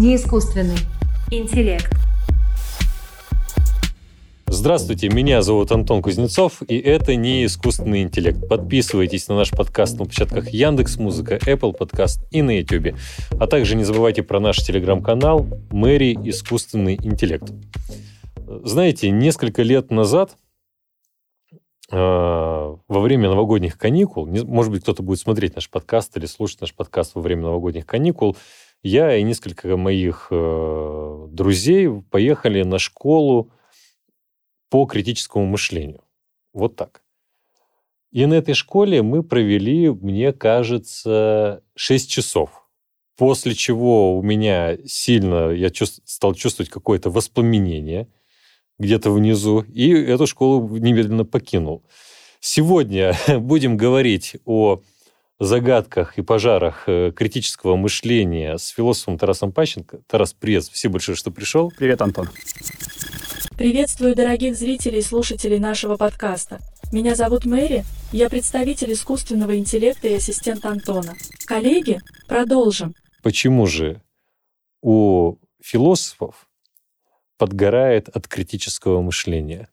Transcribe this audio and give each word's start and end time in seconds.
Неискусственный 0.00 0.78
интеллект. 1.30 1.92
Здравствуйте, 4.46 5.10
меня 5.10 5.42
зовут 5.42 5.72
Антон 5.72 6.00
Кузнецов, 6.00 6.62
и 6.66 6.78
это 6.78 7.16
не 7.16 7.44
искусственный 7.44 8.00
интеллект. 8.00 8.48
Подписывайтесь 8.48 9.28
на 9.28 9.36
наш 9.36 9.50
подкаст 9.50 9.98
на 9.98 10.06
площадках 10.06 10.48
Яндекс 10.54 10.96
Музыка, 10.96 11.36
Apple 11.36 11.78
Podcast 11.78 12.20
и 12.30 12.40
на 12.40 12.58
YouTube. 12.58 12.96
А 13.38 13.46
также 13.46 13.76
не 13.76 13.84
забывайте 13.84 14.22
про 14.22 14.40
наш 14.40 14.56
телеграм-канал 14.56 15.46
Мэри 15.70 16.16
Искусственный 16.30 16.94
интеллект. 16.94 17.52
Знаете, 18.64 19.10
несколько 19.10 19.60
лет 19.60 19.90
назад 19.90 20.34
э, 21.92 21.96
во 21.98 23.00
время 23.00 23.28
новогодних 23.28 23.76
каникул, 23.76 24.26
может 24.26 24.72
быть, 24.72 24.80
кто-то 24.80 25.02
будет 25.02 25.18
смотреть 25.18 25.56
наш 25.56 25.68
подкаст 25.68 26.16
или 26.16 26.24
слушать 26.24 26.62
наш 26.62 26.74
подкаст 26.74 27.16
во 27.16 27.20
время 27.20 27.42
новогодних 27.42 27.84
каникул, 27.84 28.34
я 28.82 29.16
и 29.16 29.22
несколько 29.22 29.76
моих 29.76 30.28
э, 30.30 31.28
друзей 31.30 32.02
поехали 32.10 32.62
на 32.62 32.78
школу 32.78 33.52
по 34.70 34.86
критическому 34.86 35.46
мышлению. 35.46 36.02
Вот 36.52 36.76
так. 36.76 37.02
И 38.10 38.26
на 38.26 38.34
этой 38.34 38.54
школе 38.54 39.02
мы 39.02 39.22
провели, 39.22 39.90
мне 39.90 40.32
кажется, 40.32 41.62
6 41.76 42.10
часов. 42.10 42.68
После 43.16 43.54
чего 43.54 44.16
у 44.18 44.22
меня 44.22 44.78
сильно, 44.86 45.50
я 45.50 45.70
чувств, 45.70 46.00
стал 46.06 46.34
чувствовать 46.34 46.70
какое-то 46.70 47.10
воспламенение 47.10 48.08
где-то 48.78 49.10
внизу, 49.10 49.60
и 49.60 49.90
эту 49.90 50.26
школу 50.26 50.76
немедленно 50.78 51.26
покинул. 51.26 51.84
Сегодня 52.40 53.14
будем 53.38 53.76
говорить 53.76 54.36
о 54.46 54.80
загадках 55.44 56.18
и 56.18 56.22
пожарах 56.22 56.84
э, 56.86 57.12
критического 57.16 57.76
мышления 57.76 58.58
с 58.58 58.68
философом 58.68 59.18
Тарасом 59.18 59.52
Пащенко. 59.52 60.00
Тарас, 60.06 60.34
привет, 60.34 60.64
спасибо 60.64 60.92
большое, 60.94 61.16
что 61.16 61.30
пришел. 61.30 61.72
Привет, 61.76 62.02
Антон. 62.02 62.28
Приветствую 63.56 64.14
дорогих 64.14 64.56
зрителей 64.56 64.98
и 64.98 65.02
слушателей 65.02 65.58
нашего 65.58 65.96
подкаста. 65.96 66.60
Меня 66.92 67.14
зовут 67.14 67.44
Мэри, 67.44 67.84
я 68.12 68.28
представитель 68.28 68.92
искусственного 68.92 69.56
интеллекта 69.56 70.08
и 70.08 70.14
ассистент 70.14 70.64
Антона. 70.64 71.14
Коллеги, 71.46 72.00
продолжим. 72.26 72.94
Почему 73.22 73.66
же 73.66 74.02
у 74.82 75.36
философов 75.62 76.48
подгорает 77.38 78.08
от 78.08 78.28
критического 78.28 79.00
мышления? 79.02 79.68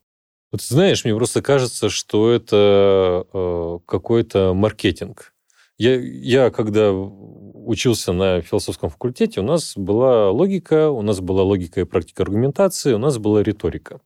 Вот 0.52 0.62
знаешь, 0.62 1.04
мне 1.04 1.16
просто 1.16 1.42
кажется, 1.42 1.90
что 1.90 2.32
это 2.32 3.26
э, 3.34 3.80
какой-то 3.86 4.54
маркетинг. 4.54 5.34
Я, 5.78 5.96
я 6.00 6.50
когда 6.50 6.92
учился 6.92 8.14
на 8.14 8.42
философском 8.42 8.90
факультете, 8.90 9.42
у 9.42 9.44
нас 9.44 9.74
была 9.76 10.32
логика, 10.32 10.90
у 10.90 11.02
нас 11.02 11.20
была 11.20 11.44
логика 11.44 11.82
и 11.82 11.86
практика 11.86 12.24
аргументации, 12.24 12.94
у 12.94 12.98
нас 12.98 13.18
была 13.18 13.44
риторика. 13.44 14.02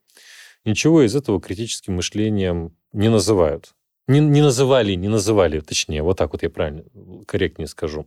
Ничего 0.65 1.03
из 1.03 1.15
этого 1.15 1.39
критическим 1.39 1.95
мышлением 1.95 2.75
не 2.91 3.09
называют. 3.09 3.73
Не, 4.07 4.19
не 4.19 4.41
называли, 4.41 4.95
не 4.95 5.07
называли, 5.07 5.59
точнее, 5.59 6.03
вот 6.03 6.17
так 6.17 6.33
вот 6.33 6.43
я 6.43 6.49
правильно, 6.49 6.83
корректнее 7.25 7.67
скажу. 7.67 8.05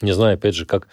Не 0.00 0.12
знаю, 0.12 0.34
опять 0.34 0.54
же, 0.54 0.66
как 0.66 0.88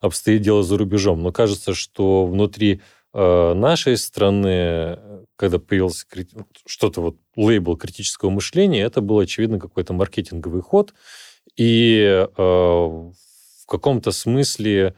обстоит 0.00 0.42
дело 0.42 0.62
за 0.62 0.78
рубежом, 0.78 1.22
но 1.22 1.32
кажется, 1.32 1.74
что 1.74 2.26
внутри 2.26 2.82
э, 3.12 3.54
нашей 3.54 3.96
страны, 3.96 4.98
когда 5.36 5.58
появился 5.58 6.06
что-то 6.66 7.00
вот 7.00 7.16
лейбл 7.36 7.76
критического 7.76 8.30
мышления, 8.30 8.82
это 8.82 9.00
был, 9.00 9.18
очевидно, 9.18 9.58
какой-то 9.58 9.92
маркетинговый 9.92 10.62
ход, 10.62 10.94
и 11.56 12.00
э, 12.04 12.24
в 12.36 13.66
каком-то 13.66 14.10
смысле 14.10 14.94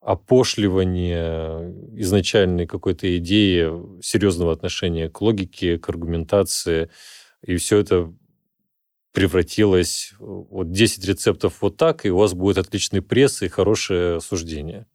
опошливание 0.00 1.74
изначальной 1.96 2.66
какой-то 2.66 3.16
идеи 3.18 4.00
серьезного 4.02 4.52
отношения 4.52 5.10
к 5.10 5.20
логике, 5.20 5.78
к 5.78 5.88
аргументации, 5.88 6.90
и 7.42 7.56
все 7.56 7.78
это 7.78 8.12
превратилось 9.12 10.12
вот 10.18 10.70
10 10.70 11.04
рецептов 11.04 11.60
вот 11.60 11.76
так, 11.76 12.06
и 12.06 12.10
у 12.10 12.16
вас 12.18 12.34
будет 12.34 12.58
отличный 12.58 13.02
пресс 13.02 13.42
и 13.42 13.48
хорошее 13.48 14.20
суждение. 14.20 14.86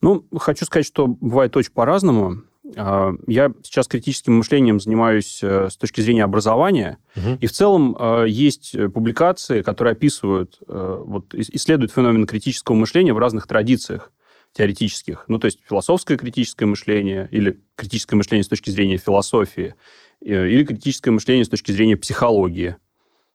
Ну, 0.00 0.26
хочу 0.36 0.64
сказать, 0.64 0.86
что 0.86 1.06
бывает 1.06 1.56
очень 1.56 1.72
по-разному. 1.72 2.42
А, 2.76 3.12
я 3.26 3.52
сейчас 3.62 3.86
критическим 3.86 4.34
мышлением 4.34 4.80
занимаюсь 4.80 5.40
э, 5.42 5.68
с 5.70 5.76
точки 5.76 6.00
зрения 6.00 6.24
образования, 6.24 6.98
угу. 7.14 7.38
и 7.40 7.46
в 7.46 7.52
целом 7.52 7.96
э, 7.98 8.26
есть 8.28 8.72
публикации, 8.92 9.62
которые 9.62 9.92
описывают, 9.92 10.58
э, 10.66 11.02
вот, 11.04 11.34
исследуют 11.34 11.92
феномен 11.92 12.26
критического 12.26 12.74
мышления 12.74 13.12
в 13.12 13.18
разных 13.18 13.46
традициях 13.46 14.12
теоретических. 14.52 15.24
Ну, 15.28 15.38
то 15.38 15.46
есть 15.46 15.60
философское 15.68 16.16
критическое 16.16 16.66
мышление 16.66 17.28
или 17.30 17.60
критическое 17.76 18.16
мышление 18.16 18.44
с 18.44 18.48
точки 18.48 18.70
зрения 18.70 18.96
философии, 18.96 19.74
или 20.20 20.64
критическое 20.64 21.10
мышление 21.10 21.44
с 21.44 21.48
точки 21.50 21.72
зрения 21.72 21.96
психологии. 21.96 22.76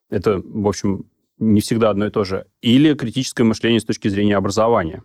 Это, 0.09 0.41
в 0.43 0.67
общем, 0.67 1.05
не 1.37 1.61
всегда 1.61 1.91
одно 1.91 2.07
и 2.07 2.09
то 2.09 2.23
же. 2.23 2.47
Или 2.61 2.95
критическое 2.95 3.43
мышление 3.43 3.79
с 3.79 3.85
точки 3.85 4.07
зрения 4.07 4.35
образования 4.35 5.03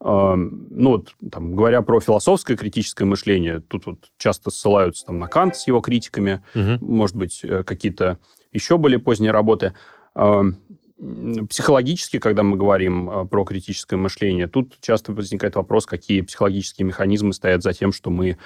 ну, 0.00 0.90
вот, 0.90 1.14
там, 1.30 1.56
говоря 1.56 1.82
про 1.82 2.00
философское 2.00 2.56
критическое 2.56 3.04
мышление, 3.04 3.60
тут 3.60 3.86
вот 3.86 4.10
часто 4.16 4.50
ссылаются 4.50 5.06
там, 5.06 5.18
на 5.18 5.26
Кант 5.26 5.56
с 5.56 5.66
его 5.66 5.80
критиками, 5.80 6.42
угу. 6.54 6.84
может 6.84 7.16
быть, 7.16 7.40
э, 7.42 7.64
какие-то 7.64 8.18
еще 8.52 8.78
более 8.78 9.00
поздние 9.00 9.32
работы. 9.32 9.74
Психологически, 11.48 12.18
когда 12.18 12.42
мы 12.44 12.56
говорим 12.56 13.10
э, 13.10 13.24
про 13.26 13.44
критическое 13.44 13.96
мышление, 13.96 14.46
тут 14.46 14.78
часто 14.80 15.12
возникает 15.12 15.56
вопрос, 15.56 15.84
какие 15.86 16.20
психологические 16.20 16.86
механизмы 16.86 17.32
стоят 17.32 17.62
за 17.62 17.72
тем, 17.72 17.92
что 17.92 18.10
мы 18.10 18.38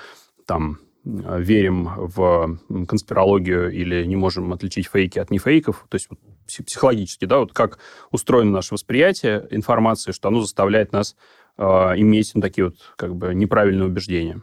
там 0.46 0.78
э, 1.04 1.40
верим 1.40 1.90
в 1.96 2.58
конспирологию 2.86 3.70
или 3.70 4.04
не 4.04 4.16
можем 4.16 4.52
отличить 4.54 4.88
фейки 4.88 5.18
от 5.18 5.30
нефейков. 5.30 5.86
То 5.90 5.96
есть 5.96 6.08
вот, 6.08 6.18
психологически, 6.46 7.26
да, 7.26 7.38
вот 7.38 7.52
как 7.52 7.78
устроено 8.10 8.50
наше 8.50 8.74
восприятие 8.74 9.46
информации, 9.50 10.12
что 10.12 10.28
оно 10.28 10.40
заставляет 10.40 10.92
нас 10.92 11.14
иметь 11.58 12.32
ну, 12.34 12.40
такие 12.40 12.66
вот 12.66 12.76
как 12.96 13.14
бы 13.14 13.34
неправильные 13.34 13.86
убеждения 13.86 14.42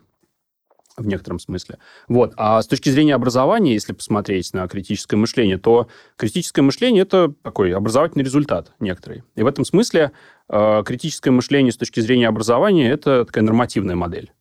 в 0.99 1.07
некотором 1.07 1.39
смысле. 1.39 1.79
Вот. 2.07 2.33
А 2.37 2.61
с 2.61 2.67
точки 2.67 2.89
зрения 2.89 3.15
образования, 3.15 3.73
если 3.73 3.93
посмотреть 3.93 4.53
на 4.53 4.67
критическое 4.67 5.17
мышление, 5.17 5.57
то 5.57 5.87
критическое 6.17 6.61
мышление– 6.61 7.01
это 7.03 7.33
такой 7.41 7.73
образовательный 7.73 8.23
результат 8.23 8.73
некоторый. 8.79 9.23
И 9.35 9.43
в 9.43 9.47
этом 9.47 9.65
смысле 9.65 10.11
э, 10.49 10.83
критическое 10.85 11.31
мышление 11.31 11.71
с 11.71 11.77
точки 11.77 11.99
зрения 11.99 12.27
образования– 12.27 12.89
это 12.91 13.25
такая 13.25 13.43
нормативная 13.43 13.95
модель. 13.95 14.31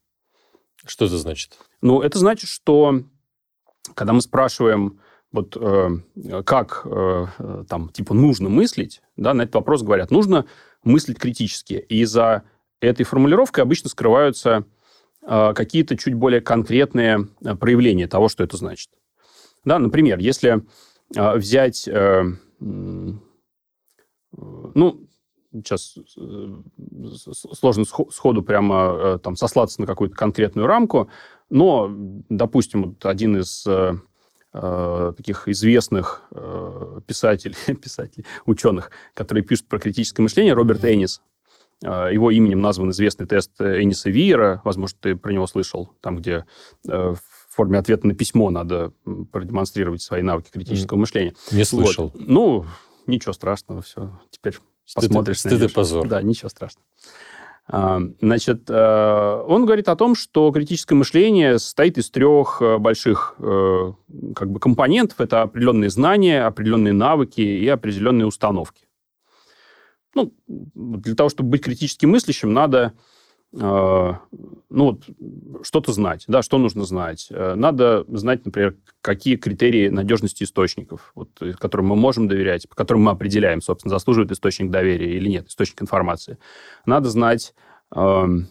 Что 0.85 1.07
это 1.07 1.17
значит? 1.17 1.59
Ну, 1.81 2.01
это 2.01 2.19
значит, 2.19 2.49
что 2.49 3.03
когда 3.95 4.13
мы 4.13 4.21
спрашиваем, 4.21 5.01
вот 5.31 5.57
э, 5.61 5.91
как 6.45 6.83
э, 6.85 7.27
там, 7.69 7.91
типа, 7.91 8.15
нужно 8.15 8.49
мыслить, 8.49 9.03
да, 9.17 9.35
на 9.35 9.43
этот 9.43 9.57
вопрос 9.57 9.83
говорят, 9.83 10.11
нужно 10.11 10.47
мыслить 10.85 11.19
критически. 11.19 11.75
И 11.75 12.05
за 12.05 12.45
этой 12.81 13.05
формулировкой 13.05 13.65
обычно 13.65 13.89
скрываются 13.89 14.65
э, 15.23 15.53
какие-то 15.55 15.97
чуть 15.97 16.15
более 16.15 16.41
конкретные 16.41 17.29
э, 17.45 17.55
проявления 17.55 18.07
того, 18.07 18.29
что 18.29 18.45
это 18.45 18.57
значит. 18.57 18.91
Да, 19.65 19.79
например, 19.79 20.19
если 20.19 20.63
э, 21.17 21.37
взять, 21.37 21.89
э, 21.89 22.23
ну, 24.31 25.09
сейчас 25.53 25.97
э, 26.17 26.63
сложно 27.33 27.85
сходу 27.85 28.43
прямо 28.43 28.93
э, 28.95 29.19
там 29.23 29.37
сослаться 29.37 29.81
на 29.81 29.87
какую-то 29.87 30.15
конкретную 30.15 30.67
рамку, 30.67 31.11
но, 31.51 31.91
допустим, 32.29 32.85
вот 32.85 33.07
один 33.07 33.39
из 33.39 33.67
э, 33.67 33.95
таких 35.17 35.49
известных 35.49 36.23
э, 36.31 37.01
писателей, 37.07 37.57
писателей, 37.83 38.27
ученых, 38.47 38.91
которые 39.15 39.45
пишут 39.45 39.69
про 39.69 39.79
критическое 39.79 40.23
мышление, 40.23 40.55
Роберт 40.55 40.85
Эннис, 40.85 41.21
а, 41.21 41.28
его 41.83 42.31
именем 42.31 42.61
назван 42.61 42.91
известный 42.91 43.27
тест 43.27 43.61
Эниса 43.61 44.11
Виера. 44.11 44.61
Возможно, 44.65 44.99
ты 45.01 45.17
про 45.17 45.33
него 45.33 45.47
слышал, 45.47 45.91
там, 46.01 46.17
где 46.17 46.45
э, 46.89 47.15
в 47.15 47.55
форме 47.55 47.79
ответа 47.79 48.07
на 48.07 48.15
письмо 48.15 48.51
надо 48.51 48.93
продемонстрировать 49.33 50.03
свои 50.03 50.23
навыки 50.23 50.51
критического 50.53 50.97
mm. 50.97 51.01
мышления. 51.01 51.35
Не 51.53 51.65
слышал. 51.65 52.11
Вот. 52.15 52.27
Ну, 52.27 52.65
ничего 53.07 53.33
страшного, 53.33 53.83
все. 53.83 54.19
Теперь 54.31 54.55
стыд, 54.85 55.05
посмотришь. 55.05 55.39
Стыд 55.39 55.63
и 55.63 55.69
позор. 55.69 56.09
Да, 56.09 56.21
ничего 56.21 56.49
страшного. 56.49 56.85
А, 57.71 58.01
значит, 58.21 58.65
э, 58.69 59.45
он 59.47 59.65
говорит 59.65 59.89
о 59.89 59.95
том, 59.95 60.15
что 60.17 60.51
критическое 60.51 60.95
мышление 60.97 61.59
состоит 61.59 61.99
из 61.99 62.11
трех 62.11 62.61
э, 62.61 62.79
больших 62.79 63.37
как 63.39 64.51
бы 64.51 64.59
компонентов. 64.59 65.21
Это 65.21 65.43
определенные 65.43 65.91
знания, 65.91 66.45
определенные 66.45 66.93
навыки 66.93 67.41
и 67.41 67.69
определенные 67.69 68.27
установки 68.27 68.88
ну, 70.19 70.33
для 70.99 71.15
того, 71.15 71.29
чтобы 71.29 71.51
быть 71.51 71.63
критически 71.63 72.07
мыслящим, 72.07 72.53
надо 72.53 72.93
ну, 73.51 74.19
вот, 74.69 75.05
что-то 75.63 75.93
знать, 75.93 76.25
да, 76.29 76.43
что 76.43 76.59
нужно 76.59 76.85
знать. 76.85 77.29
Надо 77.31 78.05
знать, 78.09 78.45
например, 78.45 78.77
какие 79.01 79.37
критерии 79.37 79.89
надежности 79.89 80.45
источников, 80.45 81.13
вот, 81.15 81.31
которым 81.59 81.87
мы 81.87 81.97
можем 81.97 82.29
доверять, 82.29 82.69
по 82.69 82.75
которым 82.75 83.05
мы 83.05 83.13
определяем, 83.13 83.63
собственно, 83.63 83.95
заслуживает 83.95 84.31
источник 84.33 84.71
доверия 84.71 85.17
или 85.17 85.31
нет, 85.31 85.49
источник 85.49 85.81
информации. 85.81 86.37
Надо 86.85 87.09
знать, 87.09 87.55
там, 87.91 88.47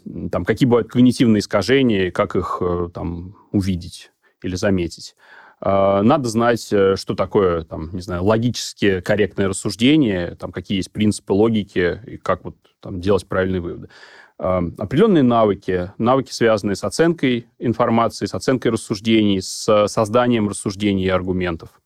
какие 0.48 0.68
бывают 0.68 0.90
когнитивные 0.90 1.42
искажения, 1.42 2.10
как 2.10 2.36
их 2.36 2.60
там, 2.96 3.36
увидеть 3.52 4.12
или 4.42 4.56
заметить. 4.56 5.16
А, 5.60 6.02
надо 6.04 6.30
знать, 6.30 6.68
э, 6.72 6.96
что 6.96 7.16
такое, 7.16 7.64
там, 7.64 7.90
не 7.94 8.02
знаю, 8.02 8.24
логически 8.24 9.02
корректное 9.02 9.48
рассуждение, 9.48 10.36
там, 10.36 10.52
какие 10.52 10.78
есть 10.78 10.92
принципы 10.92 11.34
логики 11.34 12.00
и 12.06 12.18
как 12.18 12.44
вот 12.44 12.56
там 12.80 13.02
делать 13.02 13.28
правильные 13.28 13.62
выводы. 13.62 13.90
А, 14.38 14.62
определенные 14.78 15.24
навыки, 15.24 15.92
навыки, 15.98 16.32
связанные 16.32 16.76
с 16.76 16.84
оценкой 16.84 17.48
информации, 17.58 18.28
с 18.28 18.36
оценкой 18.36 18.72
рассуждений, 18.72 19.42
с 19.42 19.88
созданием 19.88 20.48
рассуждений 20.48 21.06
и 21.06 21.10
аргументов. 21.10 21.82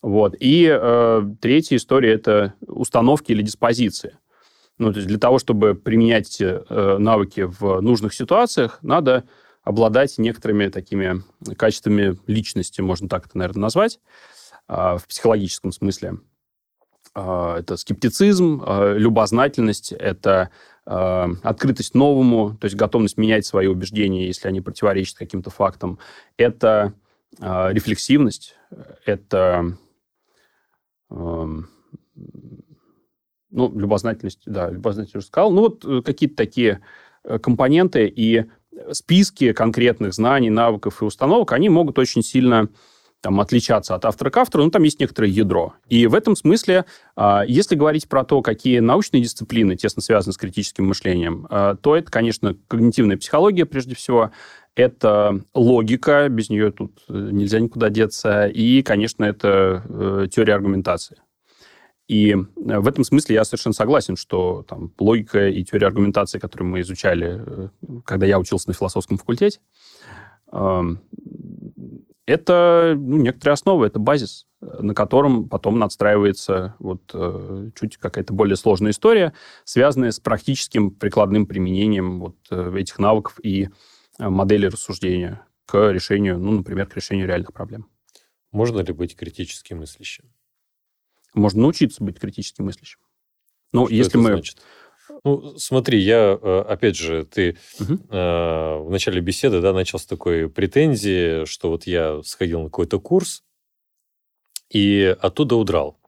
Вот. 0.00 0.36
И 0.38 0.68
э, 0.70 1.22
третья 1.40 1.76
история– 1.76 2.12
это 2.14 2.54
установки 2.66 3.32
или 3.32 3.42
диспозиции. 3.42 4.18
Ну, 4.76 4.92
то 4.92 4.98
есть 4.98 5.08
для 5.08 5.18
того, 5.18 5.38
чтобы 5.38 5.74
применять 5.74 6.40
э, 6.40 6.96
навыки 6.98 7.48
в 7.48 7.80
нужных 7.80 8.12
ситуациях, 8.12 8.78
надо 8.82 9.24
обладать 9.64 10.18
некоторыми 10.18 10.68
такими 10.68 11.22
качествами 11.56 12.18
личности, 12.26 12.80
можно 12.80 13.08
так 13.08 13.26
это, 13.26 13.38
наверное, 13.38 13.62
назвать, 13.62 13.98
а, 14.68 14.98
в 14.98 15.06
психологическом 15.08 15.72
смысле. 15.72 16.18
А, 17.14 17.58
это 17.58 17.76
скептицизм, 17.76 18.62
а, 18.64 18.94
любознательность, 18.94 19.92
это 19.92 20.50
открытость 20.86 21.94
новому, 21.94 22.58
то 22.60 22.66
есть 22.66 22.76
готовность 22.76 23.16
менять 23.16 23.46
свои 23.46 23.68
убеждения, 23.68 24.26
если 24.26 24.48
они 24.48 24.60
противоречат 24.60 25.16
каким-то 25.16 25.48
фактам. 25.48 25.98
Это 26.36 26.92
рефлексивность, 27.40 28.56
это 29.06 29.78
ну, 33.54 33.78
любознательность, 33.78 34.42
да, 34.46 34.68
любознательность 34.68 35.16
уже 35.16 35.26
сказал. 35.26 35.52
Ну, 35.52 35.60
вот 35.62 35.84
э, 35.84 36.02
какие-то 36.02 36.34
такие 36.36 36.80
э, 37.22 37.38
компоненты, 37.38 38.12
и 38.14 38.46
списки 38.92 39.52
конкретных 39.52 40.14
знаний, 40.14 40.50
навыков 40.50 41.02
и 41.02 41.04
установок, 41.04 41.52
они 41.52 41.68
могут 41.68 41.98
очень 41.98 42.22
сильно 42.22 42.68
там, 43.24 43.40
отличаться 43.40 43.94
от 43.94 44.04
автора 44.04 44.28
к 44.28 44.36
автору, 44.36 44.64
но 44.64 44.70
там 44.70 44.82
есть 44.82 45.00
некоторое 45.00 45.30
ядро. 45.30 45.72
И 45.88 46.06
в 46.06 46.14
этом 46.14 46.36
смысле, 46.36 46.84
а, 47.16 47.42
если 47.46 47.74
говорить 47.74 48.06
про 48.06 48.22
то, 48.22 48.42
какие 48.42 48.80
научные 48.80 49.22
дисциплины 49.22 49.76
тесно 49.76 50.02
связаны 50.02 50.34
с 50.34 50.36
критическим 50.36 50.86
мышлением, 50.86 51.46
а, 51.48 51.74
то 51.74 51.96
это, 51.96 52.10
конечно, 52.10 52.54
когнитивная 52.68 53.16
психология 53.16 53.64
прежде 53.64 53.94
всего, 53.94 54.30
это 54.76 55.40
логика, 55.54 56.28
без 56.28 56.50
нее 56.50 56.70
тут 56.72 57.02
э, 57.08 57.12
нельзя 57.12 57.60
никуда 57.60 57.90
деться, 57.90 58.46
и, 58.46 58.82
конечно, 58.82 59.24
это 59.24 59.82
э, 59.88 60.26
теория 60.30 60.54
аргументации. 60.54 61.16
И 62.06 62.32
э, 62.32 62.36
в 62.56 62.86
этом 62.86 63.04
смысле 63.04 63.36
я 63.36 63.44
совершенно 63.44 63.72
согласен, 63.72 64.16
что 64.16 64.64
там, 64.68 64.92
логика 64.98 65.48
и 65.48 65.64
теория 65.64 65.86
аргументации, 65.86 66.38
которую 66.38 66.68
мы 66.68 66.80
изучали, 66.80 67.42
э, 67.46 67.68
когда 68.04 68.26
я 68.26 68.38
учился 68.38 68.68
на 68.68 68.74
философском 68.74 69.16
факультете, 69.16 69.60
эм, 70.52 71.00
это 72.26 72.94
ну, 72.96 73.18
некоторые 73.18 73.54
основы, 73.54 73.86
это 73.86 73.98
базис, 73.98 74.46
на 74.60 74.94
котором 74.94 75.48
потом 75.48 75.78
надстраивается 75.78 76.74
вот 76.78 77.10
э, 77.14 77.70
чуть 77.78 77.96
какая-то 77.96 78.32
более 78.34 78.56
сложная 78.56 78.92
история, 78.92 79.32
связанная 79.64 80.10
с 80.10 80.20
практическим 80.20 80.90
прикладным 80.90 81.46
применением 81.46 82.20
вот 82.20 82.36
этих 82.50 82.98
навыков 82.98 83.38
и 83.42 83.68
моделей 84.18 84.68
рассуждения 84.68 85.46
к 85.66 85.90
решению, 85.90 86.38
ну, 86.38 86.52
например, 86.52 86.86
к 86.86 86.96
решению 86.96 87.26
реальных 87.26 87.52
проблем. 87.52 87.88
Можно 88.52 88.80
ли 88.80 88.92
быть 88.92 89.16
критически 89.16 89.74
мыслящим? 89.74 90.24
Можно 91.34 91.62
научиться 91.62 92.02
быть 92.02 92.18
критически 92.18 92.62
мыслящим. 92.62 92.98
Ну, 93.72 93.86
что 93.86 93.94
если 93.94 94.18
мы... 94.18 94.30
Значит? 94.30 94.62
Ну, 95.24 95.58
смотри, 95.58 95.98
я, 96.00 96.38
э, 96.40 96.64
опять 96.68 96.96
же, 96.96 97.24
ты 97.24 97.56
угу. 97.78 97.94
э, 97.94 98.78
в 98.78 98.88
начале 98.90 99.20
беседы, 99.20 99.60
да, 99.60 99.72
начал 99.72 99.98
с 99.98 100.06
такой 100.06 100.48
претензии, 100.48 101.44
что 101.44 101.70
вот 101.70 101.86
я 101.86 102.22
сходил 102.22 102.60
на 102.60 102.66
какой-то 102.66 103.00
курс 103.00 103.42
и 104.70 105.16
оттуда 105.20 105.56
удрал. 105.56 105.98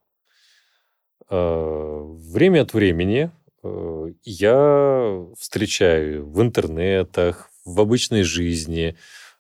Э, 1.28 2.02
время 2.04 2.62
от 2.62 2.72
времени 2.72 3.30
э, 3.62 4.12
я 4.24 5.26
встречаю 5.38 6.28
в 6.28 6.40
интернетах, 6.40 7.50
в 7.64 7.80
обычной 7.80 8.22
жизни 8.22 8.96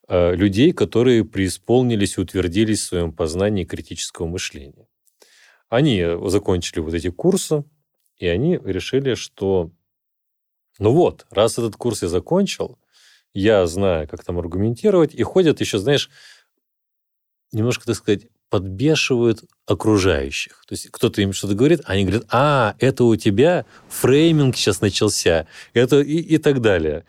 э, 0.08 0.34
людей, 0.34 0.72
которые 0.72 1.24
преисполнились 1.24 2.18
и 2.18 2.20
утвердились 2.20 2.80
в 2.80 2.86
своем 2.86 3.12
познании 3.12 3.64
критического 3.64 4.26
мышления. 4.26 4.88
Они 5.68 6.04
закончили 6.26 6.80
вот 6.80 6.94
эти 6.94 7.10
курсы, 7.10 7.64
и 8.18 8.26
они 8.26 8.58
решили, 8.64 9.14
что 9.14 9.70
ну 10.78 10.92
вот, 10.92 11.26
раз 11.30 11.58
этот 11.58 11.76
курс 11.76 12.02
я 12.02 12.08
закончил, 12.08 12.78
я 13.32 13.66
знаю, 13.66 14.08
как 14.08 14.24
там 14.24 14.38
аргументировать, 14.38 15.14
и 15.14 15.22
ходят 15.22 15.60
еще, 15.60 15.78
знаешь, 15.78 16.10
немножко, 17.52 17.86
так 17.86 17.96
сказать, 17.96 18.26
подбешивают 18.50 19.44
окружающих. 19.66 20.64
То 20.68 20.74
есть 20.74 20.88
кто-то 20.90 21.20
им 21.20 21.32
что-то 21.32 21.54
говорит, 21.54 21.80
они 21.84 22.04
говорят, 22.04 22.26
а, 22.30 22.76
это 22.78 23.04
у 23.04 23.16
тебя 23.16 23.66
фрейминг 23.88 24.56
сейчас 24.56 24.80
начался, 24.80 25.46
это 25.72 26.00
и, 26.00 26.18
и 26.18 26.38
так 26.38 26.60
далее. 26.60 27.04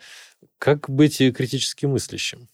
Как 0.58 0.90
быть 0.90 1.18
критически 1.18 1.86
мыслящим? 1.86 2.48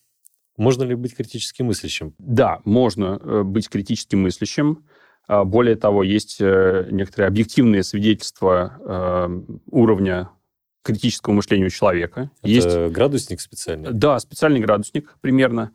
Можно 0.56 0.84
ли 0.84 0.94
быть 0.94 1.16
критически 1.16 1.62
мыслящим? 1.62 2.14
Да, 2.18 2.60
можно 2.64 3.18
э, 3.20 3.42
быть 3.42 3.68
критически 3.68 4.14
мыслящим. 4.14 4.84
А, 5.26 5.44
более 5.44 5.76
того, 5.76 6.02
есть 6.02 6.38
э, 6.40 6.86
некоторые 6.90 7.28
объективные 7.28 7.82
свидетельства 7.82 8.78
э, 8.80 9.40
уровня 9.70 10.30
критического 10.82 11.32
мышления 11.32 11.66
у 11.66 11.70
человека. 11.70 12.30
Это 12.42 12.48
есть 12.48 12.76
градусник 12.92 13.40
специальный? 13.40 13.90
Да, 13.92 14.18
специальный 14.18 14.60
градусник 14.60 15.16
примерно. 15.20 15.72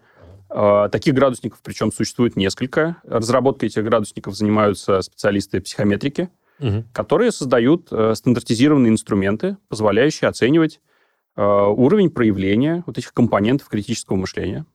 А, 0.50 0.90
таких 0.90 1.16
градусников, 1.16 1.60
причем, 1.64 1.92
существует 1.92 2.36
несколько. 2.36 2.98
Разработкой 3.04 3.70
этих 3.70 3.84
градусников 3.84 4.36
занимаются 4.36 5.02
специалисты 5.02 5.62
психометрики, 5.62 6.30
угу. 6.60 6.84
которые 6.94 7.32
создают 7.32 7.88
э, 7.92 8.14
стандартизированные 8.16 8.92
инструменты, 8.92 9.58
позволяющие 9.68 10.28
оценивать 10.28 10.80
уровень 11.36 12.10
проявления 12.10 12.84
вот 12.86 12.98
этих 12.98 13.14
компонентов 13.14 13.70
критического 13.70 14.18
мышления. 14.18 14.66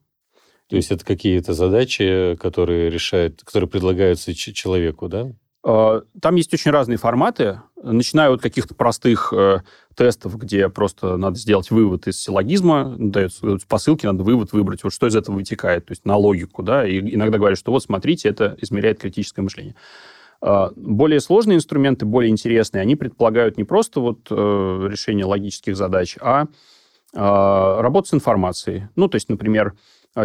То 0.68 0.76
есть 0.76 0.90
это 0.90 1.04
какие-то 1.04 1.52
задачи, 1.52 2.36
которые 2.40 2.90
решают, 2.90 3.42
которые 3.42 3.68
предлагаются 3.68 4.34
человеку, 4.34 5.08
да? 5.08 5.32
А, 5.66 6.02
там 6.20 6.34
есть 6.34 6.52
очень 6.52 6.70
разные 6.70 6.98
форматы, 6.98 7.62
начиная 7.82 8.30
от 8.30 8.42
каких-то 8.42 8.74
простых 8.74 9.32
э, 9.32 9.60
тестов, 9.96 10.36
где 10.36 10.68
просто 10.68 11.16
надо 11.16 11.38
сделать 11.38 11.70
вывод 11.70 12.06
из 12.06 12.20
силлогизма, 12.20 12.94
дается 12.98 13.58
по 13.66 13.78
ссылке, 13.78 14.06
надо 14.06 14.24
вывод 14.24 14.52
выбрать, 14.52 14.84
вот 14.84 14.92
что 14.92 15.06
из 15.06 15.16
этого 15.16 15.36
вытекает, 15.36 15.86
то 15.86 15.92
есть 15.92 16.04
на 16.04 16.16
логику, 16.16 16.62
да, 16.62 16.86
и 16.86 16.98
иногда 16.98 17.38
говорят, 17.38 17.58
что 17.58 17.72
вот 17.72 17.82
смотрите, 17.82 18.28
это 18.28 18.56
измеряет 18.60 19.00
критическое 19.00 19.40
мышление. 19.40 19.74
А, 20.42 20.70
более 20.76 21.20
сложные 21.20 21.56
инструменты, 21.56 22.04
более 22.04 22.30
интересные, 22.30 22.82
они 22.82 22.94
предполагают 22.94 23.56
не 23.56 23.64
просто 23.64 24.00
вот 24.00 24.26
э, 24.30 24.34
решение 24.34 25.24
логических 25.24 25.76
задач, 25.76 26.18
а, 26.20 26.46
а 27.14 27.80
работу 27.80 28.08
с 28.08 28.14
информацией. 28.14 28.88
Ну, 28.96 29.08
то 29.08 29.16
есть, 29.16 29.30
например, 29.30 29.74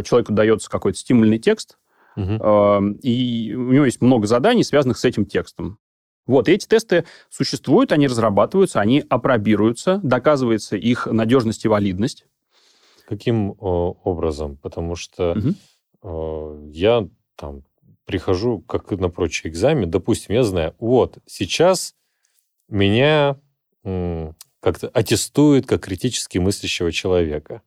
человеку 0.03 0.33
дается 0.33 0.69
какой-то 0.69 0.97
стимульный 0.97 1.39
текст, 1.39 1.77
угу. 2.15 2.95
и 3.01 3.53
у 3.55 3.71
него 3.71 3.85
есть 3.85 4.01
много 4.01 4.27
заданий, 4.27 4.63
связанных 4.63 4.97
с 4.97 5.05
этим 5.05 5.25
текстом. 5.25 5.79
Вот, 6.25 6.47
и 6.47 6.51
эти 6.51 6.67
тесты 6.67 7.05
существуют, 7.29 7.91
они 7.91 8.07
разрабатываются, 8.07 8.79
они 8.79 9.03
опробируются, 9.09 9.99
доказывается 10.03 10.75
их 10.75 11.07
надежность 11.07 11.65
и 11.65 11.67
валидность. 11.67 12.25
Каким 13.07 13.55
образом? 13.59 14.55
Потому 14.57 14.95
что 14.95 15.35
угу. 16.01 16.69
я 16.71 17.07
там 17.35 17.63
прихожу, 18.05 18.59
как 18.61 18.91
на 18.91 19.09
прочий 19.09 19.49
экзамен, 19.49 19.89
допустим, 19.89 20.35
я 20.35 20.43
знаю, 20.43 20.75
вот, 20.79 21.17
сейчас 21.25 21.95
меня 22.67 23.39
как-то 24.61 24.89
аттестуют 24.89 25.65
как 25.65 25.81
критически 25.81 26.37
мыслящего 26.37 26.91
человека. 26.91 27.61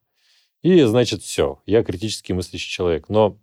И, 0.63 0.83
значит, 0.83 1.23
все, 1.23 1.61
я 1.67 1.83
критически 1.83 2.33
мыслящий 2.33 2.71
человек. 2.71 3.09
Но 3.09 3.39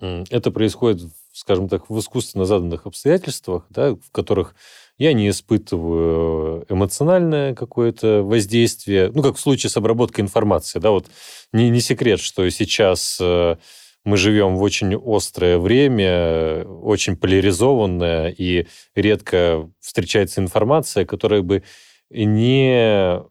это 0.00 0.50
происходит, 0.50 1.02
скажем 1.32 1.68
так, 1.68 1.90
в 1.90 1.98
искусственно 1.98 2.44
заданных 2.44 2.86
обстоятельствах, 2.86 3.66
да, 3.70 3.94
в 3.94 4.10
которых 4.12 4.54
я 4.98 5.12
не 5.12 5.28
испытываю 5.28 6.66
эмоциональное 6.68 7.54
какое-то 7.54 8.22
воздействие, 8.22 9.10
ну, 9.14 9.22
как 9.22 9.36
в 9.36 9.40
случае 9.40 9.70
с 9.70 9.76
обработкой 9.76 10.24
информации, 10.24 10.78
да, 10.78 10.90
вот 10.90 11.06
не, 11.52 11.70
не 11.70 11.80
секрет, 11.80 12.20
что 12.20 12.48
сейчас 12.50 13.18
э, 13.20 13.56
мы 14.04 14.16
живем 14.16 14.56
в 14.56 14.62
очень 14.62 14.94
острое 14.94 15.58
время, 15.58 16.64
очень 16.64 17.16
поляризованное, 17.16 18.28
и 18.28 18.66
редко 18.94 19.70
встречается 19.80 20.40
информация, 20.40 21.04
которая 21.04 21.42
бы 21.42 21.62
не 22.10 23.22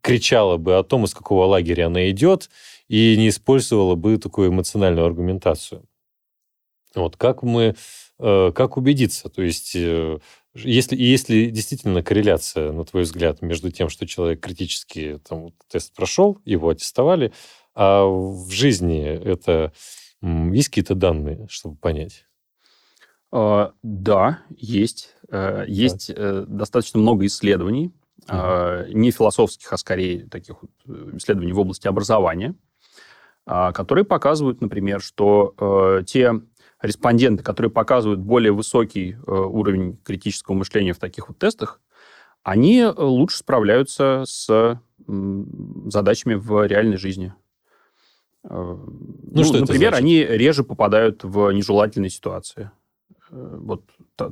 кричала 0.00 0.56
бы 0.56 0.76
о 0.76 0.82
том, 0.82 1.04
из 1.04 1.14
какого 1.14 1.46
лагеря 1.46 1.86
она 1.86 2.10
идет, 2.10 2.50
и 2.88 3.16
не 3.16 3.28
использовала 3.28 3.94
бы 3.94 4.18
такую 4.18 4.50
эмоциональную 4.50 5.06
аргументацию. 5.06 5.84
Вот 6.94 7.16
как 7.16 7.42
мы, 7.42 7.74
э, 8.18 8.52
как 8.54 8.76
убедиться? 8.76 9.28
То 9.28 9.42
есть, 9.42 9.74
э, 9.74 10.18
если, 10.54 10.96
если 10.96 11.46
действительно 11.46 12.02
корреляция, 12.02 12.72
на 12.72 12.84
твой 12.84 13.04
взгляд, 13.04 13.40
между 13.40 13.70
тем, 13.70 13.88
что 13.88 14.06
человек 14.06 14.40
критически 14.40 15.18
там, 15.26 15.52
тест 15.68 15.94
прошел, 15.94 16.38
его 16.44 16.68
аттестовали, 16.68 17.32
а 17.74 18.04
в 18.04 18.50
жизни 18.50 19.02
это 19.02 19.72
есть 20.20 20.68
какие-то 20.68 20.94
данные, 20.94 21.46
чтобы 21.48 21.76
понять? 21.76 22.26
Uh, 23.32 23.72
да, 23.82 24.40
есть. 24.50 25.14
Uh, 25.30 25.64
есть 25.66 26.10
uh, 26.10 26.44
достаточно 26.44 27.00
много 27.00 27.24
исследований, 27.24 27.90
uh-huh. 28.26 28.92
не 28.92 29.10
философских, 29.10 29.72
а 29.72 29.76
скорее 29.76 30.26
таких 30.28 30.56
вот 30.62 30.70
исследований 31.16 31.52
в 31.52 31.58
области 31.60 31.88
образования, 31.88 32.54
которые 33.46 34.04
показывают, 34.04 34.60
например, 34.60 35.00
что 35.00 36.02
те 36.06 36.32
респонденты, 36.80 37.42
которые 37.42 37.70
показывают 37.70 38.20
более 38.20 38.52
высокий 38.52 39.16
уровень 39.26 39.98
критического 40.04 40.54
мышления 40.54 40.92
в 40.92 40.98
таких 40.98 41.28
вот 41.28 41.38
тестах, 41.38 41.80
они 42.42 42.84
лучше 42.84 43.38
справляются 43.38 44.24
с 44.26 44.80
задачами 45.06 46.34
в 46.34 46.66
реальной 46.66 46.96
жизни. 46.96 47.34
Ну, 48.44 48.84
ну 49.30 49.44
что 49.44 49.60
например, 49.60 49.94
они 49.94 50.24
реже 50.24 50.64
попадают 50.64 51.22
в 51.22 51.50
нежелательные 51.52 52.10
ситуации. 52.10 52.70
Вот 53.32 53.82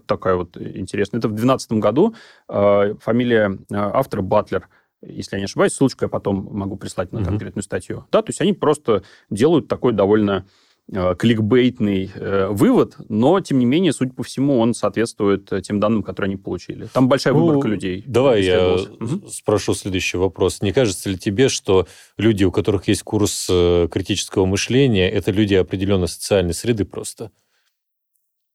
такая 0.07 0.37
вот 0.37 0.57
интересная. 0.57 1.19
Это 1.19 1.29
в 1.29 1.33
2012 1.33 1.73
году 1.73 2.15
э, 2.49 2.95
фамилия 3.01 3.59
э, 3.71 3.75
автора 3.75 4.23
Батлер. 4.23 4.69
Если 5.03 5.37
я 5.37 5.41
не 5.41 5.47
ошибаюсь, 5.47 5.73
ссылочку 5.73 6.05
я 6.05 6.09
потом 6.09 6.49
могу 6.53 6.77
прислать 6.77 7.11
на 7.13 7.25
конкретную 7.25 7.63
mm-hmm. 7.63 7.65
статью. 7.65 8.05
Да, 8.13 8.21
то 8.21 8.29
есть 8.29 8.41
они 8.43 8.53
просто 8.53 9.03
делают 9.31 9.67
такой 9.67 9.93
довольно 9.93 10.45
Э, 10.93 11.15
кликбейтный 11.17 12.11
э, 12.13 12.49
вывод, 12.49 12.97
но, 13.09 13.39
тем 13.41 13.61
не 13.61 13.65
менее, 13.65 13.93
судя 13.93 14.13
по 14.13 14.25
всему, 14.25 14.59
он 14.59 14.75
соответствует 14.75 15.53
э, 15.53 15.61
тем 15.63 15.79
данным, 15.79 16.03
которые 16.03 16.31
они 16.31 16.37
получили. 16.37 16.89
Там 16.93 17.09
большая 17.09 17.33
ну, 17.33 17.47
выборка 17.47 17.69
людей. 17.69 18.03
Давай 18.09 18.43
я 18.43 18.75
угу. 18.75 19.29
спрошу 19.29 19.75
следующий 19.75 20.17
вопрос. 20.17 20.63
Не 20.63 20.73
кажется 20.73 21.09
ли 21.09 21.17
тебе, 21.17 21.49
что 21.49 21.87
люди, 22.17 22.43
у 22.43 22.51
которых 22.51 22.89
есть 22.89 23.05
курс 23.05 23.47
критического 23.47 24.47
мышления, 24.47 25.09
это 25.09 25.31
люди 25.31 25.55
определенной 25.55 26.09
социальной 26.09 26.55
среды 26.55 26.85
просто? 26.85 27.31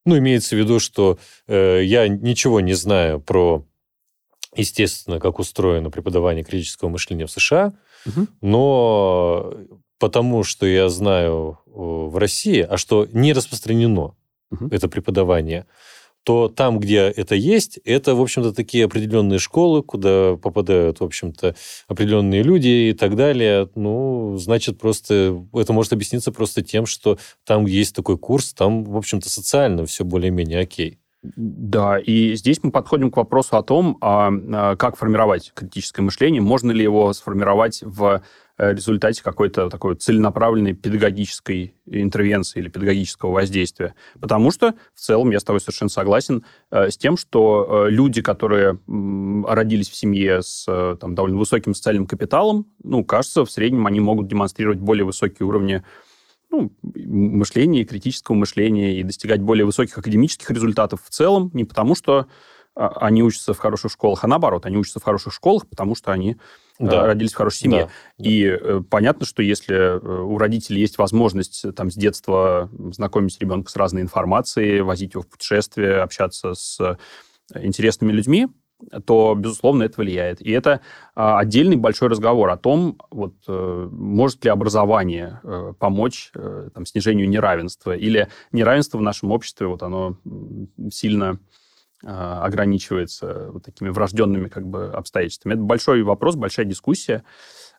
Ну, 0.05 0.17
имеется 0.17 0.55
в 0.55 0.59
виду, 0.59 0.79
что 0.79 1.17
э, 1.47 1.81
я 1.83 2.07
ничего 2.07 2.59
не 2.59 2.73
знаю 2.73 3.19
про, 3.19 3.65
естественно, 4.55 5.19
как 5.19 5.39
устроено 5.39 5.89
преподавание 5.89 6.43
критического 6.43 6.89
мышления 6.89 7.25
в 7.25 7.31
США, 7.31 7.73
угу. 8.05 8.27
но 8.41 9.53
потому 9.99 10.43
что 10.43 10.65
я 10.65 10.89
знаю 10.89 11.59
в 11.65 12.17
России, 12.17 12.61
а 12.61 12.77
что 12.77 13.07
не 13.11 13.33
распространено 13.33 14.15
угу. 14.51 14.67
это 14.71 14.87
преподавание, 14.87 15.65
то 16.25 16.49
там, 16.49 16.79
где 16.79 17.01
это 17.01 17.35
есть, 17.35 17.79
это, 17.85 18.15
в 18.15 18.21
общем-то, 18.21 18.51
такие 18.51 18.85
определенные 18.85 19.37
школы, 19.37 19.83
куда 19.83 20.35
попадают, 20.37 20.99
в 20.99 21.03
общем-то, 21.03 21.55
определенные 21.87 22.41
люди 22.41 22.89
и 22.89 22.93
так 22.93 23.15
далее. 23.15 23.69
Ну, 23.75 24.35
значит, 24.37 24.79
просто 24.79 25.39
это 25.53 25.71
может 25.71 25.93
объясниться 25.93 26.31
просто 26.31 26.63
тем, 26.63 26.87
что 26.87 27.19
там, 27.45 27.63
где 27.63 27.77
есть 27.77 27.95
такой 27.95 28.17
курс, 28.17 28.53
там, 28.53 28.83
в 28.83 28.97
общем-то, 28.97 29.29
социально 29.29 29.85
все 29.85 30.03
более-менее 30.03 30.61
окей. 30.61 30.97
Да, 31.35 31.99
и 31.99 32.35
здесь 32.35 32.59
мы 32.63 32.71
подходим 32.71 33.11
к 33.11 33.17
вопросу 33.17 33.57
о 33.57 33.63
том, 33.63 33.97
а, 34.01 34.31
а, 34.31 34.75
как 34.75 34.97
формировать 34.97 35.51
критическое 35.53 36.01
мышление, 36.01 36.41
можно 36.41 36.71
ли 36.71 36.81
его 36.83 37.13
сформировать 37.13 37.81
в 37.83 38.23
результате 38.57 39.21
какой-то 39.21 39.69
такой 39.69 39.95
целенаправленной 39.95 40.73
педагогической 40.73 41.75
интервенции 41.85 42.59
или 42.59 42.69
педагогического 42.69 43.31
воздействия. 43.31 43.95
Потому 44.19 44.51
что 44.51 44.75
в 44.93 44.99
целом 44.99 45.31
я 45.31 45.39
с 45.39 45.43
тобой 45.43 45.59
совершенно 45.59 45.89
согласен 45.89 46.45
э, 46.71 46.89
с 46.89 46.97
тем, 46.97 47.17
что 47.17 47.87
э, 47.87 47.91
люди, 47.91 48.21
которые 48.21 48.79
родились 48.87 49.89
в 49.89 49.95
семье 49.95 50.41
с 50.41 50.65
там, 50.99 51.15
довольно 51.15 51.37
высоким 51.37 51.73
социальным 51.73 52.07
капиталом, 52.07 52.67
ну, 52.81 53.03
кажется, 53.03 53.43
в 53.43 53.51
среднем 53.51 53.87
они 53.87 53.99
могут 53.99 54.27
демонстрировать 54.27 54.79
более 54.79 55.05
высокие 55.05 55.45
уровни 55.45 55.83
ну, 56.49 56.71
мышления, 56.81 57.83
критического 57.83 58.35
мышления 58.35 58.99
и 58.99 59.03
достигать 59.03 59.41
более 59.41 59.65
высоких 59.65 59.97
академических 59.97 60.49
результатов 60.51 61.01
в 61.03 61.09
целом, 61.09 61.51
не 61.53 61.65
потому 61.65 61.95
что 61.95 62.27
а, 62.75 62.87
они 63.01 63.23
учатся 63.23 63.53
в 63.53 63.57
хороших 63.57 63.91
школах, 63.91 64.23
а 64.23 64.27
наоборот, 64.27 64.65
они 64.65 64.77
учатся 64.77 64.99
в 64.99 65.03
хороших 65.03 65.33
школах, 65.33 65.67
потому 65.67 65.95
что 65.95 66.11
они 66.11 66.37
Э, 66.37 66.39
да. 66.79 67.07
родились 67.07 67.33
в 67.33 67.37
хорошей 67.37 67.59
семье. 67.59 67.89
Да. 68.17 68.25
И 68.29 68.43
э, 68.45 68.81
понятно, 68.89 69.25
что 69.25 69.41
если 69.41 69.75
э, 69.75 69.99
у 69.99 70.37
родителей 70.37 70.81
есть 70.81 70.97
возможность 70.97 71.65
там 71.75 71.89
с 71.89 71.95
детства 71.95 72.69
знакомить 72.91 73.39
ребенка 73.39 73.69
с 73.71 73.75
разной 73.75 74.01
информацией, 74.01 74.81
возить 74.81 75.13
его 75.13 75.23
в 75.23 75.27
путешествия, 75.27 76.01
общаться 76.01 76.53
с 76.53 76.97
интересными 77.53 78.11
людьми, 78.11 78.47
то, 79.05 79.35
безусловно, 79.35 79.83
это 79.83 80.01
влияет. 80.01 80.41
И 80.41 80.51
это 80.51 80.81
а, 81.15 81.39
отдельный 81.39 81.77
большой 81.77 82.09
разговор 82.09 82.49
о 82.49 82.57
том, 82.57 82.99
вот, 83.09 83.35
может 83.47 84.43
ли 84.43 84.51
образование 84.51 85.39
помочь 85.79 86.31
там, 86.73 86.85
снижению 86.85 87.29
неравенства, 87.29 87.95
или 87.95 88.27
неравенство 88.51 88.97
в 88.97 89.01
нашем 89.01 89.31
обществе, 89.31 89.67
вот 89.67 89.81
оно 89.81 90.17
сильно 90.91 91.39
ограничивается 92.05 93.49
вот 93.51 93.63
такими 93.63 93.89
врожденными 93.89 94.47
как 94.47 94.67
бы 94.67 94.87
обстоятельствами. 94.87 95.53
Это 95.53 95.63
большой 95.63 96.03
вопрос, 96.03 96.35
большая 96.35 96.65
дискуссия, 96.65 97.23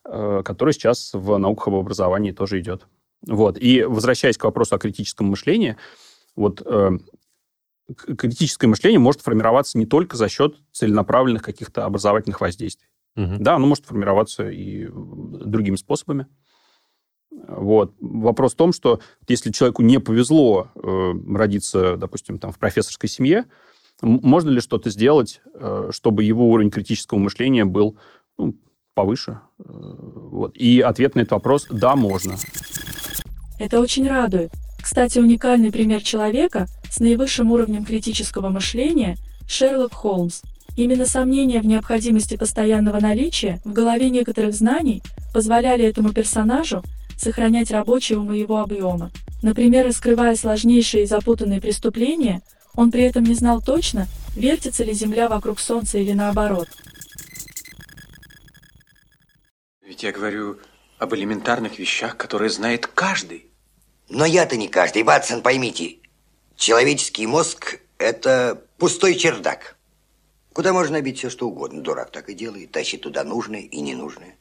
э, 0.04 0.42
которая 0.44 0.72
сейчас 0.72 1.12
в 1.12 1.36
науках 1.38 1.68
об 1.68 1.74
образовании 1.74 2.32
тоже 2.32 2.60
идет. 2.60 2.86
Вот. 3.26 3.56
И 3.58 3.82
возвращаясь 3.84 4.36
к 4.36 4.44
вопросу 4.44 4.74
о 4.74 4.78
критическом 4.78 5.28
мышлении, 5.28 5.76
вот 6.34 6.62
э, 6.64 6.90
критическое 8.18 8.66
мышление 8.66 8.98
может 8.98 9.20
формироваться 9.22 9.78
не 9.78 9.86
только 9.86 10.16
за 10.16 10.28
счет 10.28 10.56
целенаправленных 10.72 11.42
каких-то 11.42 11.84
образовательных 11.84 12.40
воздействий. 12.40 12.88
Угу. 13.16 13.36
Да, 13.38 13.54
оно 13.54 13.66
может 13.66 13.86
формироваться 13.86 14.50
и 14.50 14.88
другими 14.88 15.76
способами. 15.76 16.26
Вот. 17.30 17.94
Вопрос 18.00 18.54
в 18.54 18.56
том, 18.56 18.72
что 18.72 19.00
если 19.28 19.52
человеку 19.52 19.82
не 19.82 20.00
повезло 20.00 20.68
э, 20.74 21.12
родиться, 21.34 21.96
допустим, 21.96 22.38
там, 22.38 22.52
в 22.52 22.58
профессорской 22.58 23.08
семье, 23.08 23.44
можно 24.02 24.50
ли 24.50 24.60
что-то 24.60 24.90
сделать, 24.90 25.40
э, 25.54 25.90
чтобы 25.92 26.24
его 26.24 26.50
уровень 26.50 26.70
критического 26.70 27.18
мышления 27.18 27.64
был 27.64 27.96
ну, 28.38 28.54
повыше? 28.94 29.40
Э, 29.58 29.64
вот. 29.64 30.56
И 30.56 30.80
ответ 30.80 31.14
на 31.14 31.20
этот 31.20 31.32
вопрос– 31.32 31.66
да, 31.70 31.96
можно. 31.96 32.36
Это 33.58 33.80
очень 33.80 34.08
радует. 34.08 34.52
Кстати, 34.82 35.18
уникальный 35.18 35.72
пример 35.72 36.02
человека 36.02 36.66
с 36.90 37.00
наивысшим 37.00 37.50
уровнем 37.52 37.84
критического 37.84 38.50
мышления– 38.50 39.16
Шерлок 39.48 39.94
Холмс. 39.94 40.42
Именно 40.76 41.06
сомнения 41.06 41.60
в 41.60 41.66
необходимости 41.66 42.36
постоянного 42.36 43.00
наличия 43.00 43.60
в 43.64 43.72
голове 43.72 44.10
некоторых 44.10 44.52
знаний 44.52 45.02
позволяли 45.32 45.84
этому 45.84 46.12
персонажу 46.12 46.82
сохранять 47.16 47.70
рабочий 47.70 48.16
ум 48.16 48.32
его 48.32 48.58
объема. 48.58 49.10
Например, 49.42 49.86
раскрывая 49.86 50.36
сложнейшие 50.36 51.04
и 51.04 51.06
запутанные 51.06 51.62
преступления– 51.62 52.42
он 52.76 52.90
при 52.90 53.02
этом 53.02 53.24
не 53.24 53.34
знал 53.34 53.62
точно, 53.62 54.06
вертится 54.36 54.84
ли 54.84 54.92
Земля 54.92 55.28
вокруг 55.28 55.58
Солнца 55.58 55.98
или 55.98 56.12
наоборот. 56.12 56.68
Ведь 59.82 60.02
я 60.02 60.12
говорю 60.12 60.58
об 60.98 61.14
элементарных 61.14 61.78
вещах, 61.78 62.16
которые 62.16 62.50
знает 62.50 62.86
каждый. 62.86 63.46
Но 64.08 64.24
я-то 64.24 64.56
не 64.56 64.68
каждый, 64.68 65.02
Ватсон, 65.02 65.42
поймите. 65.42 65.96
Человеческий 66.54 67.26
мозг– 67.26 67.80
это 67.98 68.62
пустой 68.78 69.14
чердак. 69.14 69.76
Куда 70.52 70.72
можно 70.72 70.94
набить 70.98 71.18
все, 71.18 71.28
что 71.28 71.48
угодно. 71.48 71.82
Дурак 71.82 72.10
так 72.10 72.28
и 72.28 72.34
делает, 72.34 72.72
тащит 72.72 73.02
туда 73.02 73.24
нужное 73.24 73.60
и 73.60 73.80
ненужное. 73.80 74.36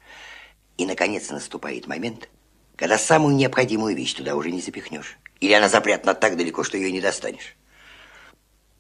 И, 0.78 0.86
наконец, 0.86 1.30
наступает 1.30 1.88
момент, 1.88 2.30
когда 2.76 2.98
самую 2.98 3.36
необходимую 3.36 3.96
вещь 3.96 4.14
туда 4.14 4.36
уже 4.36 4.52
не 4.52 4.62
запихнешь. 4.62 5.18
Или 5.40 5.54
она 5.54 5.68
запрятана 5.68 6.14
так 6.14 6.38
далеко, 6.38 6.64
что 6.64 6.78
ее 6.78 6.92
не 6.92 7.02
достанешь. 7.02 7.56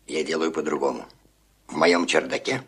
Я 0.07 0.23
делаю 0.23 0.51
по-другому. 0.51 1.05
В 1.67 1.75
моем 1.75 2.05
чердаке 2.05 2.61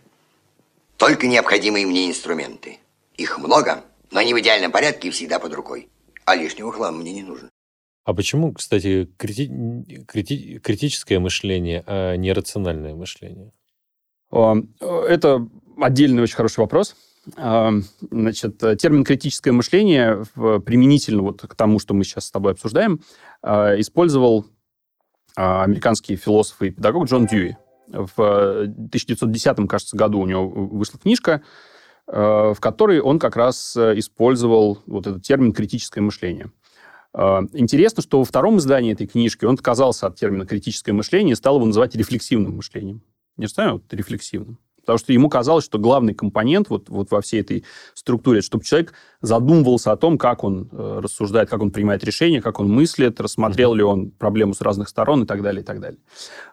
только 0.97 1.27
необходимые 1.27 1.85
мне 1.85 2.09
инструменты. 2.09 2.79
Их 3.15 3.37
много, 3.37 3.83
но 4.11 4.19
они 4.19 4.33
в 4.33 4.39
идеальном 4.39 4.71
порядке 4.71 5.07
и 5.07 5.11
всегда 5.11 5.39
под 5.39 5.53
рукой. 5.53 5.89
А 6.25 6.35
лишнего 6.35 6.71
хлама 6.71 6.97
мне 6.97 7.13
не 7.13 7.23
нужен. 7.23 7.49
А 8.03 8.13
почему, 8.13 8.53
кстати, 8.53 9.09
крити... 9.17 9.51
Крити... 10.07 10.59
критическое 10.59 11.19
мышление, 11.19 11.83
а 11.85 12.15
не 12.15 12.33
рациональное 12.33 12.95
мышление? 12.95 13.51
Это 14.31 15.47
отдельный 15.77 16.23
очень 16.23 16.35
хороший 16.35 16.59
вопрос. 16.59 16.95
Значит, 17.35 18.57
термин 18.79 19.03
критическое 19.03 19.51
мышление 19.51 20.23
применительно 20.35 21.21
вот 21.21 21.41
к 21.41 21.55
тому, 21.55 21.79
что 21.79 21.93
мы 21.93 22.03
сейчас 22.03 22.25
с 22.25 22.31
тобой 22.31 22.53
обсуждаем, 22.53 23.01
а, 23.41 23.77
использовал 23.77 24.45
а, 24.45 24.49
американский 25.37 26.15
философ 26.15 26.61
и 26.61 26.71
педагог 26.71 27.05
Джон 27.05 27.27
Дьюи. 27.27 27.57
В 27.87 28.19
1910, 28.19 29.69
кажется, 29.69 29.95
году 29.95 30.19
у 30.19 30.25
него 30.25 30.49
вышла 30.49 30.99
книжка 30.99 31.41
в 32.09 32.55
которой 32.61 33.01
он 33.01 33.19
как 33.19 33.35
раз 33.35 33.75
использовал 33.75 34.81
вот 34.87 35.07
этот 35.07 35.23
термин 35.23 35.51
«критическое 35.51 35.99
мышление». 35.99 36.51
Интересно, 37.13 38.01
что 38.01 38.19
во 38.19 38.23
втором 38.23 38.59
издании 38.59 38.93
этой 38.93 39.07
книжки 39.07 39.43
он 39.43 39.55
отказался 39.55 40.07
от 40.07 40.15
термина 40.15 40.45
«критическое 40.45 40.93
мышление» 40.93 41.33
и 41.33 41.35
стал 41.35 41.57
его 41.57 41.65
называть 41.65 41.95
рефлексивным 41.95 42.55
мышлением. 42.55 43.01
Не 43.35 43.47
знаю, 43.47 43.73
вот 43.73 43.93
рефлексивным. 43.93 44.57
Потому 44.87 44.99
что 44.99 45.11
ему 45.11 45.27
казалось, 45.27 45.65
что 45.65 45.79
главный 45.79 46.13
компонент 46.13 46.69
вот, 46.69 46.87
вот 46.87 47.11
во 47.11 47.19
всей 47.19 47.41
этой 47.41 47.65
структуре, 47.93 48.39
чтобы 48.39 48.63
человек 48.63 48.93
задумывался 49.19 49.91
о 49.91 49.97
том, 49.97 50.17
как 50.17 50.45
он 50.45 50.69
э, 50.71 50.99
рассуждает, 51.03 51.49
как 51.49 51.61
он 51.61 51.71
принимает 51.71 52.05
решения, 52.05 52.41
как 52.41 52.61
он 52.61 52.69
мыслит, 52.69 53.19
рассмотрел 53.19 53.73
mm-hmm. 53.73 53.77
ли 53.77 53.83
он 53.83 54.11
проблему 54.11 54.53
с 54.53 54.61
разных 54.61 54.87
сторон 54.87 55.23
и 55.23 55.25
так 55.25 55.41
далее, 55.41 55.61
и 55.61 55.65
так 55.65 55.81
далее. 55.81 55.99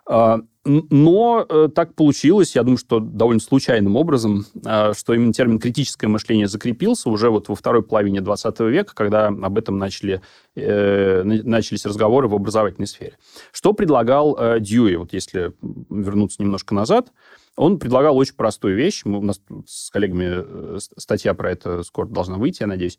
А, 0.05 0.41
но 0.65 1.47
э, 1.49 1.69
так 1.73 1.95
получилось, 1.95 2.57
я 2.57 2.65
думаю, 2.65 2.79
что 2.79 2.99
довольно 2.99 3.41
случайным 3.41 3.95
образом, 3.95 4.47
э, 4.67 4.95
что 4.95 5.15
именно 5.15 5.33
термин 5.33 5.61
«критическое 5.61 6.09
мышление» 6.09 6.49
закрепился 6.49 7.11
уже 7.11 7.31
вот 7.31 7.49
во 7.49 7.55
второй 7.55 7.85
половине 7.85 8.21
20 8.21 8.61
века, 8.63 8.97
когда 8.97 9.29
об 9.29 9.59
этом 9.59 9.79
начали, 9.79 10.23
э, 10.57 11.23
начались 11.23 11.87
разговоры 11.87 12.27
в 12.27 12.35
образовательной 12.35 12.89
сфере. 12.89 13.17
Что 13.53 13.75
предлагал 13.75 14.37
э, 14.37 14.59
Дьюи, 14.59 14.97
вот 14.97 15.13
если 15.13 15.53
вернуться 15.63 16.43
немножко 16.43 16.75
назад– 16.75 17.13
он 17.57 17.79
предлагал 17.79 18.17
очень 18.17 18.35
простую 18.35 18.77
вещь. 18.77 19.03
У 19.05 19.21
нас 19.21 19.41
с 19.67 19.91
коллегами 19.91 20.77
э, 20.77 20.79
статья 20.79 21.35
про 21.35 21.53
это 21.53 21.83
скоро 21.83 22.07
должна 22.07 22.37
выйти, 22.37 22.63
я 22.63 22.67
надеюсь. 22.67 22.99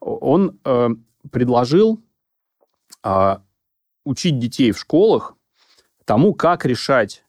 Он 0.00 0.58
э, 0.64 0.88
предложил 1.30 2.00
э, 3.02 3.36
учить 4.04 4.38
детей 4.38 4.72
в 4.72 4.78
школах 4.78 5.34
тому, 6.04 6.34
как 6.34 6.64
решать 6.64 7.24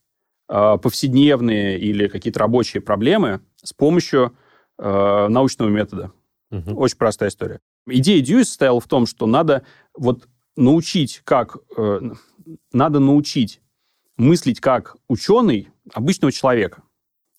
э, 0.50 0.77
повседневные 0.81 1.79
или 1.79 2.07
какие-то 2.07 2.39
рабочие 2.39 2.81
проблемы 2.81 3.41
с 3.63 3.74
помощью 3.74 4.38
э, 4.77 5.27
научного 5.27 5.69
метода. 5.69 6.12
Угу. 6.51 6.75
Очень 6.75 6.98
простая 6.98 7.29
история. 7.29 7.60
Идея 7.88 8.22
Дьюи 8.22 8.43
состояла 8.43 8.79
в 8.79 8.88
том, 8.88 9.05
что 9.05 9.25
надо 9.25 9.65
вот 9.96 10.27
научить, 10.55 11.22
как 11.24 11.57
э, 11.75 12.01
надо 12.72 13.00
научить 13.00 13.62
мыслить 14.17 14.60
как 14.60 14.96
ученый 15.07 15.69
обычного 15.94 16.32
человека, 16.32 16.84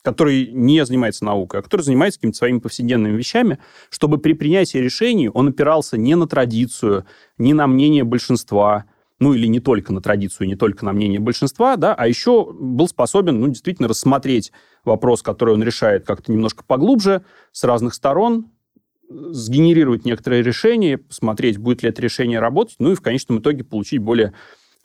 который 0.03 0.49
не 0.53 0.85
занимается 0.85 1.25
наукой, 1.25 1.61
а 1.61 1.63
который 1.63 1.83
занимается 1.83 2.19
какими-то 2.19 2.39
своими 2.39 2.59
повседневными 2.59 3.17
вещами, 3.17 3.59
чтобы 3.91 4.19
при 4.19 4.33
принятии 4.33 4.79
решений 4.79 5.29
он 5.29 5.49
опирался 5.49 5.99
не 5.99 6.15
на 6.15 6.27
традицию, 6.27 7.05
не 7.37 7.53
на 7.53 7.67
мнение 7.67 8.05
большинства, 8.05 8.85
ну 9.19 9.35
или 9.35 9.47
не 9.47 9.61
только 9.61 9.93
на 9.93 10.01
традицию, 10.01 10.47
не 10.47 10.57
только 10.57 10.85
на 10.85 10.93
мнение 10.93 11.21
большинства, 11.21 11.77
да, 11.77 11.95
а 11.95 12.07
еще 12.07 12.53
был 12.53 12.89
способен, 12.89 13.41
ну, 13.41 13.49
действительно 13.49 13.89
рассмотреть 13.89 14.53
вопрос, 14.85 15.23
который 15.23 15.55
он 15.55 15.63
решает 15.63 16.07
как-то 16.07 16.31
немножко 16.33 16.65
поглубже, 16.65 17.25
с 17.53 17.65
разных 17.65 17.95
сторон, 17.95 18.51
сгенерировать 19.11 20.05
некоторые 20.05 20.43
решения, 20.43 20.99
посмотреть, 20.99 21.59
будет 21.59 21.83
ли 21.83 21.89
это 21.89 22.03
решение 22.03 22.41
работать, 22.41 22.77
ну 22.79 22.93
и 22.93 22.95
в 22.95 23.01
конечном 23.01 23.39
итоге 23.41 23.65
получить 23.65 24.01
более 24.01 24.35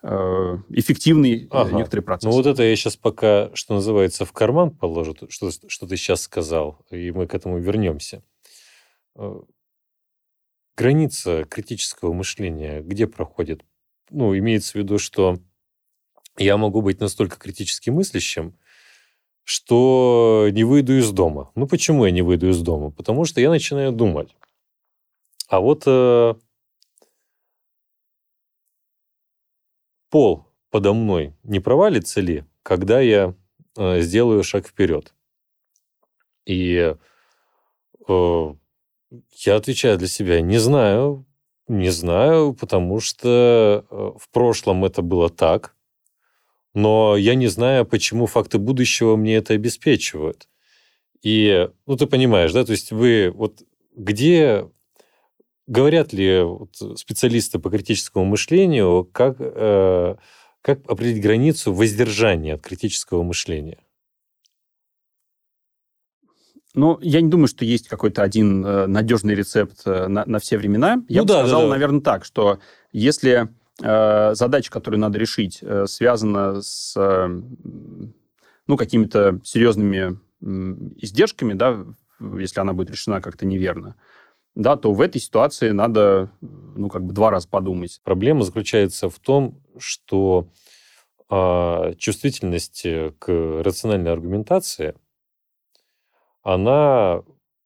эффективный 0.04 1.46
э, 1.46 1.48
ага. 1.50 1.78
некоторый 1.78 2.02
процесс. 2.02 2.26
Ну 2.26 2.32
вот 2.32 2.46
это 2.46 2.62
я 2.64 2.76
сейчас 2.76 2.98
пока, 2.98 3.56
что 3.56 3.76
называется, 3.76 4.26
в 4.26 4.34
карман 4.34 4.72
положу, 4.72 5.16
что, 5.30 5.50
что 5.50 5.88
ты 5.88 5.96
сейчас 5.96 6.22
сказал, 6.24 6.80
и 6.90 7.12
мы 7.12 7.26
к 7.26 7.34
этому 7.34 7.58
вернемся. 7.58 8.22
Э, 9.16 9.42
граница 10.76 11.46
критического 11.46 12.12
мышления 12.12 12.82
где 12.82 13.08
проходит? 13.08 13.64
Ну, 14.10 14.38
имеется 14.38 14.74
в 14.74 14.76
виду, 14.76 14.98
что 15.00 15.40
я 16.38 16.58
могу 16.58 16.82
быть 16.82 17.00
настолько 17.00 17.38
критически 17.38 17.90
мыслящим, 17.90 18.58
что 19.44 20.50
не 20.52 20.66
выйду 20.66 20.98
из 20.98 21.12
дома. 21.12 21.52
Ну, 21.56 21.66
почему 21.66 22.06
я 22.06 22.12
не 22.12 22.22
выйду 22.22 22.50
из 22.50 22.62
дома? 22.62 22.92
Потому 22.92 23.24
что 23.24 23.40
я 23.40 23.50
начинаю 23.50 23.94
думать. 23.94 24.36
А 25.48 25.60
вот 25.60 25.84
пол 30.14 30.46
подо 30.70 30.94
мной 30.94 31.34
не 31.44 31.60
провалится 31.60 32.22
ли, 32.22 32.44
когда 32.62 33.02
я 33.02 33.34
э, 33.76 34.02
сделаю 34.02 34.44
шаг 34.44 34.68
вперед? 34.68 35.12
И 36.46 36.96
э, 38.08 38.54
я 39.38 39.56
отвечаю 39.56 39.98
для 39.98 40.08
себя, 40.08 40.42
не 40.42 40.60
знаю, 40.60 41.26
не 41.68 41.90
знаю, 41.90 42.54
потому 42.54 43.00
что 43.00 43.88
э, 43.90 44.12
в 44.20 44.30
прошлом 44.30 44.86
это 44.86 45.02
было 45.02 45.32
так, 45.32 45.76
но 46.76 47.18
я 47.18 47.34
не 47.34 47.48
знаю, 47.48 47.84
почему 47.84 48.28
факты 48.28 48.60
будущего 48.60 49.16
мне 49.16 49.38
это 49.38 49.56
обеспечивают. 49.56 50.48
И, 51.24 51.70
ну, 51.88 51.98
ты 51.98 52.06
понимаешь, 52.06 52.54
да, 52.54 52.64
то 52.64 52.74
есть 52.74 52.92
вы 52.92 53.32
вот 53.34 53.64
где 53.96 54.70
Говорят 55.68 56.12
ли 56.12 56.42
вот 56.42 56.76
специалисты 57.00 57.58
по 57.58 57.70
критическому 57.70 58.26
мышлению, 58.26 59.08
как, 59.12 59.38
э, 59.40 60.16
как 60.62 60.80
определить 60.90 61.24
границу 61.24 61.72
воздержания 61.74 62.56
от 62.56 62.62
критического 62.62 63.24
мышления? 63.24 63.80
Ну, 66.76 66.98
я 67.02 67.22
не 67.22 67.30
думаю, 67.30 67.48
что 67.48 67.66
есть 67.66 67.88
какой-то 67.88 68.24
один 68.24 68.66
э, 68.66 68.88
надежный 68.88 69.36
рецепт 69.36 69.84
э, 69.86 70.08
на, 70.08 70.26
на 70.26 70.40
все 70.40 70.58
времена. 70.58 71.04
Я 71.08 71.22
ну, 71.22 71.28
бы 71.28 71.34
да, 71.34 71.40
сказал, 71.42 71.62
да, 71.62 71.68
да. 71.68 71.74
наверное, 71.74 72.02
так, 72.02 72.26
что 72.26 72.60
если 72.92 73.48
э, 73.82 74.36
задача, 74.36 74.72
которую 74.72 75.00
надо 75.00 75.20
решить, 75.20 75.60
э, 75.62 75.86
связана 75.86 76.62
с 76.62 76.96
э, 76.98 77.42
ну, 78.68 78.78
какими-то 78.78 79.40
серьезными 79.44 80.20
э, 80.42 80.94
издержками, 80.98 81.54
да, 81.54 81.86
если 82.20 82.60
она 82.60 82.74
будет 82.74 82.90
решена 82.90 83.22
как-то 83.22 83.46
неверно, 83.46 83.96
да, 84.56 84.76
то 84.76 84.94
в 84.94 85.02
этой 85.02 85.20
ситуации 85.20 85.70
надо, 85.70 86.32
ну, 86.42 86.90
как 86.90 87.04
бы 87.06 87.14
два 87.14 87.32
раза 87.32 87.48
подумать. 87.48 88.00
Проблема 88.04 88.44
заключается 88.44 89.10
в 89.10 89.20
том, 89.20 89.62
что 89.78 90.48
э, 91.30 91.94
чувствительность 91.98 92.86
к 93.20 93.62
рациональной 93.64 94.12
аргументации, 94.12 94.96
она 96.44 97.24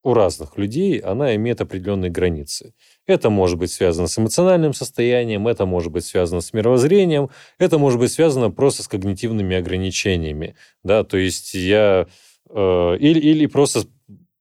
у 0.08 0.14
разных 0.14 0.58
людей, 0.58 1.00
она 1.00 1.36
имеет 1.36 1.60
определенные 1.60 2.10
границы. 2.10 2.74
Это 3.06 3.30
может 3.30 3.58
быть 3.58 3.72
связано 3.72 4.08
с 4.08 4.18
эмоциональным 4.18 4.74
состоянием, 4.74 5.50
это 5.50 5.66
может 5.66 5.92
быть 5.92 6.06
связано 6.06 6.40
с 6.40 6.54
мировоззрением, 6.54 7.30
это 7.60 7.78
может 7.78 8.00
быть 8.00 8.14
связано 8.14 8.50
просто 8.50 8.84
с 8.84 8.88
когнитивными 8.88 9.58
ограничениями. 9.58 10.56
Да? 10.84 11.04
То 11.04 11.18
есть 11.18 11.54
я... 11.54 12.08
Э, 12.50 12.96
или, 12.98 13.20
или 13.20 13.48
просто 13.48 13.82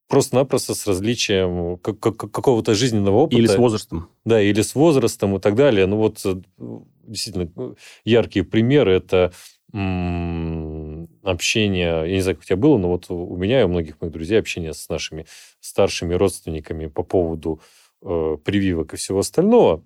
просто-напросто 0.09 0.75
с 0.75 0.87
различием 0.87 1.79
какого-то 1.79 2.75
жизненного 2.75 3.17
опыта. 3.17 3.41
Или 3.41 3.47
с 3.47 3.57
возрастом. 3.57 4.09
Да, 4.25 4.41
или 4.41 4.63
с 4.63 4.75
возрастом 4.75 5.37
и 5.37 5.41
так 5.41 5.55
далее. 5.55 5.87
Ну 5.87 5.97
вот 5.97 6.21
э, 6.25 6.37
действительно 7.07 7.51
ну, 7.55 7.77
яркие 8.05 8.45
примеры 8.45 8.93
это 8.93 9.33
общение, 11.23 12.09
я 12.09 12.15
не 12.15 12.21
знаю, 12.21 12.37
как 12.37 12.45
у 12.45 12.47
тебя 12.47 12.57
было, 12.57 12.79
но 12.79 12.89
вот 12.89 13.11
у 13.11 13.37
меня 13.37 13.61
и 13.61 13.65
у 13.65 13.69
многих 13.69 14.01
моих 14.01 14.13
друзей 14.13 14.39
общение 14.39 14.73
с 14.73 14.89
нашими 14.89 15.27
старшими 15.61 16.15
родственниками 16.15 16.87
по 16.87 17.03
поводу 17.03 17.61
э, 18.01 18.39
прививок 18.43 18.95
и 18.95 18.97
всего 18.97 19.19
остального, 19.19 19.83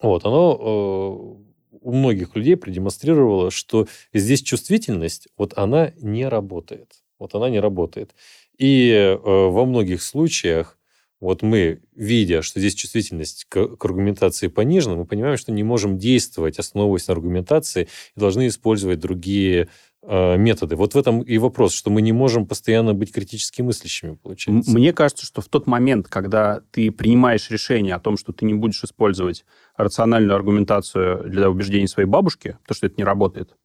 вот, 0.00 0.24
оно 0.24 0.54
э, 0.54 1.78
у 1.80 1.92
многих 1.92 2.36
людей 2.36 2.56
продемонстрировало, 2.56 3.50
что 3.50 3.88
здесь 4.12 4.42
чувствительность, 4.42 5.28
вот 5.36 5.54
она 5.56 5.92
не 5.96 6.28
работает. 6.28 7.02
Вот 7.18 7.34
она 7.34 7.50
не 7.50 7.58
работает. 7.58 8.14
И 8.58 8.90
э, 8.90 9.16
во 9.16 9.64
многих 9.64 10.02
случаях 10.02 10.78
вот 11.20 11.42
мы, 11.42 11.80
видя, 11.96 12.42
что 12.42 12.60
здесь 12.60 12.74
чувствительность 12.74 13.46
к, 13.48 13.76
к 13.76 13.84
аргументации 13.84 14.46
понижена, 14.46 14.94
мы 14.94 15.04
понимаем, 15.04 15.36
что 15.36 15.50
не 15.50 15.64
можем 15.64 15.98
действовать, 15.98 16.58
основываясь 16.58 17.08
на 17.08 17.14
аргументации, 17.14 17.88
и 18.14 18.20
должны 18.20 18.46
использовать 18.46 19.00
другие 19.00 19.68
э, 20.02 20.36
методы. 20.36 20.76
Вот 20.76 20.94
в 20.94 20.98
этом 20.98 21.22
и 21.22 21.38
вопрос, 21.38 21.74
что 21.74 21.90
мы 21.90 22.02
не 22.02 22.12
можем 22.12 22.46
постоянно 22.46 22.94
быть 22.94 23.12
критически 23.12 23.62
мыслящими, 23.62 24.14
получается. 24.14 24.70
Мне 24.70 24.92
кажется, 24.92 25.26
что 25.26 25.40
в 25.40 25.48
тот 25.48 25.66
момент, 25.66 26.06
когда 26.06 26.60
ты 26.70 26.92
принимаешь 26.92 27.50
решение 27.50 27.96
о 27.96 28.00
том, 28.00 28.16
что 28.16 28.32
ты 28.32 28.44
не 28.44 28.54
будешь 28.54 28.84
использовать 28.84 29.44
рациональную 29.76 30.36
аргументацию 30.36 31.28
для 31.28 31.50
убеждений 31.50 31.88
своей 31.88 32.08
бабушки, 32.08 32.58
то, 32.66 32.74
что 32.74 32.86
это 32.86 32.94
не 32.96 33.04
работает, 33.04 33.56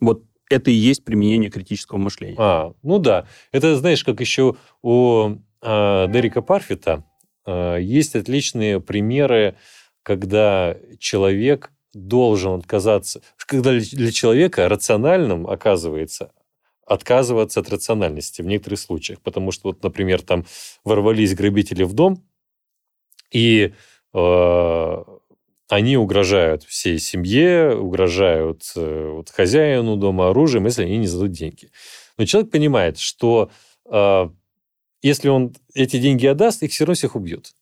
вот 0.00 0.24
это 0.50 0.70
и 0.70 0.74
есть 0.74 1.04
применение 1.04 1.50
критического 1.50 1.98
мышления. 1.98 2.36
А, 2.38 2.72
ну 2.82 2.98
да. 2.98 3.26
Это, 3.52 3.76
знаешь, 3.76 4.04
как 4.04 4.20
еще 4.20 4.56
у 4.82 5.36
э, 5.62 6.06
Дерека 6.08 6.42
Парфита 6.42 7.04
э, 7.46 7.78
есть 7.80 8.14
отличные 8.14 8.80
примеры, 8.80 9.56
когда 10.02 10.76
человек 10.98 11.70
должен 11.94 12.54
отказаться, 12.54 13.22
когда 13.46 13.72
для 13.72 14.12
человека 14.12 14.68
рациональным 14.68 15.46
оказывается 15.46 16.32
отказываться 16.86 17.60
от 17.60 17.70
рациональности 17.70 18.42
в 18.42 18.46
некоторых 18.46 18.78
случаях. 18.78 19.20
Потому 19.22 19.52
что, 19.52 19.68
вот, 19.68 19.82
например, 19.82 20.20
там 20.20 20.44
ворвались 20.84 21.34
грабители 21.34 21.82
в 21.82 21.94
дом, 21.94 22.22
и 23.30 23.72
э, 24.12 25.04
они 25.68 25.96
угрожают 25.96 26.64
всей 26.64 26.98
семье, 26.98 27.74
угрожают 27.76 28.62
э, 28.76 29.10
вот, 29.14 29.30
хозяину 29.30 29.96
дома 29.96 30.30
оружием, 30.30 30.66
если 30.66 30.84
они 30.84 30.98
не 30.98 31.06
зададут 31.06 31.32
деньги. 31.32 31.70
Но 32.18 32.26
человек 32.26 32.50
понимает, 32.50 32.98
что 32.98 33.50
э, 33.90 34.28
если 35.02 35.28
он 35.28 35.54
эти 35.74 35.98
деньги 35.98 36.26
отдаст, 36.26 36.62
их 36.62 36.72
все 36.72 36.84
равно 36.84 36.94
всех 36.94 37.16
убьет. 37.16 37.54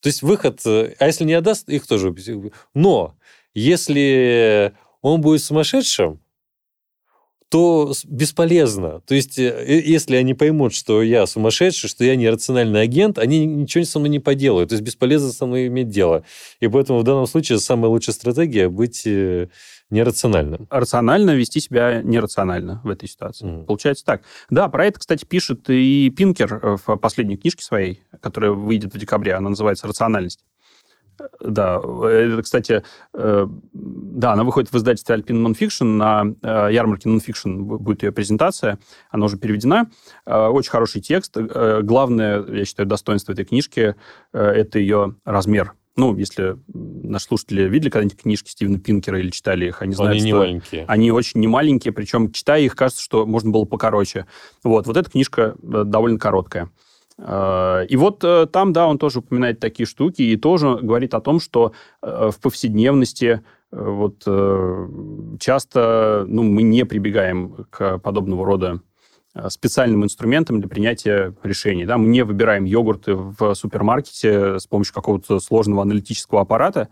То 0.00 0.08
есть 0.08 0.22
выход... 0.22 0.60
э, 0.66 0.94
А 0.98 1.06
если 1.06 1.24
не 1.24 1.34
отдаст, 1.34 1.68
их 1.68 1.86
тоже 1.86 2.08
убьет. 2.08 2.52
Но 2.74 3.16
если 3.54 4.74
он 5.00 5.20
будет 5.20 5.42
сумасшедшим, 5.42 6.20
то 7.52 7.92
бесполезно. 8.06 9.02
То 9.06 9.14
есть, 9.14 9.38
э, 9.38 9.42
э, 9.44 9.82
если 9.84 10.16
они 10.16 10.32
поймут, 10.32 10.72
что 10.72 11.02
я 11.02 11.26
сумасшедший, 11.26 11.90
что 11.90 12.02
я 12.02 12.16
нерациональный 12.16 12.80
агент, 12.80 13.18
они 13.18 13.44
ничего 13.44 13.84
со 13.84 13.98
мной 13.98 14.08
не 14.08 14.20
поделают. 14.20 14.70
То 14.70 14.74
есть, 14.74 14.82
бесполезно 14.82 15.32
со 15.32 15.44
мной 15.44 15.66
иметь 15.66 15.90
дело. 15.90 16.24
И 16.60 16.68
поэтому 16.68 17.00
в 17.00 17.04
данном 17.04 17.26
случае 17.26 17.58
самая 17.58 17.90
лучшая 17.90 18.14
стратегия 18.14 18.70
быть 18.70 19.02
э, 19.04 19.48
нерациональным. 19.90 20.66
рационально 20.70 21.32
вести 21.32 21.60
себя 21.60 22.00
нерационально 22.02 22.80
в 22.84 22.88
этой 22.88 23.06
ситуации. 23.06 23.44
Мгм. 23.44 23.66
Получается 23.66 24.06
так. 24.06 24.22
Да, 24.48 24.70
про 24.70 24.86
это, 24.86 24.98
кстати, 24.98 25.26
пишет 25.26 25.68
и 25.68 26.08
Пинкер 26.08 26.78
в 26.86 26.96
последней 26.96 27.36
книжке 27.36 27.62
своей, 27.62 28.02
которая 28.22 28.52
выйдет 28.52 28.94
в 28.94 28.98
декабре. 28.98 29.34
Она 29.34 29.50
называется 29.50 29.86
«Рациональность». 29.86 30.40
Да, 31.40 31.80
это, 32.04 32.42
кстати, 32.42 32.82
э, 33.14 33.46
да, 33.72 34.32
она 34.32 34.44
выходит 34.44 34.72
в 34.72 34.76
издательстве 34.76 35.16
Alpine 35.16 35.46
Nonfiction. 35.46 35.84
На 35.84 36.24
э, 36.42 36.72
ярмарке 36.72 37.08
Nonfiction 37.08 37.58
бу- 37.58 37.78
будет 37.78 38.02
ее 38.02 38.12
презентация. 38.12 38.78
Она 39.10 39.26
уже 39.26 39.36
переведена. 39.38 39.90
Э, 40.26 40.46
Очень 40.46 40.70
хороший 40.70 41.00
текст. 41.00 41.36
Э, 41.36 41.80
Главное, 41.82 42.44
я 42.46 42.64
считаю, 42.64 42.88
достоинство 42.88 43.32
этой 43.32 43.44
книжки 43.44 43.94
э, 44.32 44.38
это 44.42 44.78
ее 44.78 45.16
размер. 45.24 45.72
Ну, 45.94 46.16
если 46.16 46.56
наши 46.72 47.26
слушатели 47.26 47.68
видели 47.68 47.90
когда-нибудь 47.90 48.16
книжки 48.22 48.48
Стивена 48.48 48.78
Пинкера 48.78 49.18
или 49.20 49.28
читали 49.28 49.66
их, 49.66 49.82
они 49.82 49.94
знают, 49.94 50.12
Они 50.14 50.22
не 50.22 50.30
что 50.30 50.38
маленькие. 50.38 50.84
они 50.88 51.10
очень 51.10 51.40
немаленькие, 51.40 51.92
причем, 51.92 52.32
читая 52.32 52.62
их, 52.62 52.74
кажется, 52.76 53.02
что 53.02 53.26
можно 53.26 53.50
было 53.50 53.66
покороче. 53.66 54.26
Вот, 54.64 54.86
вот 54.86 54.96
эта 54.96 55.10
книжка 55.10 55.54
э, 55.62 55.82
довольно 55.84 56.18
короткая. 56.18 56.70
Э, 57.18 57.86
И 57.88 57.96
вот 57.96 58.24
э, 58.24 58.46
там, 58.46 58.72
да, 58.72 58.86
он 58.86 58.98
тоже 58.98 59.20
упоминает 59.20 59.60
такие 59.60 59.86
штуки 59.86 60.22
и 60.22 60.36
тоже 60.36 60.78
говорит 60.82 61.14
о 61.14 61.20
том, 61.20 61.40
что 61.40 61.72
э, 62.02 62.30
в 62.30 62.40
повседневности 62.40 63.42
вот 63.74 64.24
часто 65.40 66.26
ну, 66.28 66.42
мы 66.42 66.60
не 66.60 66.84
прибегаем 66.84 67.64
к 67.70 67.96
подобного 68.00 68.44
рода 68.44 68.82
специальным 69.48 70.04
инструментам 70.04 70.60
для 70.60 70.68
принятия 70.68 71.34
решений. 71.42 71.86
Да? 71.86 71.96
Мы 71.96 72.08
не 72.08 72.22
выбираем 72.22 72.64
йогурты 72.64 73.14
в 73.14 73.54
супермаркете 73.54 74.58
с 74.58 74.66
помощью 74.66 74.92
какого-то 74.92 75.40
сложного 75.40 75.80
аналитического 75.80 76.42
аппарата. 76.42 76.90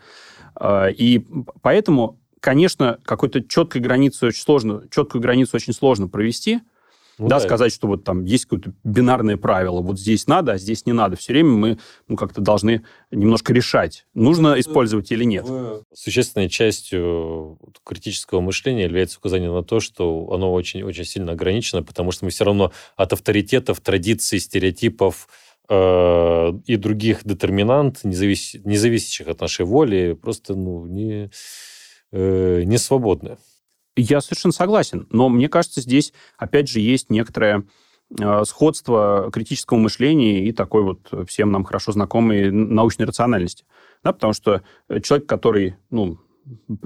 И 0.64 1.26
поэтому, 1.60 2.18
конечно, 2.40 2.98
какой-то 3.04 3.42
четкой 3.42 3.82
границу 3.82 4.28
очень 4.28 4.42
сложно, 4.42 4.84
четкую 4.90 5.20
границу 5.20 5.56
очень 5.56 5.74
сложно 5.74 6.08
провести, 6.08 6.60
Ну 7.20 7.28
да, 7.28 7.38
сказать, 7.40 7.72
что 7.72 7.86
вот 7.86 8.04
там 8.04 8.24
есть 8.24 8.46
какое-то 8.46 8.72
бинарное 8.82 9.36
правило, 9.36 9.80
вот 9.80 9.98
здесь 9.98 10.26
надо, 10.26 10.52
а 10.52 10.58
здесь 10.58 10.86
не 10.86 10.92
надо. 10.92 11.16
Все 11.16 11.32
время 11.32 11.50
мы 11.50 11.78
ну, 12.08 12.16
как-то 12.16 12.40
должны 12.40 12.82
немножко 13.10 13.52
решать, 13.52 14.06
нужно 14.14 14.58
использовать 14.58 15.12
или 15.12 15.24
нет. 15.24 15.46
Существенной 15.92 16.48
частью 16.48 17.58
вот 17.60 17.80
критического 17.84 18.40
мышления 18.40 18.84
является 18.84 19.18
указание 19.18 19.50
на 19.52 19.62
то, 19.62 19.80
что 19.80 20.30
оно 20.32 20.52
очень-очень 20.52 21.04
сильно 21.04 21.32
ограничено, 21.32 21.82
потому 21.82 22.10
что 22.10 22.24
мы 22.24 22.30
все 22.30 22.44
равно 22.44 22.72
от 22.96 23.12
авторитетов, 23.12 23.80
традиций, 23.80 24.40
стереотипов 24.40 25.28
э, 25.68 26.52
и 26.66 26.76
других 26.76 27.24
детерминант, 27.24 28.04
не, 28.04 28.14
завис- 28.14 28.60
не 28.64 28.76
зависящих 28.76 29.28
от 29.28 29.40
нашей 29.40 29.66
воли, 29.66 30.16
просто 30.20 30.54
ну, 30.54 30.86
не, 30.86 31.30
э, 32.12 32.62
не 32.64 32.78
свободны. 32.78 33.36
Я 34.00 34.20
совершенно 34.20 34.52
согласен, 34.52 35.06
но 35.10 35.28
мне 35.28 35.48
кажется, 35.48 35.80
здесь 35.80 36.12
опять 36.38 36.68
же 36.68 36.80
есть 36.80 37.10
некоторое 37.10 37.64
э, 38.18 38.44
сходство 38.44 39.30
критического 39.32 39.78
мышления 39.78 40.44
и 40.46 40.52
такой 40.52 40.82
вот 40.82 41.28
всем 41.28 41.52
нам 41.52 41.64
хорошо 41.64 41.92
знакомой 41.92 42.50
научной 42.50 43.06
рациональности. 43.06 43.64
Да, 44.02 44.12
потому 44.12 44.32
что 44.32 44.62
э, 44.88 45.00
человек, 45.00 45.28
который 45.28 45.76
ну, 45.90 46.18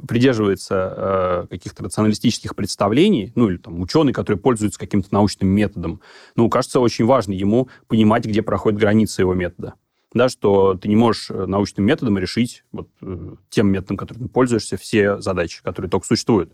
придерживается 0.06 1.44
э, 1.46 1.46
каких-то 1.50 1.84
рационалистических 1.84 2.56
представлений, 2.56 3.32
ну 3.34 3.48
или 3.48 3.56
там 3.58 3.80
ученый, 3.80 4.12
который 4.12 4.36
пользуется 4.36 4.78
каким-то 4.78 5.12
научным 5.12 5.48
методом, 5.48 6.00
ну, 6.36 6.48
кажется, 6.48 6.80
очень 6.80 7.04
важно 7.04 7.32
ему 7.32 7.68
понимать, 7.86 8.24
где 8.24 8.42
проходит 8.42 8.80
граница 8.80 9.22
его 9.22 9.34
метода. 9.34 9.74
Да, 10.14 10.28
что 10.28 10.74
ты 10.74 10.88
не 10.88 10.96
можешь 10.96 11.30
э, 11.30 11.46
научным 11.46 11.84
методом 11.84 12.16
решить 12.18 12.64
вот, 12.70 12.88
э, 13.02 13.34
тем 13.50 13.68
методом, 13.68 13.96
которым 13.96 14.24
ты 14.24 14.28
пользуешься, 14.28 14.76
все 14.76 15.20
задачи, 15.20 15.60
которые 15.62 15.90
только 15.90 16.06
существуют. 16.06 16.52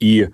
И 0.00 0.30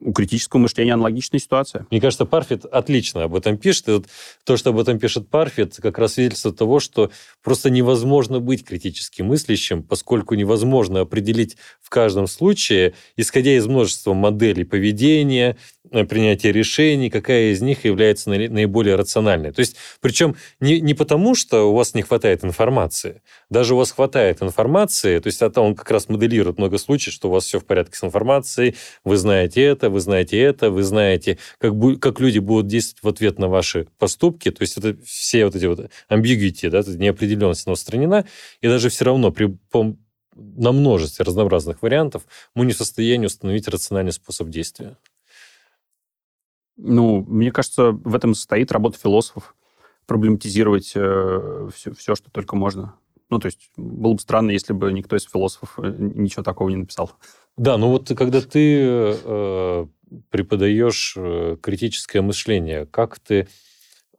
у 0.00 0.12
критического 0.12 0.60
мышления 0.60 0.94
аналогичная 0.94 1.40
ситуация. 1.40 1.86
Мне 1.90 2.00
кажется, 2.00 2.26
Парфит 2.26 2.64
отлично 2.64 3.24
об 3.24 3.34
этом 3.34 3.58
пишет. 3.58 3.88
И 3.88 3.92
вот 3.92 4.06
то, 4.44 4.56
что 4.56 4.70
об 4.70 4.78
этом 4.78 4.98
пишет 4.98 5.28
Парфит, 5.28 5.76
как 5.82 5.98
раз 5.98 6.14
свидетельство 6.14 6.52
того, 6.52 6.80
что 6.80 7.10
просто 7.42 7.70
невозможно 7.70 8.40
быть 8.40 8.64
критически 8.64 9.22
мыслящим, 9.22 9.82
поскольку 9.82 10.34
невозможно 10.34 11.00
определить 11.00 11.56
в 11.80 11.90
каждом 11.90 12.26
случае, 12.26 12.94
исходя 13.16 13.56
из 13.56 13.66
множества 13.66 14.14
моделей 14.14 14.64
поведения, 14.64 15.56
э, 15.90 16.04
принятия 16.04 16.52
решений, 16.52 17.10
какая 17.10 17.52
из 17.52 17.60
них 17.60 17.84
является 17.84 18.30
наи- 18.30 18.48
наиболее 18.48 18.94
рациональной. 18.94 19.52
То 19.52 19.60
есть, 19.60 19.76
причем 20.00 20.36
не, 20.60 20.80
не 20.80 20.94
потому, 20.94 21.34
что 21.34 21.70
у 21.70 21.74
вас 21.74 21.94
не 21.94 22.02
хватает 22.02 22.44
информации. 22.44 23.22
Даже 23.50 23.74
у 23.74 23.78
вас 23.78 23.90
хватает 23.90 24.42
информации, 24.42 25.18
то 25.18 25.26
есть 25.26 25.42
это 25.42 25.60
он 25.60 25.74
как 25.74 25.90
раз 25.90 26.08
моделирует 26.08 26.58
много 26.58 26.78
случаев, 26.78 27.14
что 27.14 27.28
у 27.28 27.32
вас 27.32 27.44
все 27.44 27.58
в 27.58 27.64
порядке 27.64 27.96
с 27.96 28.04
информацией, 28.04 28.76
вы 29.04 29.16
знаете 29.16 29.63
это, 29.64 29.90
вы 29.90 30.00
знаете 30.00 30.38
это, 30.38 30.70
вы 30.70 30.82
знаете, 30.82 31.38
как, 31.58 31.72
бу- 31.72 31.96
как 31.96 32.20
люди 32.20 32.38
будут 32.38 32.66
действовать 32.66 33.02
в 33.02 33.08
ответ 33.08 33.38
на 33.38 33.48
ваши 33.48 33.88
поступки. 33.98 34.50
То 34.50 34.62
есть 34.62 34.76
это 34.76 34.96
все 35.04 35.44
вот 35.44 35.56
эти 35.56 35.66
вот 35.66 35.90
ambiguity, 36.08 36.70
да, 36.70 36.82
неопределенность 36.86 37.66
она 37.66 37.72
устранена, 37.72 38.26
и 38.60 38.68
даже 38.68 38.88
все 38.88 39.04
равно 39.04 39.32
при, 39.32 39.46
пом- 39.72 39.96
на 40.34 40.72
множестве 40.72 41.24
разнообразных 41.24 41.82
вариантов 41.82 42.26
мы 42.54 42.66
не 42.66 42.72
в 42.72 42.76
состоянии 42.76 43.26
установить 43.26 43.68
рациональный 43.68 44.12
способ 44.12 44.48
действия. 44.48 44.96
Ну, 46.76 47.24
мне 47.28 47.52
кажется, 47.52 47.92
в 47.92 48.14
этом 48.14 48.34
состоит 48.34 48.72
работа 48.72 48.98
философов. 48.98 49.54
Проблематизировать 50.06 50.92
э, 50.94 51.68
все, 51.74 51.94
все, 51.94 52.14
что 52.14 52.30
только 52.30 52.56
можно. 52.56 52.94
Ну, 53.34 53.40
то 53.40 53.46
есть, 53.46 53.68
было 53.76 54.12
бы 54.12 54.20
странно, 54.20 54.52
если 54.52 54.72
бы 54.72 54.92
никто 54.92 55.16
из 55.16 55.24
философов 55.24 55.76
э, 55.78 55.92
ничего 55.98 56.44
такого 56.44 56.68
не 56.68 56.76
написал. 56.76 57.10
Да, 57.56 57.76
ну 57.76 57.88
вот 57.88 58.12
когда 58.16 58.40
ты 58.40 58.80
э, 58.80 59.86
преподаешь 60.30 61.14
э, 61.16 61.56
критическое 61.60 62.20
мышление, 62.20 62.86
как 62.86 63.18
ты 63.18 63.48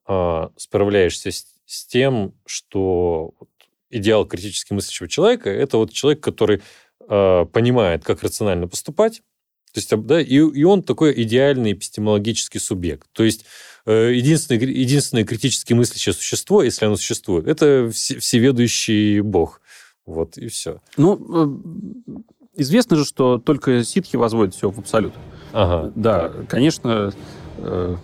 э, 0.05 0.49
справляешься 0.57 1.31
с, 1.31 1.45
с 1.65 1.85
тем, 1.85 2.33
что 2.45 3.33
идеал 3.89 4.25
критически 4.25 4.73
мыслящего 4.73 5.07
человека 5.07 5.49
это 5.49 5.77
вот 5.77 5.93
человек, 5.93 6.21
который 6.21 6.61
э, 7.07 7.45
понимает, 7.53 8.03
как 8.03 8.21
рационально 8.21 8.67
поступать, 8.67 9.21
то 9.71 9.79
есть, 9.79 9.95
да, 10.07 10.19
и, 10.19 10.35
и 10.35 10.63
он 10.65 10.83
такой 10.83 11.21
идеальный 11.23 11.71
эпистемологический 11.71 12.59
субъект. 12.59 13.07
То 13.13 13.23
есть 13.23 13.45
единственное, 13.91 14.61
единственное 14.61 15.25
критически 15.25 15.73
мыслящее 15.73 16.13
существо, 16.13 16.63
если 16.63 16.85
оно 16.85 16.95
существует, 16.95 17.47
это 17.47 17.89
все, 17.93 18.19
всеведущий 18.19 19.19
бог. 19.21 19.61
Вот, 20.05 20.37
и 20.37 20.47
все. 20.47 20.81
Ну, 20.97 21.15
э, 21.15 22.61
известно 22.61 22.95
же, 22.95 23.05
что 23.05 23.37
только 23.37 23.83
ситхи 23.83 24.15
возводят 24.15 24.55
все 24.55 24.69
в 24.69 24.79
абсолют. 24.79 25.13
Ага. 25.51 25.91
Да, 25.95 26.31
конечно, 26.47 27.11
э, 27.57 27.95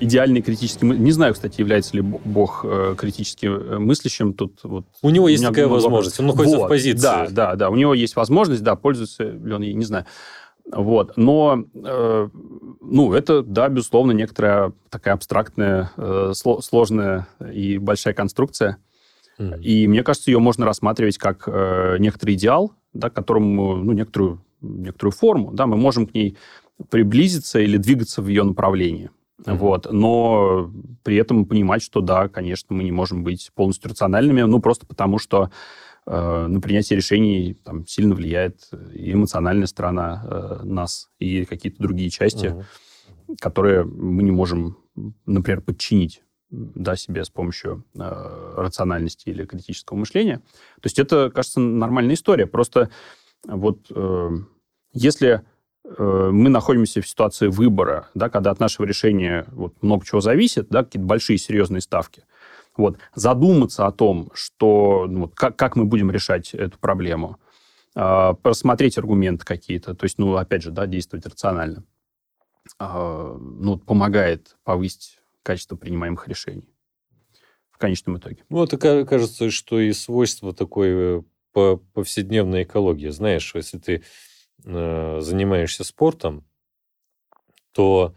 идеальный 0.00 0.42
критический... 0.42 0.86
Не 0.86 1.12
знаю, 1.12 1.34
кстати, 1.34 1.60
является 1.60 1.96
ли 1.96 2.02
Бог 2.02 2.64
э, 2.64 2.94
критически 2.96 3.46
э, 3.46 3.78
мыслящим. 3.78 4.34
Тут 4.34 4.60
вот... 4.64 4.86
У 5.02 5.10
него 5.10 5.28
есть 5.28 5.42
меня 5.42 5.50
такая 5.50 5.68
возможность. 5.68 6.18
Он 6.18 6.26
вопросов. 6.26 6.46
находится 6.46 6.58
Вот, 6.58 6.66
в 6.66 6.68
позиции. 6.68 7.02
Да, 7.02 7.28
да, 7.30 7.54
да. 7.56 7.70
У 7.70 7.76
него 7.76 7.94
есть 7.94 8.16
возможность, 8.16 8.62
да, 8.62 8.74
пользуется 8.74 9.24
ли 9.24 9.52
он 9.52 9.62
ей, 9.62 9.74
не 9.74 9.84
знаю. 9.84 10.06
Вот. 10.70 11.16
Но, 11.16 11.64
э, 11.74 12.28
ну, 12.80 13.12
это, 13.12 13.42
да, 13.42 13.68
безусловно, 13.68 14.12
некоторая 14.12 14.72
такая 14.90 15.14
абстрактная, 15.14 15.90
э, 15.96 16.32
сло- 16.34 16.60
сложная 16.62 17.26
и 17.52 17.78
большая 17.78 18.14
конструкция. 18.14 18.78
Мгм. 19.38 19.60
И 19.60 19.86
мне 19.86 20.02
кажется, 20.02 20.30
ее 20.30 20.38
можно 20.38 20.64
рассматривать 20.64 21.18
как 21.18 21.44
э, 21.46 21.96
некоторый 21.98 22.34
идеал, 22.34 22.72
да, 22.92 23.10
к 23.10 23.14
которому, 23.14 23.76
ну, 23.76 23.92
некоторую, 23.92 24.42
некоторую 24.60 25.12
форму, 25.12 25.52
да, 25.52 25.66
мы 25.66 25.76
можем 25.76 26.06
к 26.06 26.14
ней 26.14 26.36
приблизиться 26.90 27.60
или 27.60 27.76
двигаться 27.76 28.22
в 28.22 28.28
ее 28.28 28.44
направлении. 28.44 29.10
Мгм. 29.44 29.56
Вот. 29.56 29.92
Но 29.92 30.70
при 31.02 31.16
этом 31.16 31.44
понимать, 31.46 31.82
что 31.82 32.00
да, 32.00 32.28
конечно, 32.28 32.74
мы 32.76 32.84
не 32.84 32.92
можем 32.92 33.24
быть 33.24 33.50
полностью 33.54 33.90
рациональными, 33.90 34.42
ну, 34.42 34.60
просто 34.60 34.86
потому 34.86 35.18
что 35.18 35.50
э, 36.06 36.46
на 36.46 36.60
принятие 36.60 36.96
решений 36.96 37.54
там, 37.64 37.86
сильно 37.86 38.14
влияет 38.14 38.70
и 38.94 39.12
эмоциональная 39.12 39.66
сторона 39.66 40.24
э, 40.24 40.64
нас, 40.64 41.10
и 41.18 41.44
какие-то 41.44 41.82
другие 41.82 42.10
части, 42.10 42.46
Мгм. 42.48 43.36
которые 43.40 43.84
мы 43.84 44.22
не 44.22 44.30
можем, 44.30 44.78
например, 45.26 45.60
подчинить 45.60 46.22
да, 46.50 46.96
себе 46.96 47.24
с 47.24 47.30
помощью 47.30 47.84
э, 47.94 48.54
рациональности 48.56 49.30
или 49.30 49.44
критического 49.44 49.96
мышления. 49.96 50.38
То 50.38 50.84
есть 50.84 50.98
это, 50.98 51.30
кажется, 51.30 51.60
нормальная 51.60 52.14
история. 52.14 52.46
Просто 52.46 52.90
вот 53.44 53.86
э, 53.90 54.30
если 54.92 55.42
э, 55.84 56.30
мы 56.30 56.50
находимся 56.50 57.00
в 57.00 57.08
ситуации 57.08 57.48
выбора, 57.48 58.08
да, 58.14 58.28
когда 58.28 58.50
от 58.50 58.60
нашего 58.60 58.84
решения 58.84 59.46
вот, 59.52 59.82
много 59.82 60.04
чего 60.04 60.20
зависит, 60.20 60.68
да, 60.68 60.84
какие-то 60.84 61.06
большие 61.06 61.38
серьезные 61.38 61.80
ставки. 61.80 62.24
Вот, 62.76 62.98
задуматься 63.14 63.86
о 63.86 63.92
том, 63.92 64.30
что, 64.34 65.06
ну, 65.08 65.28
как, 65.28 65.56
как 65.56 65.76
мы 65.76 65.84
будем 65.84 66.10
решать 66.10 66.54
эту 66.54 66.78
проблему, 66.78 67.38
э, 67.94 68.34
просмотреть 68.42 68.96
аргументы 68.96 69.44
какие-то, 69.44 69.94
то 69.94 70.04
есть, 70.04 70.18
ну, 70.18 70.36
опять 70.36 70.62
же, 70.62 70.70
да, 70.70 70.86
действовать 70.86 71.26
рационально, 71.26 71.84
э, 72.78 73.36
ну, 73.38 73.78
помогает 73.78 74.56
повысить 74.64 75.18
качество 75.42 75.76
принимаемых 75.76 76.28
решений 76.28 76.68
в 77.70 77.78
конечном 77.78 78.16
итоге. 78.16 78.44
Ну, 78.48 78.64
это 78.64 78.78
кажется, 78.78 79.50
что 79.50 79.78
и 79.78 79.92
свойство 79.92 80.54
такой 80.54 81.22
э, 81.54 81.76
повседневной 81.92 82.62
экологии. 82.62 83.08
Знаешь, 83.08 83.54
если 83.54 83.78
ты 83.78 84.02
э, 84.64 85.20
занимаешься 85.20 85.84
спортом, 85.84 86.46
то 87.72 88.14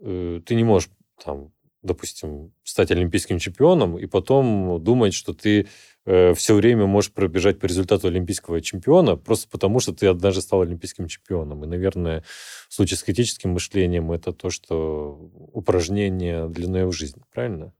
э, 0.00 0.40
ты 0.44 0.54
не 0.54 0.64
можешь 0.64 0.90
там, 1.22 1.53
допустим, 1.84 2.52
стать 2.64 2.90
олимпийским 2.90 3.38
чемпионом 3.38 3.98
и 3.98 4.06
потом 4.06 4.82
думать, 4.82 5.14
что 5.14 5.34
ты 5.34 5.68
э, 6.06 6.34
все 6.34 6.54
время 6.54 6.86
можешь 6.86 7.12
пробежать 7.12 7.60
по 7.60 7.66
результату 7.66 8.08
олимпийского 8.08 8.60
чемпиона 8.60 9.16
просто 9.16 9.48
потому, 9.48 9.80
что 9.80 9.92
ты 9.92 10.06
однажды 10.06 10.40
стал 10.40 10.62
олимпийским 10.62 11.06
чемпионом. 11.06 11.62
И, 11.64 11.66
наверное, 11.66 12.24
в 12.68 12.74
случае 12.74 12.96
с 12.96 13.02
критическим 13.02 13.50
мышлением 13.50 14.10
это 14.10 14.32
то, 14.32 14.50
что 14.50 15.30
упражнение 15.52 16.48
длиной 16.48 16.86
в 16.86 16.92
жизнь. 16.92 17.20
Правильно? 17.32 17.72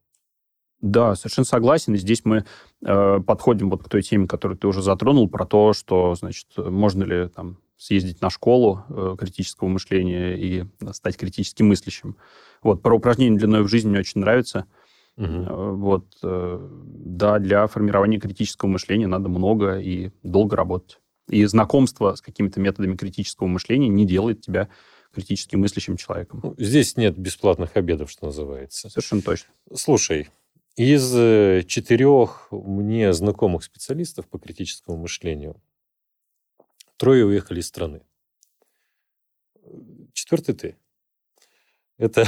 Да, 0.81 1.15
совершенно 1.15 1.47
согласен. 1.47 1.95
И 1.95 1.99
здесь 1.99 2.25
мы 2.25 2.45
э, 2.85 3.21
подходим 3.27 3.71
вот 3.71 3.83
к 3.83 3.89
той 3.89 4.03
теме, 4.03 4.29
которую 4.29 4.59
ты 4.59 4.67
уже 4.67 4.83
затронул, 4.83 5.29
про 5.31 5.47
то, 5.47 5.73
что, 5.73 6.15
значит, 6.15 6.49
можно 6.57 7.05
ли 7.05 7.29
там 7.29 7.59
съездить 7.77 8.21
на 8.21 8.31
школу 8.31 8.85
э, 8.89 9.17
критического 9.19 9.69
мышления 9.69 10.37
и 10.37 10.65
стать 10.93 11.17
критически 11.17 11.63
мыслящим. 11.63 12.17
Вот, 12.63 12.83
про 12.83 12.97
упражнение 12.97 13.39
длиной 13.39 13.63
в 13.63 13.69
жизнь 13.69 13.89
мне 13.89 14.01
очень 14.01 14.21
нравится. 14.21 14.67
Угу. 15.17 15.27
Э, 15.27 15.71
вот, 15.73 16.07
э, 16.23 16.69
да, 16.71 17.39
для 17.39 17.67
формирования 17.67 18.19
критического 18.19 18.69
мышления 18.69 19.07
надо 19.07 19.29
много 19.29 19.79
и 19.79 20.11
долго 20.23 20.57
работать. 20.57 20.99
И 21.29 21.45
знакомство 21.47 22.15
с 22.15 22.21
какими-то 22.21 22.61
методами 22.61 22.97
критического 22.97 23.47
мышления 23.47 23.89
не 23.89 24.07
делает 24.07 24.43
тебя 24.43 24.69
критически 25.15 25.57
мыслящим 25.57 25.97
человеком. 25.97 26.41
Ну, 26.43 26.55
здесь 26.59 26.97
нет 26.97 27.17
бесплатных 27.17 27.77
обедов, 27.77 28.11
что 28.11 28.27
называется. 28.27 28.91
Совершенно 28.91 29.23
точно. 29.23 29.51
Слушай, 29.73 30.29
из 30.77 31.67
четырех 31.67 32.49
мне 32.51 33.13
знакомых 33.13 33.63
специалистов 33.63 34.27
по 34.27 34.39
критическому 34.39 34.99
мышлению 34.99 35.57
трое 36.97 37.25
уехали 37.25 37.61
из 37.61 37.69
страны. 37.69 38.03
Четвертый 40.13 40.55
ты. 40.55 40.77
Это, 41.99 42.27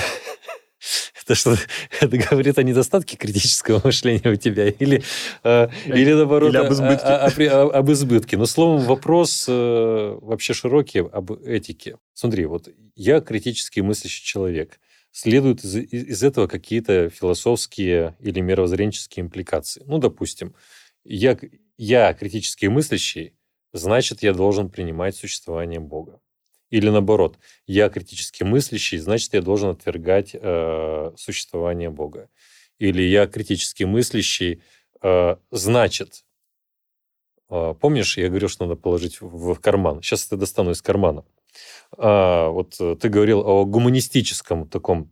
это 1.23 1.35
что? 1.35 1.57
Это 2.01 2.17
говорит 2.19 2.59
о 2.59 2.63
недостатке 2.63 3.17
критического 3.17 3.81
мышления 3.85 4.31
у 4.31 4.37
тебя? 4.37 4.69
Или, 4.69 5.03
э, 5.45 5.69
или 5.87 6.13
наоборот, 6.13 6.51
или 6.51 6.59
об 6.59 6.73
избытке. 6.73 7.07
О, 7.07 7.27
о, 7.27 7.69
о, 7.69 7.79
об 7.79 7.91
избытке. 7.91 8.37
Но, 8.37 8.47
словом, 8.47 8.85
вопрос 8.85 9.47
э, 9.49 10.19
вообще 10.21 10.55
широкий 10.55 11.01
об 11.01 11.33
этике. 11.33 11.99
Смотри, 12.15 12.47
вот 12.47 12.69
я 12.95 13.21
критически 13.21 13.81
мыслящий 13.81 14.25
человек– 14.25 14.81
следуют 15.17 15.65
из, 15.65 15.75
из 15.77 16.23
этого 16.23 16.47
какие-то 16.47 17.09
философские 17.09 18.17
или 18.21 18.41
мировоззренческие 18.41 19.25
импликации. 19.25 19.83
Ну, 19.87 19.97
допустим, 19.97 20.55
я, 21.05 21.39
я 21.79 22.13
критически 22.13 22.67
мыслящий, 22.67 23.33
значит, 23.77 24.23
я 24.23 24.33
должен 24.33 24.71
принимать 24.71 25.17
существование 25.17 25.81
Бога. 25.81 26.21
Или 26.71 26.89
наоборот, 26.91 27.39
я 27.67 27.89
критически 27.89 28.43
мыслящий, 28.43 28.99
значит, 28.99 29.35
я 29.35 29.43
должен 29.43 29.71
отвергать 29.71 30.31
э, 30.35 31.13
существование 31.17 31.91
Бога. 31.91 32.29
Или 32.79 33.03
я 33.03 33.27
критически 33.27 33.85
мыслящий, 33.85 34.63
э, 35.03 35.37
значит, 35.51 36.25
э, 37.51 37.75
помнишь, 37.81 38.19
я 38.19 38.29
говорил, 38.29 38.49
что 38.49 38.67
надо 38.67 38.81
положить 38.81 39.21
в, 39.21 39.55
карман. 39.61 40.03
Сейчас 40.03 40.27
это 40.27 40.37
достану 40.37 40.73
из 40.73 40.83
кармана. 40.83 41.25
А, 41.97 42.49
вот 42.49 42.77
э, 42.81 42.97
ты 43.01 43.09
говорил 43.09 43.41
о 43.47 43.65
гуманистическом 43.65 44.69
таком 44.69 45.11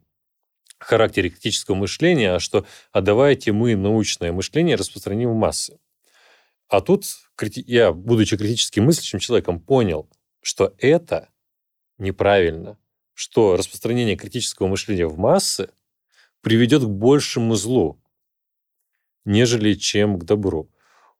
характере 0.78 1.30
критического 1.30 1.76
мышления, 1.76 2.34
а 2.34 2.40
что 2.40 2.66
а 2.92 3.00
давайте 3.00 3.52
мы 3.52 3.76
научное 3.76 4.32
мышление 4.32 4.76
распространим 4.76 5.30
в 5.30 5.36
массы. 5.36 5.78
А 6.68 6.80
тут 6.80 7.04
я, 7.66 7.92
будучи 7.92 8.36
критически 8.36 8.80
мыслящим 8.80 9.18
человеком, 9.18 9.60
понял, 9.60 10.08
что 10.40 10.74
это 10.78 11.28
неправильно, 11.98 12.78
что 13.14 13.56
распространение 13.56 14.16
критического 14.16 14.66
мышления 14.66 15.06
в 15.06 15.18
массы 15.18 15.70
приведет 16.40 16.82
к 16.82 16.88
большему 16.88 17.54
злу, 17.54 18.00
нежели 19.24 19.74
чем 19.74 20.18
к 20.18 20.24
добру. 20.24 20.70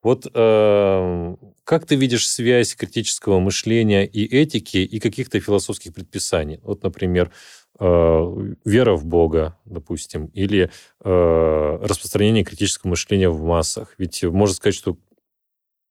Вот 0.03 0.31
э, 0.35 1.37
как 1.65 1.87
ты 1.87 1.97
видишь 1.97 2.29
связь 2.29 2.75
критического 2.75 3.41
мышления 3.41 4.07
и 4.07 4.27
этики 4.27 4.77
и 4.77 5.01
каких-то 5.01 5.41
философских 5.41 5.95
предписаний? 5.95 6.61
Вот, 6.63 6.83
например, 6.83 7.33
э, 7.81 8.55
вера 8.67 8.97
в 8.97 9.07
Бога, 9.07 9.59
допустим, 9.65 10.27
или 10.27 10.71
э, 11.03 11.79
распространение 11.81 12.45
критического 12.45 12.91
мышления 12.91 13.31
в 13.31 13.43
массах. 13.43 13.95
Ведь 13.97 14.23
можно 14.25 14.55
сказать, 14.55 14.75
что 14.75 14.99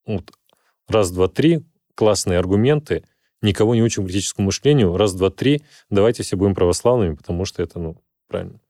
вот, 0.06 0.32
раз, 0.88 1.10
два, 1.10 1.28
три, 1.28 1.64
классные 1.94 2.38
аргументы, 2.38 3.04
никого 3.42 3.74
не 3.74 3.82
учим 3.82 4.04
критическому 4.04 4.46
мышлению, 4.46 4.96
раз, 4.96 5.14
два, 5.14 5.30
три, 5.30 5.62
давайте 5.90 6.22
все 6.22 6.36
будем 6.36 6.54
православными, 6.54 7.14
потому 7.14 7.44
что 7.44 7.62
это, 7.62 7.78
ну, 7.78 8.02
правильно. 8.28 8.60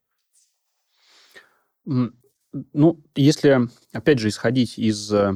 Ну, 2.72 3.00
если, 3.16 3.68
опять 3.92 4.20
же, 4.20 4.28
исходить 4.28 4.78
из 4.78 5.12
э, 5.12 5.34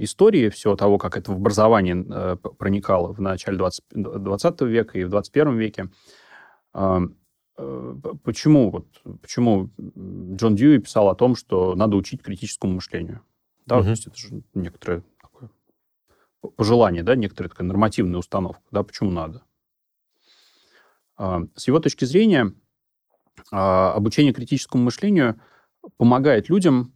истории 0.00 0.48
всего 0.48 0.76
того, 0.76 0.96
как 0.96 1.18
это 1.18 1.30
в 1.30 1.34
образование 1.34 2.06
э, 2.08 2.36
проникало 2.36 3.12
в 3.12 3.20
начале 3.20 3.58
20, 3.58 3.84
20 3.90 4.60
века 4.62 4.98
и 4.98 5.04
в 5.04 5.10
21 5.10 5.58
веке, 5.58 5.90
э, 6.72 7.00
э, 7.58 7.94
почему, 8.24 8.70
вот, 8.70 8.86
почему 9.20 9.70
Джон 9.76 10.56
Дьюи 10.56 10.78
писал 10.78 11.10
о 11.10 11.14
том, 11.14 11.36
что 11.36 11.74
надо 11.74 11.98
учить 11.98 12.22
критическому 12.22 12.74
мышлению? 12.74 13.20
Да, 13.66 13.76
угу. 13.76 13.84
то 13.84 13.90
есть 13.90 14.06
это 14.06 14.16
же 14.16 14.42
некоторое 14.54 15.02
такое 15.02 15.17
пожелание, 16.56 17.02
да, 17.02 17.14
некоторая 17.14 17.50
такая 17.50 17.66
нормативная 17.66 18.18
установка, 18.18 18.62
да, 18.70 18.82
почему 18.82 19.10
надо. 19.10 19.42
Э, 21.18 21.40
с 21.54 21.66
его 21.66 21.80
точки 21.80 22.04
зрения, 22.04 22.52
э, 23.52 23.56
обучение 23.56 24.32
критическому 24.32 24.84
мышлению– 24.84 25.40
помогает 25.96 26.48
людям 26.48 26.92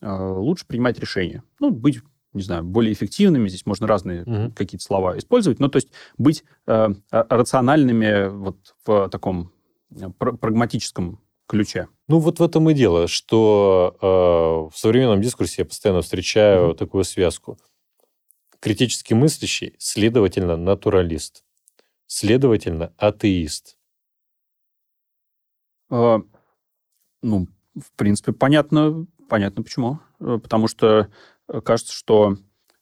э, 0.00 0.10
лучше 0.10 0.66
принимать 0.66 0.98
решения. 0.98 1.42
Ну, 1.60 1.70
быть, 1.70 2.00
не 2.32 2.42
знаю, 2.42 2.64
более 2.64 2.92
эффективными. 2.92 3.48
Здесь 3.48 3.66
можно 3.66 3.86
разные 3.86 4.22
угу. 4.22 4.52
какие-то 4.54 4.84
слова 4.84 5.16
использовать. 5.18 5.58
Но 5.58 5.68
то 5.68 5.76
есть 5.76 5.90
быть 6.18 6.44
рациональными 6.66 8.28
вот 8.28 8.74
в 8.84 9.08
таком 9.10 9.52
пр 10.18 10.36
прагматическом 10.36 11.20
ключе. 11.46 11.88
Ну, 12.08 12.18
вот 12.18 12.38
в 12.38 12.42
этом 12.42 12.70
и 12.70 12.74
дело, 12.74 13.08
что 13.08 13.96
э, 14.00 14.74
в 14.74 14.78
современном 14.78 15.20
дискурсе 15.20 15.62
я 15.62 15.66
постоянно 15.66 16.02
встречаю 16.02 16.68
угу. 16.68 16.74
такую 16.74 17.04
связку. 17.04 17.58
Критически 18.62 19.12
мыслящий, 19.12 19.74
следовательно, 19.78 20.56
натуралист. 20.56 21.44
Следовательно, 22.06 22.92
атеист. 22.96 23.76
Э, 25.90 26.20
ну, 27.22 27.48
в 27.74 27.90
принципе, 27.96 28.32
понятно, 28.32 29.08
понятно 29.28 29.64
почему. 29.64 29.98
Э, 30.20 30.38
потому 30.40 30.68
что 30.68 31.08
э, 31.48 31.60
кажется, 31.60 31.92
что 31.92 32.36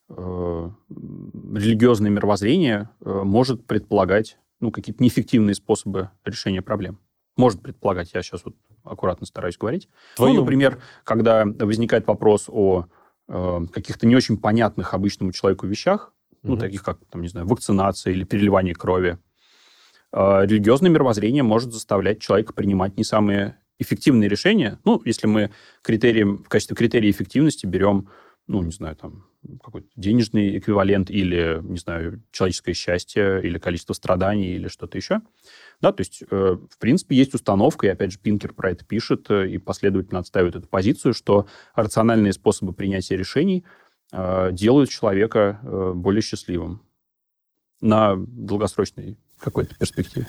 э, 0.09 0.69
религиозное 0.89 2.11
мировоззрение 2.11 2.91
э, 3.03 3.09
может 3.23 3.65
предполагать 3.65 4.37
ну, 4.59 4.69
какие-то 4.69 5.01
неэффективные 5.01 5.55
способы 5.55 6.11
решения 6.23 6.61
проблем. 6.61 6.99
Может 7.37 7.63
предполагать, 7.63 8.13
я 8.13 8.21
сейчас 8.21 8.45
вот 8.45 8.55
аккуратно 8.83 9.25
стараюсь 9.25 9.57
говорить. 9.57 9.89
Твою... 10.15 10.35
Ну, 10.35 10.41
например, 10.41 10.79
когда 11.03 11.43
возникает 11.43 12.05
вопрос 12.05 12.49
о 12.49 12.85
э, 13.31 13.59
каких-то 13.71 14.05
не 14.05 14.15
очень 14.15 14.37
понятных 14.37 14.93
обычному 14.93 15.31
человеку 15.31 15.65
вещах, 15.65 16.13
угу. 16.43 16.53
ну, 16.53 16.57
таких 16.57 16.83
как, 16.83 16.99
там, 17.09 17.21
не 17.21 17.29
знаю, 17.29 17.47
вакцинация 17.47 18.13
или 18.13 18.23
переливание 18.25 18.75
крови, 18.75 19.17
э, 20.11 20.45
религиозное 20.45 20.91
мировоззрение 20.91 21.43
может 21.43 21.71
заставлять 21.73 22.19
человека 22.19 22.53
принимать 22.53 22.97
не 22.97 23.03
самые 23.03 23.57
эффективные 23.79 24.29
решения, 24.29 24.77
ну, 24.85 25.01
если 25.05 25.27
мы 25.27 25.51
критерием, 25.81 26.43
в 26.43 26.49
качестве 26.49 26.75
критерия 26.75 27.09
эффективности 27.09 27.65
берем, 27.65 28.09
ну, 28.47 28.61
не 28.61 28.71
знаю, 28.71 28.95
там, 28.95 29.25
какой-то 29.63 29.87
денежный 29.95 30.57
эквивалент 30.57 31.09
или, 31.09 31.59
не 31.63 31.77
знаю, 31.77 32.21
человеческое 32.31 32.73
счастье 32.73 33.41
или 33.43 33.57
количество 33.57 33.93
страданий 33.93 34.53
или 34.53 34.67
что-то 34.67 34.97
еще. 34.97 35.21
Да, 35.79 35.91
то 35.91 36.01
есть, 36.01 36.23
э, 36.29 36.57
в 36.69 36.77
принципе, 36.77 37.15
есть 37.15 37.33
установка, 37.33 37.87
и 37.87 37.89
опять 37.89 38.11
же 38.11 38.19
Пинкер 38.19 38.53
про 38.53 38.71
это 38.71 38.85
пишет 38.85 39.29
э, 39.29 39.49
и 39.49 39.57
последовательно 39.57 40.19
отстаивает 40.19 40.55
эту 40.55 40.67
позицию, 40.67 41.13
что 41.13 41.47
рациональные 41.73 42.33
способы 42.33 42.73
принятия 42.73 43.17
решений 43.17 43.65
э, 44.11 44.49
делают 44.51 44.89
человека 44.89 45.59
более 45.95 46.21
счастливым 46.21 46.81
на 47.81 48.15
долгосрочной 48.15 49.17
какой-то 49.39 49.75
перспективе. 49.75 50.27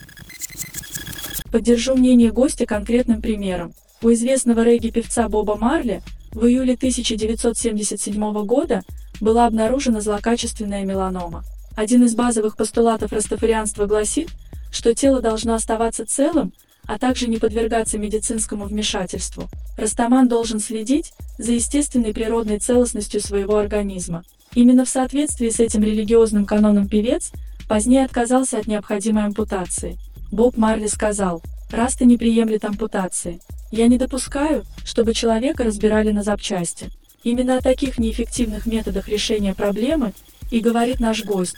Поддержу 1.53 1.95
мнение 1.97 2.33
гостя 2.33 2.65
конкретным 2.65 3.21
примером. 3.21 3.75
У 4.01 4.11
известного 4.11 4.65
регги-певца 4.65 5.29
Боба 5.29 5.57
Марли 5.57 6.03
в 6.33 6.47
июле 6.47 6.75
1977 6.75 8.47
года 8.47 8.83
была 9.21 9.47
обнаружена 9.47 10.01
злокачественная 10.01 10.85
меланома. 10.85 11.45
Один 11.77 12.05
из 12.05 12.15
базовых 12.15 12.57
постулатов 12.57 13.13
растафарианства 13.13 13.87
гласит, 13.87 14.29
что 14.71 14.95
тело 14.95 15.21
должно 15.21 15.55
оставаться 15.55 16.07
целым, 16.07 16.53
а 16.87 16.99
также 16.99 17.29
не 17.29 17.39
подвергаться 17.39 17.99
медицинскому 17.99 18.65
вмешательству. 18.65 19.49
Растаман 19.77 20.29
должен 20.29 20.61
следить 20.61 21.13
за 21.39 21.53
естественной 21.53 22.13
природной 22.13 22.59
целостностью 22.59 23.21
своего 23.21 23.59
организма. 23.59 24.25
Именно 24.55 24.85
в 24.85 24.89
соответствии 24.89 25.49
с 25.49 25.61
этим 25.61 25.83
религиозным 25.83 26.45
каноном 26.45 26.89
певец 26.89 27.31
позднее 27.69 28.05
отказался 28.05 28.59
от 28.59 28.67
необходимой 28.67 29.25
ампутации. 29.25 29.97
Боб 30.31 30.57
Марли 30.57 30.89
сказал, 30.89 31.43
«Раста 31.71 32.05
не 32.05 32.19
приемлет 32.19 32.65
ампутации. 32.65 33.41
Я 33.71 33.87
не 33.87 33.97
допускаю, 33.97 34.65
чтобы 34.85 35.15
человека 35.15 35.65
разбирали 35.65 36.11
на 36.11 36.23
запчасти. 36.23 36.91
Именно 37.25 37.59
о 37.59 37.61
таких 37.61 37.99
неэффективных 37.99 38.67
методах 38.67 39.09
решения 39.09 39.55
проблемы 39.55 40.13
и 40.51 40.61
говорит 40.61 40.99
наш 40.99 41.25
гость. 41.25 41.57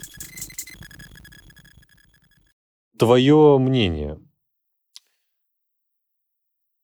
Твое 2.98 3.59
мнение. 3.59 4.20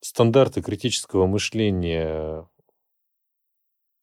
Стандарты 0.01 0.63
критического 0.63 1.27
мышления 1.27 2.49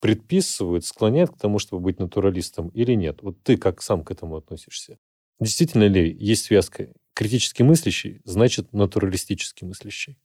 предписывают, 0.00 0.84
склоняют 0.86 1.32
к 1.32 1.38
тому, 1.38 1.58
чтобы 1.58 1.82
быть 1.82 1.98
натуралистом 1.98 2.68
или 2.68 2.94
нет? 2.94 3.22
Вот 3.22 3.42
ты 3.42 3.56
как 3.56 3.82
сам 3.82 4.04
к 4.04 4.10
этому 4.10 4.36
относишься? 4.36 4.98
Действительно 5.40 5.84
ли 5.84 6.16
есть 6.18 6.46
связка 6.46 6.92
критически 7.14 7.62
мыслящий, 7.62 8.20
значит 8.24 8.72
натуралистически 8.72 9.64
мыслящий? 9.64 10.16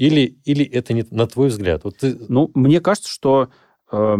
Или, 0.00 0.38
или 0.46 0.64
это 0.64 0.94
не 0.94 1.04
на 1.10 1.26
твой 1.26 1.48
взгляд? 1.48 1.84
Вот 1.84 1.98
ты... 1.98 2.16
Ну, 2.28 2.50
мне 2.54 2.80
кажется, 2.80 3.10
что 3.10 3.50
э, 3.92 4.16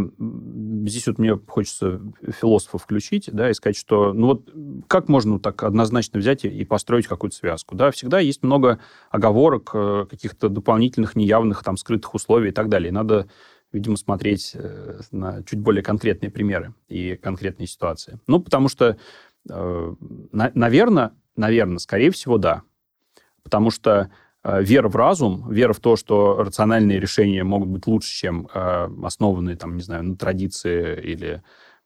здесь 0.84 1.06
вот 1.06 1.18
мне 1.18 1.40
хочется 1.46 2.02
философа 2.38 2.76
включить, 2.76 3.30
да, 3.32 3.48
и 3.48 3.54
сказать, 3.54 3.78
что, 3.78 4.12
ну 4.12 4.26
вот, 4.26 4.52
как 4.88 5.08
можно 5.08 5.40
так 5.40 5.62
однозначно 5.62 6.20
взять 6.20 6.44
и, 6.44 6.48
и 6.48 6.66
построить 6.66 7.06
какую-то 7.06 7.34
связку, 7.34 7.76
да? 7.76 7.90
Всегда 7.92 8.20
есть 8.20 8.42
много 8.42 8.78
оговорок, 9.10 9.70
э, 9.72 10.06
каких-то 10.10 10.50
дополнительных, 10.50 11.16
неявных, 11.16 11.64
там, 11.64 11.78
скрытых 11.78 12.14
условий 12.14 12.50
и 12.50 12.52
так 12.52 12.68
далее. 12.68 12.92
надо, 12.92 13.30
видимо, 13.72 13.96
смотреть 13.96 14.50
э, 14.52 15.00
на 15.12 15.42
чуть 15.44 15.60
более 15.60 15.82
конкретные 15.82 16.30
примеры 16.30 16.74
и 16.88 17.16
конкретные 17.16 17.66
ситуации. 17.66 18.20
Ну, 18.26 18.40
потому 18.40 18.68
что, 18.68 18.98
э, 19.48 19.94
на, 20.30 20.52
наверное, 20.54 21.12
наверное, 21.36 21.78
скорее 21.78 22.10
всего, 22.10 22.36
да. 22.36 22.64
Потому 23.42 23.70
что 23.70 24.10
вера 24.44 24.88
в 24.88 24.96
разум, 24.96 25.50
вера 25.50 25.72
в 25.72 25.80
то, 25.80 25.96
что 25.96 26.42
рациональные 26.42 26.98
решения 27.00 27.44
могут 27.44 27.68
быть 27.68 27.86
лучше, 27.86 28.10
чем 28.10 28.48
э, 28.52 28.88
основанные, 29.02 29.56
там, 29.56 29.76
не 29.76 29.82
знаю, 29.82 30.04
на 30.04 30.16
традиции 30.16 31.00
или 31.00 31.42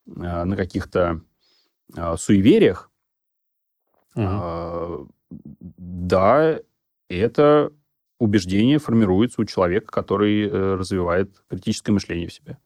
э, 0.06 0.44
на 0.44 0.56
каких-то 0.56 1.20
суевериях, 2.16 2.90
угу. 4.14 5.10
да, 5.30 6.58
это 7.08 7.72
убеждение 8.18 8.78
формируется 8.78 9.42
у 9.42 9.44
человека, 9.44 9.92
который 9.92 10.48
развивает 10.48 11.44
критическое 11.48 11.92
мышление 11.92 12.28
в 12.28 12.32
себе. 12.32 12.56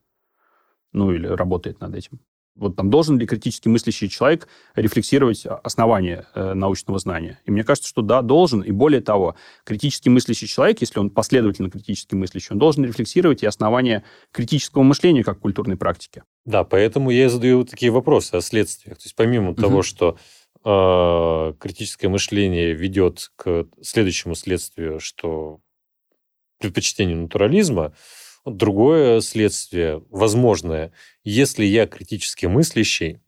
Ну, 0.92 1.10
или 1.12 1.26
работает 1.26 1.80
над 1.80 1.96
этим. 1.96 2.20
Вот 2.58 2.76
там 2.76 2.90
должен 2.90 3.18
ли 3.18 3.26
критически 3.26 3.68
мыслящий 3.68 4.08
человек 4.08 4.48
рефлексировать 4.74 5.46
основания 5.46 6.26
э, 6.34 6.54
научного 6.54 6.98
знания? 6.98 7.40
И 7.44 7.50
мне 7.50 7.62
кажется, 7.62 7.88
что 7.88 8.02
да, 8.02 8.20
должен. 8.20 8.62
И 8.62 8.72
более 8.72 9.00
того, 9.00 9.36
критически 9.64 10.08
мыслящий 10.08 10.48
человек, 10.48 10.80
если 10.80 10.98
он 10.98 11.10
последовательно 11.10 11.70
критически 11.70 12.14
мыслящий, 12.14 12.48
он 12.52 12.58
должен 12.58 12.84
рефлексировать 12.84 13.42
и 13.42 13.46
основания 13.46 14.04
критического 14.32 14.82
мышления 14.82 15.22
как 15.22 15.38
культурной 15.38 15.76
практики. 15.76 16.24
Да, 16.44 16.64
поэтому 16.64 17.10
я 17.10 17.28
задаю 17.28 17.64
такие 17.64 17.92
вопросы 17.92 18.34
о 18.34 18.40
следствиях. 18.40 18.98
То 18.98 19.04
есть 19.04 19.14
помимо 19.14 19.50
угу. 19.50 19.60
того, 19.60 19.82
что 19.82 20.18
э, 20.64 21.54
критическое 21.60 22.08
мышление 22.08 22.74
ведет 22.74 23.30
к 23.36 23.66
следующему 23.80 24.34
следствию, 24.34 24.98
что 24.98 25.60
предпочтение 26.58 27.16
натурализма, 27.16 27.92
Другое 28.50 29.20
следствие, 29.20 30.02
возможное, 30.10 30.92
если 31.24 31.64
я 31.64 31.86
критически 31.86 32.46
мыслящий, 32.46 33.20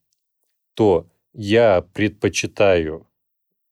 то 0.74 1.08
я 1.32 1.82
предпочитаю 1.82 3.06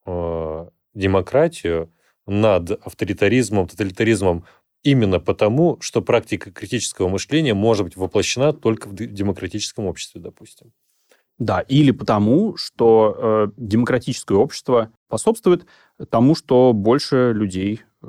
э, 0.06 0.68
демократию 0.94 1.92
над 2.26 2.70
авторитаризмом, 2.70 3.68
тоталитаризмом 3.68 4.44
именно 4.82 5.18
потому, 5.20 5.80
что 5.80 6.02
практика 6.02 6.50
критического 6.50 7.08
мышления 7.08 7.54
может 7.54 7.84
быть 7.84 7.96
воплощена 7.96 8.52
только 8.52 8.88
в 8.88 8.94
демократическом 8.94 9.86
обществе, 9.86 10.20
допустим. 10.20 10.72
Да, 11.38 11.60
или 11.60 11.92
потому, 11.92 12.56
что 12.56 13.16
э, 13.16 13.48
демократическое 13.56 14.36
общество 14.36 14.90
способствует 15.06 15.66
тому, 16.10 16.34
что 16.34 16.72
больше 16.72 17.32
людей 17.32 17.82
э, 18.02 18.08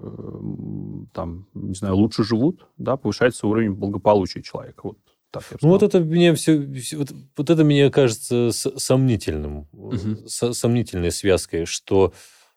там, 1.14 1.48
не 1.54 1.76
знаю, 1.76 1.96
лучше 1.96 2.24
живут, 2.24 2.68
да, 2.78 2.98
повышается 2.98 3.46
уровень 3.46 3.74
благополучия 3.74 4.42
человека. 4.42 4.82
Вот 4.84 4.98
так 5.32 5.44
я 5.52 5.58
ну 5.62 5.70
вот 5.70 5.84
это 5.84 6.00
мне 6.00 6.34
все, 6.34 6.58
вот, 6.98 7.14
вот 7.38 7.50
это 7.52 7.64
мне 7.64 7.92
кажется 7.92 8.50
сомнительным, 8.52 9.68
угу. 9.74 10.28
сомнительной 10.28 11.12
связкой, 11.12 11.66
что 11.66 12.14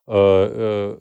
э, 0.07 0.13
э, 0.15 0.99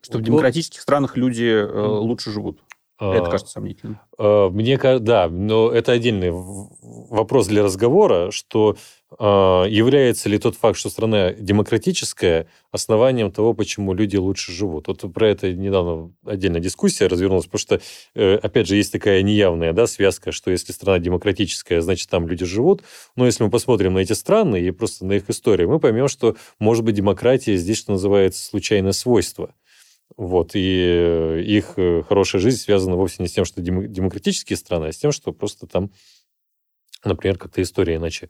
что 0.00 0.18
в 0.18 0.22
демократических 0.22 0.80
странах 0.80 1.16
люди 1.16 1.44
э, 1.44 1.86
лучше 1.86 2.30
живут. 2.30 2.62
Это 3.00 3.30
кажется 3.30 3.52
сомнительным. 3.52 4.00
А, 4.18 4.50
мне 4.50 4.76
кажется, 4.76 5.04
да, 5.04 5.28
но 5.28 5.70
это 5.70 5.92
отдельный 5.92 6.30
вопрос 6.32 7.46
для 7.46 7.62
разговора, 7.62 8.30
что 8.32 8.76
а, 9.18 9.64
является 9.64 10.28
ли 10.28 10.38
тот 10.38 10.56
факт, 10.56 10.78
что 10.78 10.90
страна 10.90 11.32
демократическая, 11.32 12.48
основанием 12.70 13.30
того, 13.30 13.54
почему 13.54 13.94
люди 13.94 14.16
лучше 14.16 14.52
живут. 14.52 14.88
Вот 14.88 15.12
про 15.14 15.28
это 15.28 15.52
недавно 15.52 16.12
отдельная 16.26 16.60
дискуссия 16.60 17.06
развернулась, 17.06 17.46
потому 17.46 17.60
что, 17.60 17.80
э, 18.14 18.34
опять 18.36 18.66
же, 18.66 18.76
есть 18.76 18.92
такая 18.92 19.22
неявная 19.22 19.72
да, 19.72 19.86
связка, 19.86 20.32
что 20.32 20.50
если 20.50 20.72
страна 20.72 20.98
демократическая, 20.98 21.80
значит, 21.80 22.10
там 22.10 22.28
люди 22.28 22.44
живут. 22.44 22.82
Но 23.16 23.24
если 23.24 23.44
мы 23.44 23.50
посмотрим 23.50 23.94
на 23.94 24.00
эти 24.00 24.12
страны 24.12 24.60
и 24.60 24.70
просто 24.70 25.06
на 25.06 25.12
их 25.12 25.30
историю, 25.30 25.70
мы 25.70 25.78
поймем, 25.78 26.08
что, 26.08 26.36
может 26.58 26.84
быть, 26.84 26.96
демократия 26.96 27.56
здесь, 27.56 27.78
что 27.78 27.92
называется, 27.92 28.44
случайное 28.44 28.92
свойство. 28.92 29.54
Вот, 30.16 30.52
и 30.54 30.84
э, 30.84 31.42
их 31.42 31.74
э, 31.76 32.02
хорошая 32.08 32.40
жизнь 32.40 32.58
связана 32.58 32.96
вовсе 32.96 33.22
не 33.22 33.28
с 33.28 33.32
тем, 33.32 33.44
что 33.44 33.60
демократические 33.60 34.56
страны, 34.56 34.86
а 34.86 34.92
с 34.92 34.96
тем, 34.96 35.12
что 35.12 35.32
просто 35.32 35.66
там, 35.66 35.90
например, 37.04 37.38
как-то 37.38 37.62
история 37.62 37.96
иначе 37.96 38.28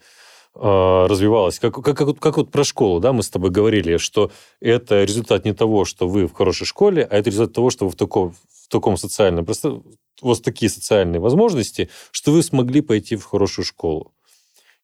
а, 0.54 1.06
развивалась. 1.06 1.58
Как, 1.60 1.74
как, 1.74 1.96
как, 1.96 2.18
как 2.18 2.36
вот 2.36 2.50
про 2.50 2.64
школу, 2.64 3.00
да, 3.00 3.12
мы 3.12 3.22
с 3.22 3.30
тобой 3.30 3.50
говорили, 3.50 3.96
что 3.96 4.32
это 4.60 5.04
результат 5.04 5.44
не 5.44 5.52
того, 5.54 5.84
что 5.84 6.08
вы 6.08 6.26
в 6.26 6.32
хорошей 6.32 6.66
школе, 6.66 7.04
а 7.04 7.16
это 7.16 7.30
результат 7.30 7.54
того, 7.54 7.70
что 7.70 7.84
вы 7.84 7.92
в 7.92 7.96
таком, 7.96 8.32
в 8.32 8.68
таком 8.68 8.96
социальном... 8.96 9.44
Просто 9.44 9.82
вас 10.20 10.40
такие 10.40 10.68
социальные 10.68 11.20
возможности, 11.20 11.90
что 12.10 12.32
вы 12.32 12.42
смогли 12.42 12.80
пойти 12.80 13.14
в 13.14 13.24
хорошую 13.24 13.64
школу. 13.64 14.12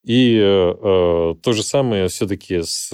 И 0.04 0.38
э, 0.38 0.42
э 0.42 1.34
то 1.42 1.52
же 1.52 1.64
самое 1.64 2.06
все-таки 2.08 2.62
с 2.62 2.92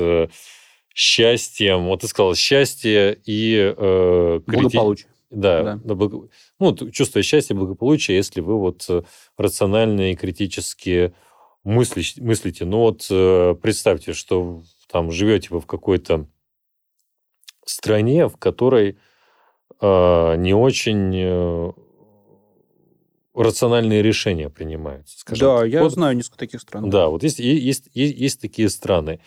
счастьем. 0.95 1.87
Вот 1.87 2.01
ты 2.01 2.09
сказал 2.09 2.35
счастье 2.35 3.19
и... 3.25 3.75
Э, 3.77 4.41
благополучие. 4.47 5.09
Да, 5.31 5.77
да. 5.77 5.95
Благо... 5.95 6.29
ну, 6.59 6.77
чувство 6.91 7.23
счастья, 7.23 7.55
благополучия, 7.55 8.17
если 8.17 8.41
вы 8.41 8.59
вот 8.59 8.85
э, 8.89 9.03
рационально 9.37 10.11
и 10.11 10.17
критически 10.17 11.15
мысли, 11.63 12.03
мыслите. 12.21 12.65
Ну 12.65 12.79
вот 12.79 13.07
э, 13.11 13.55
представьте, 13.63 14.13
что 14.13 14.63
там 14.91 15.13
живете 15.13 15.49
вы 15.51 15.61
в 15.61 15.67
какой-то 15.67 16.27
стране, 17.65 18.29
в 18.29 18.37
которой 18.37 18.99
э, 19.81 20.37
не 20.37 20.53
очень 20.53 21.13
э, 21.15 21.73
рациональные 23.35 24.03
решения 24.03 24.51
принимаются. 24.51 25.19
Скажем 25.19 25.49
да, 25.49 25.59
так. 25.61 25.69
я 25.69 25.83
вот, 25.83 25.93
знаю 25.93 26.17
несколько 26.17 26.39
таких 26.39 26.61
стран. 26.61 26.91
Да, 26.91 27.09
вот 27.09 27.23
есть, 27.23 27.39
есть, 27.39 27.89
есть, 27.95 28.19
есть 28.19 28.41
такие 28.41 28.69
страны. 28.69 29.21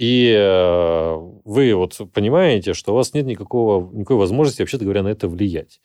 И 0.00 0.34
э, 0.34 1.14
вы 1.44 1.74
вот 1.74 2.00
понимаете, 2.14 2.72
что 2.72 2.92
у 2.92 2.96
вас 2.96 3.12
нет 3.12 3.26
никакого, 3.26 3.94
никакой 3.94 4.16
возможности, 4.16 4.62
вообще-то 4.62 4.84
говоря, 4.84 5.02
на 5.02 5.08
это 5.08 5.28
влиять. 5.28 5.82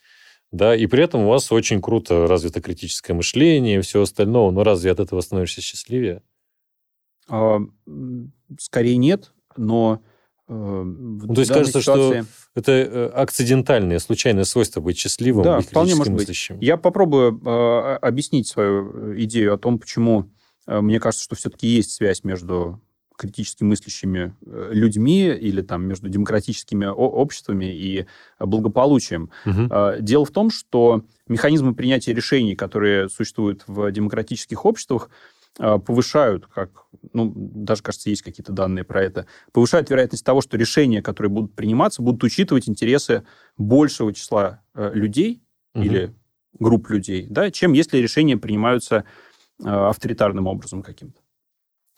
Да, 0.53 0.73
и 0.73 0.85
при 0.87 1.03
этом 1.03 1.23
у 1.23 1.27
вас 1.27 1.51
очень 1.51 1.81
круто 1.81 2.25
развито 2.25 2.61
критическое 2.61 3.13
мышление 3.13 3.79
и 3.79 3.81
все 3.81 4.01
остальное. 4.01 4.51
Но 4.51 4.63
разве 4.63 4.91
от 4.91 5.01
этого 5.01 5.19
становишься 5.19 5.59
счастливее? 5.59 6.21
А, 7.27 7.59
скорее 8.57 8.95
нет, 8.95 9.33
но 9.57 10.01
э, 10.47 10.53
ну, 10.53 11.33
то 11.33 11.41
есть 11.41 11.51
кажется, 11.51 11.81
ситуации... 11.81 12.21
что 12.21 12.59
это 12.61 12.71
э, 12.71 13.07
акцидентальное, 13.07 13.99
случайное 13.99 14.45
свойство 14.45 14.79
быть 14.79 14.97
счастливым 14.97 15.43
да, 15.43 15.59
и 15.59 15.61
вполне 15.61 15.93
может 15.93 16.13
мыслящим. 16.13 16.55
Быть. 16.55 16.65
Я 16.65 16.77
попробую 16.77 17.41
э, 17.45 17.95
объяснить 17.97 18.47
свою 18.47 19.19
идею 19.23 19.53
о 19.53 19.57
том, 19.57 19.77
почему 19.77 20.31
э, 20.67 20.79
мне 20.79 21.01
кажется, 21.01 21.25
что 21.25 21.35
все-таки 21.35 21.67
есть 21.67 21.91
связь 21.91 22.23
между 22.23 22.79
критически 23.17 23.63
мыслящими 23.63 24.35
э, 24.45 24.69
людьми 24.71 25.27
или 25.27 25.61
там 25.61 25.85
между 25.85 26.09
демократическими 26.09 26.85
обществами 26.85 27.65
и 27.65 28.05
благополучием. 28.39 29.29
Угу. 29.45 30.01
Дело 30.01 30.25
в 30.25 30.31
том, 30.31 30.49
что 30.49 31.03
механизмы 31.27 31.73
принятия 31.73 32.13
решений, 32.13 32.55
которые 32.55 33.09
существуют 33.09 33.63
в 33.67 33.91
демократических 33.91 34.65
обществах, 34.65 35.09
повышают, 35.57 36.47
как, 36.47 36.85
ну, 37.13 37.31
даже, 37.35 37.81
кажется, 37.81 38.09
есть 38.09 38.23
какие-то 38.23 38.51
данные 38.51 38.83
про 38.83 39.01
это, 39.01 39.25
повышают 39.53 39.89
вероятность 39.89 40.25
того, 40.25 40.41
что 40.41 40.57
решения, 40.57 41.01
которые 41.01 41.31
будут 41.31 41.55
приниматься, 41.55 42.01
будут 42.01 42.23
учитывать 42.23 42.67
интересы 42.67 43.23
большего 43.57 44.13
числа 44.13 44.61
людей 44.73 45.41
угу. 45.73 45.83
или 45.85 46.13
групп 46.59 46.89
людей, 46.89 47.27
да, 47.29 47.51
чем 47.51 47.71
если 47.71 47.99
решения 47.99 48.35
принимаются 48.35 49.05
авторитарным 49.63 50.47
образом 50.47 50.83
каким-то. 50.83 51.21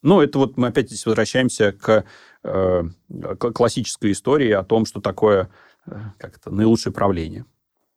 Ну, 0.01 0.21
это 0.21 0.39
вот 0.39 0.57
мы 0.57 0.67
опять 0.67 0.87
здесь 0.87 1.05
возвращаемся 1.05 1.71
к, 1.71 2.05
э, 2.43 2.83
к 3.09 3.51
классической 3.51 4.11
истории 4.11 4.51
о 4.51 4.63
том, 4.63 4.85
что 4.85 5.01
такое 5.01 5.49
э, 5.85 5.95
как 6.17 6.37
это, 6.37 6.51
наилучшее 6.51 6.93
правление. 6.93 7.45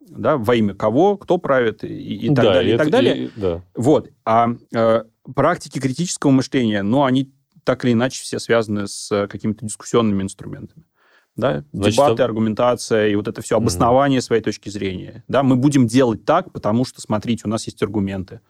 Да, 0.00 0.36
во 0.38 0.56
имя 0.56 0.74
кого, 0.74 1.16
кто 1.16 1.38
правит 1.38 1.84
и, 1.84 2.26
и 2.26 2.34
так 2.34 2.44
да, 2.44 2.54
далее, 2.54 2.72
и, 2.72 2.74
и 2.74 2.78
так 2.78 2.90
далее. 2.90 3.16
И, 3.16 3.30
да. 3.36 3.62
Вот. 3.74 4.10
А 4.24 4.48
э, 4.74 5.04
практики 5.34 5.78
критического 5.78 6.30
мышления, 6.30 6.82
ну, 6.82 7.04
они 7.04 7.32
так 7.64 7.84
или 7.84 7.92
иначе 7.92 8.22
все 8.22 8.38
связаны 8.38 8.88
с 8.88 9.28
какими-то 9.28 9.64
дискуссионными 9.64 10.22
инструментами. 10.22 10.84
Да? 11.36 11.64
Значит, 11.72 11.94
Дебаты, 11.94 12.22
а... 12.22 12.24
аргументация 12.24 13.08
и 13.08 13.14
вот 13.14 13.28
это 13.28 13.40
все 13.42 13.56
обоснование 13.56 14.18
mm-hmm. 14.18 14.22
своей 14.22 14.42
точки 14.42 14.68
зрения. 14.68 15.24
Да? 15.28 15.42
Мы 15.42 15.56
будем 15.56 15.86
делать 15.86 16.24
так, 16.24 16.52
потому 16.52 16.84
что, 16.84 17.00
смотрите, 17.00 17.42
у 17.44 17.48
нас 17.48 17.66
есть 17.66 17.82
аргументы. 17.82 18.40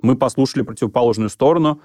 Мы 0.00 0.16
послушали 0.16 0.62
противоположную 0.62 1.30
сторону, 1.30 1.80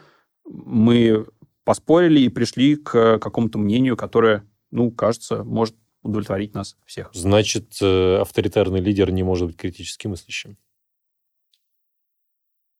мы 0.46 1.26
поспорили 1.64 2.22
и 2.22 2.30
пришли 2.30 2.76
к 2.76 3.20
какому-то 3.20 3.58
мнению, 3.58 3.96
которое, 3.98 4.46
ну, 4.72 4.92
кажется, 4.92 5.44
может 5.44 5.76
удовлетворить 6.04 6.54
нас 6.54 6.76
всех. 6.86 7.10
Значит, 7.14 7.78
э, 7.82 8.18
авторитарный 8.18 8.82
лидер 8.82 9.12
не 9.12 9.24
может 9.24 9.48
быть 9.48 9.58
критически 9.58 10.08
мыслящим? 10.08 10.58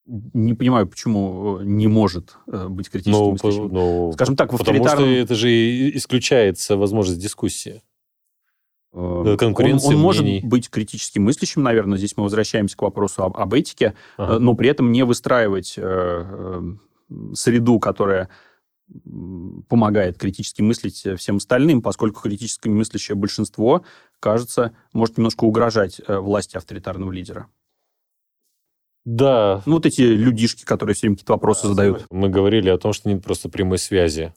Не 0.06 0.54
понимаю, 0.54 0.88
почему 0.88 1.60
э, 1.60 1.64
не 1.64 1.88
может 1.88 2.36
э, 2.52 2.68
быть 2.68 2.90
критически 2.90 3.18
ну, 3.18 3.32
мыслящим. 3.32 3.70
Ну, 3.70 4.12
Скажем 4.14 4.36
так, 4.36 4.52
в 4.52 4.56
авторитарном... 4.56 4.90
Потому 4.90 5.08
что 5.08 5.22
это 5.22 5.36
же 5.36 5.96
исключается 5.96 6.76
возможность 6.76 7.22
дискуссии. 7.22 7.82
Конкуренции 8.92 9.88
он, 9.88 9.96
он 9.96 10.02
может 10.02 10.26
быть 10.44 10.70
критически 10.70 11.18
мыслящим, 11.18 11.64
наверное. 11.64 11.98
Здесь 11.98 12.16
мы 12.16 12.24
возвращаемся 12.24 12.78
к 12.78 12.82
вопросу 12.84 13.24
об, 13.24 13.38
об 13.38 13.54
этике, 13.54 13.96
ага. 14.18 14.38
но 14.38 14.54
при 14.54 14.70
этом 14.70 14.92
не 14.92 15.04
выстраивать 15.04 15.80
среду, 17.34 17.80
которая 17.80 18.30
помогает 19.70 20.18
критически 20.18 20.62
мыслить 20.62 21.08
всем 21.18 21.38
остальным, 21.38 21.82
поскольку 21.82 22.22
критически 22.22 22.68
мыслящее 22.68 23.16
большинство, 23.16 23.84
кажется, 24.20 24.76
может 24.92 25.18
немножко 25.18 25.46
угрожать 25.46 26.02
э, 26.06 26.18
власти 26.18 26.58
авторитарного 26.58 27.12
лидера. 27.12 27.48
Да. 29.06 29.62
Ну, 29.66 29.76
вот 29.76 29.86
эти 29.86 30.02
людишки, 30.02 30.64
которые 30.64 30.96
все 30.96 31.08
время 31.08 31.16
какие-то 31.16 31.34
вопросы 31.34 31.68
задают. 31.68 32.06
Мы 32.10 32.30
говорили 32.30 32.70
о 32.70 32.78
том, 32.78 32.94
что 32.94 33.10
нет 33.10 33.24
просто 33.24 33.50
прямой 33.50 33.78
связи 33.78 34.34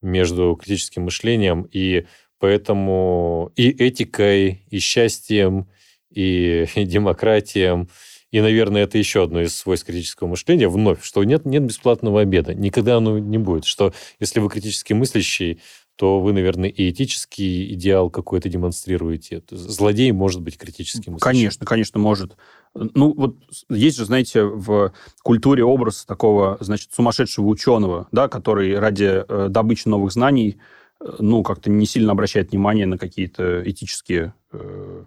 между 0.00 0.56
критическим 0.56 1.04
мышлением 1.04 1.68
и 1.70 2.06
поэтому 2.38 3.52
и 3.54 3.70
этикой, 3.70 4.64
и 4.68 4.78
счастьем, 4.80 5.68
и, 6.10 6.66
и 6.74 6.84
демократией, 6.84 7.86
и, 8.32 8.40
наверное, 8.40 8.84
это 8.84 8.96
еще 8.96 9.22
одно 9.22 9.42
из 9.42 9.54
свойств 9.54 9.86
критического 9.86 10.26
мышления, 10.26 10.66
вновь, 10.66 11.04
что 11.04 11.22
нет, 11.22 11.44
нет 11.44 11.62
бесплатного 11.62 12.22
обеда. 12.22 12.54
Никогда 12.54 12.96
оно 12.96 13.18
не 13.18 13.36
будет. 13.36 13.66
Что 13.66 13.92
если 14.20 14.40
вы 14.40 14.48
критически 14.48 14.94
мыслящий, 14.94 15.60
то 15.96 16.18
вы, 16.18 16.32
наверное, 16.32 16.70
и 16.70 16.90
этический 16.90 17.74
идеал 17.74 18.08
какой-то 18.08 18.48
демонстрируете. 18.48 19.42
Злодей 19.50 20.10
может 20.12 20.40
быть 20.40 20.56
критически 20.56 21.10
мыслящим. 21.10 21.20
Конечно, 21.20 21.66
конечно, 21.66 22.00
может. 22.00 22.36
Ну, 22.74 23.12
вот 23.12 23.36
есть 23.68 23.98
же, 23.98 24.06
знаете, 24.06 24.44
в 24.44 24.94
культуре 25.22 25.62
образ 25.62 26.06
такого, 26.06 26.56
значит, 26.60 26.94
сумасшедшего 26.94 27.46
ученого, 27.46 28.08
да, 28.12 28.28
который 28.28 28.78
ради 28.78 29.24
э, 29.28 29.48
добычи 29.50 29.86
новых 29.88 30.10
знаний, 30.10 30.56
э, 31.00 31.16
ну, 31.18 31.42
как-то 31.42 31.68
не 31.68 31.84
сильно 31.84 32.12
обращает 32.12 32.52
внимание 32.52 32.86
на 32.86 32.96
какие-то 32.96 33.62
этические 33.68 34.32
э, 34.52 35.04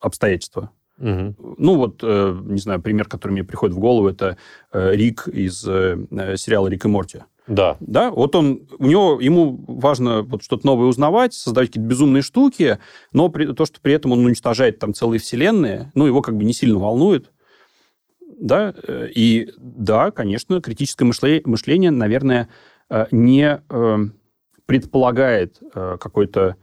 обстоятельства. 0.00 0.70
Угу. 0.98 1.56
Ну, 1.58 1.76
вот, 1.76 2.00
э, 2.02 2.40
не 2.44 2.58
знаю, 2.58 2.80
пример, 2.80 3.08
который 3.08 3.32
мне 3.32 3.44
приходит 3.44 3.74
в 3.74 3.80
голову, 3.80 4.08
это 4.08 4.36
э, 4.72 4.94
Рик 4.94 5.26
из 5.26 5.66
э, 5.66 6.06
сериала 6.36 6.68
«Рик 6.68 6.84
и 6.84 6.88
Морти». 6.88 7.22
Да. 7.46 7.76
Да, 7.80 8.10
вот 8.10 8.34
он, 8.36 8.66
у 8.78 8.86
него, 8.86 9.20
ему 9.20 9.62
важно 9.66 10.22
вот 10.22 10.42
что-то 10.42 10.66
новое 10.66 10.86
узнавать, 10.86 11.34
создавать 11.34 11.68
какие-то 11.68 11.88
безумные 11.88 12.22
штуки, 12.22 12.78
но 13.12 13.28
при, 13.28 13.52
то, 13.52 13.66
что 13.66 13.80
при 13.80 13.92
этом 13.92 14.12
он 14.12 14.24
уничтожает 14.24 14.78
там 14.78 14.94
целые 14.94 15.20
вселенные, 15.20 15.90
ну, 15.94 16.06
его 16.06 16.22
как 16.22 16.36
бы 16.36 16.44
не 16.44 16.54
сильно 16.54 16.78
волнует. 16.78 17.30
Да, 18.38 18.74
и 18.88 19.50
да, 19.58 20.10
конечно, 20.10 20.60
критическое 20.60 21.04
мышление, 21.04 21.42
мышление 21.44 21.90
наверное, 21.90 22.48
не 23.10 23.62
предполагает 24.66 25.60
какой-то 25.72 26.56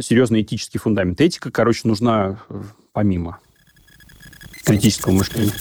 серьезный 0.00 0.42
этический 0.42 0.78
фундамент. 0.78 1.20
Этика, 1.20 1.50
короче, 1.50 1.82
нужна 1.84 2.38
э, 2.48 2.62
помимо 2.92 3.38
критического 4.64 5.12
мышления. 5.12 5.52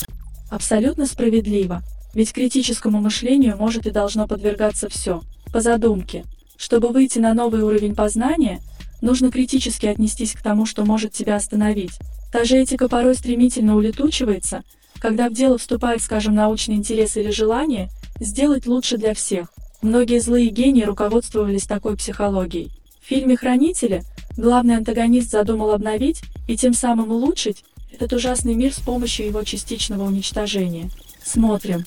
Абсолютно 0.49 1.05
справедливо. 1.05 1.81
Ведь 2.13 2.33
критическому 2.33 3.01
мышлению 3.01 3.57
может 3.57 3.85
и 3.85 3.91
должно 3.91 4.27
подвергаться 4.27 4.89
все. 4.89 5.21
По 5.53 5.61
задумке. 5.61 6.23
Чтобы 6.57 6.89
выйти 6.89 7.19
на 7.19 7.33
новый 7.33 7.61
уровень 7.61 7.93
познания, 7.93 8.61
нужно 9.01 9.31
критически 9.31 9.85
отнестись 9.85 10.33
к 10.33 10.41
тому, 10.41 10.65
что 10.65 10.85
может 10.85 11.11
тебя 11.11 11.35
остановить. 11.35 11.99
Та 12.31 12.45
же 12.45 12.57
этика 12.57 12.87
порой 12.87 13.15
стремительно 13.15 13.75
улетучивается, 13.75 14.63
когда 14.99 15.29
в 15.29 15.33
дело 15.33 15.57
вступает, 15.57 16.01
скажем, 16.01 16.35
научный 16.35 16.75
интерес 16.75 17.17
или 17.17 17.31
желание 17.31 17.89
сделать 18.19 18.65
лучше 18.65 18.97
для 18.97 19.13
всех. 19.13 19.51
Многие 19.81 20.19
злые 20.19 20.49
гении 20.49 20.83
руководствовались 20.83 21.67
такой 21.67 21.97
психологией. 21.97 22.71
В 23.01 23.07
фильме 23.07 23.37
«Хранители» 23.37 24.03
главный 24.37 24.77
антагонист 24.77 25.31
задумал 25.31 25.71
обновить 25.71 26.23
и 26.47 26.57
тем 26.57 26.73
самым 26.73 27.11
улучшить 27.11 27.63
этот 27.91 28.13
ужасный 28.13 28.55
мир 28.55 28.73
с 28.73 28.79
помощью 28.79 29.25
его 29.27 29.43
частичного 29.43 30.03
уничтожения. 30.03 30.89
Смотрим. 31.23 31.83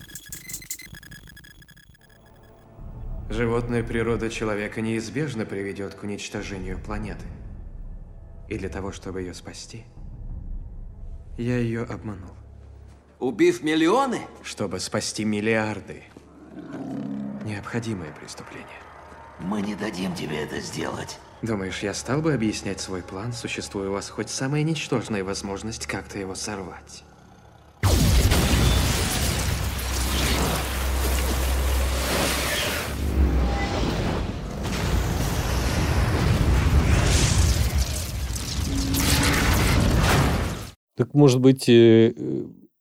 Животная 3.28 3.82
природа 3.82 4.30
человека 4.30 4.80
неизбежно 4.80 5.44
приведет 5.44 5.94
к 5.94 6.02
уничтожению 6.02 6.82
планеты. 6.82 7.26
И 8.48 8.56
для 8.56 8.70
того, 8.70 8.90
чтобы 8.90 9.20
ее 9.20 9.34
спасти, 9.34 9.84
я 11.36 11.58
ее 11.58 11.82
обманул. 11.82 12.34
Убив 13.20 13.62
миллионы? 13.62 14.20
Чтобы 14.42 14.80
спасти 14.80 15.24
миллиарды. 15.24 16.04
Необходимое 17.44 18.12
преступление. 18.12 18.66
Мы 19.40 19.60
не 19.60 19.74
дадим 19.74 20.14
тебе 20.14 20.38
это 20.38 20.60
сделать. 20.60 21.18
Думаешь, 21.40 21.84
я 21.84 21.94
стал 21.94 22.20
бы 22.20 22.34
объяснять 22.34 22.80
свой 22.80 23.00
план, 23.00 23.32
существуя 23.32 23.90
у 23.90 23.92
вас 23.92 24.10
хоть 24.10 24.28
самая 24.28 24.64
ничтожная 24.64 25.22
возможность 25.22 25.86
как-то 25.86 26.18
его 26.18 26.34
сорвать? 26.34 27.04
Так, 40.96 41.14
может 41.14 41.40
быть, 41.40 41.68
э, 41.68 42.12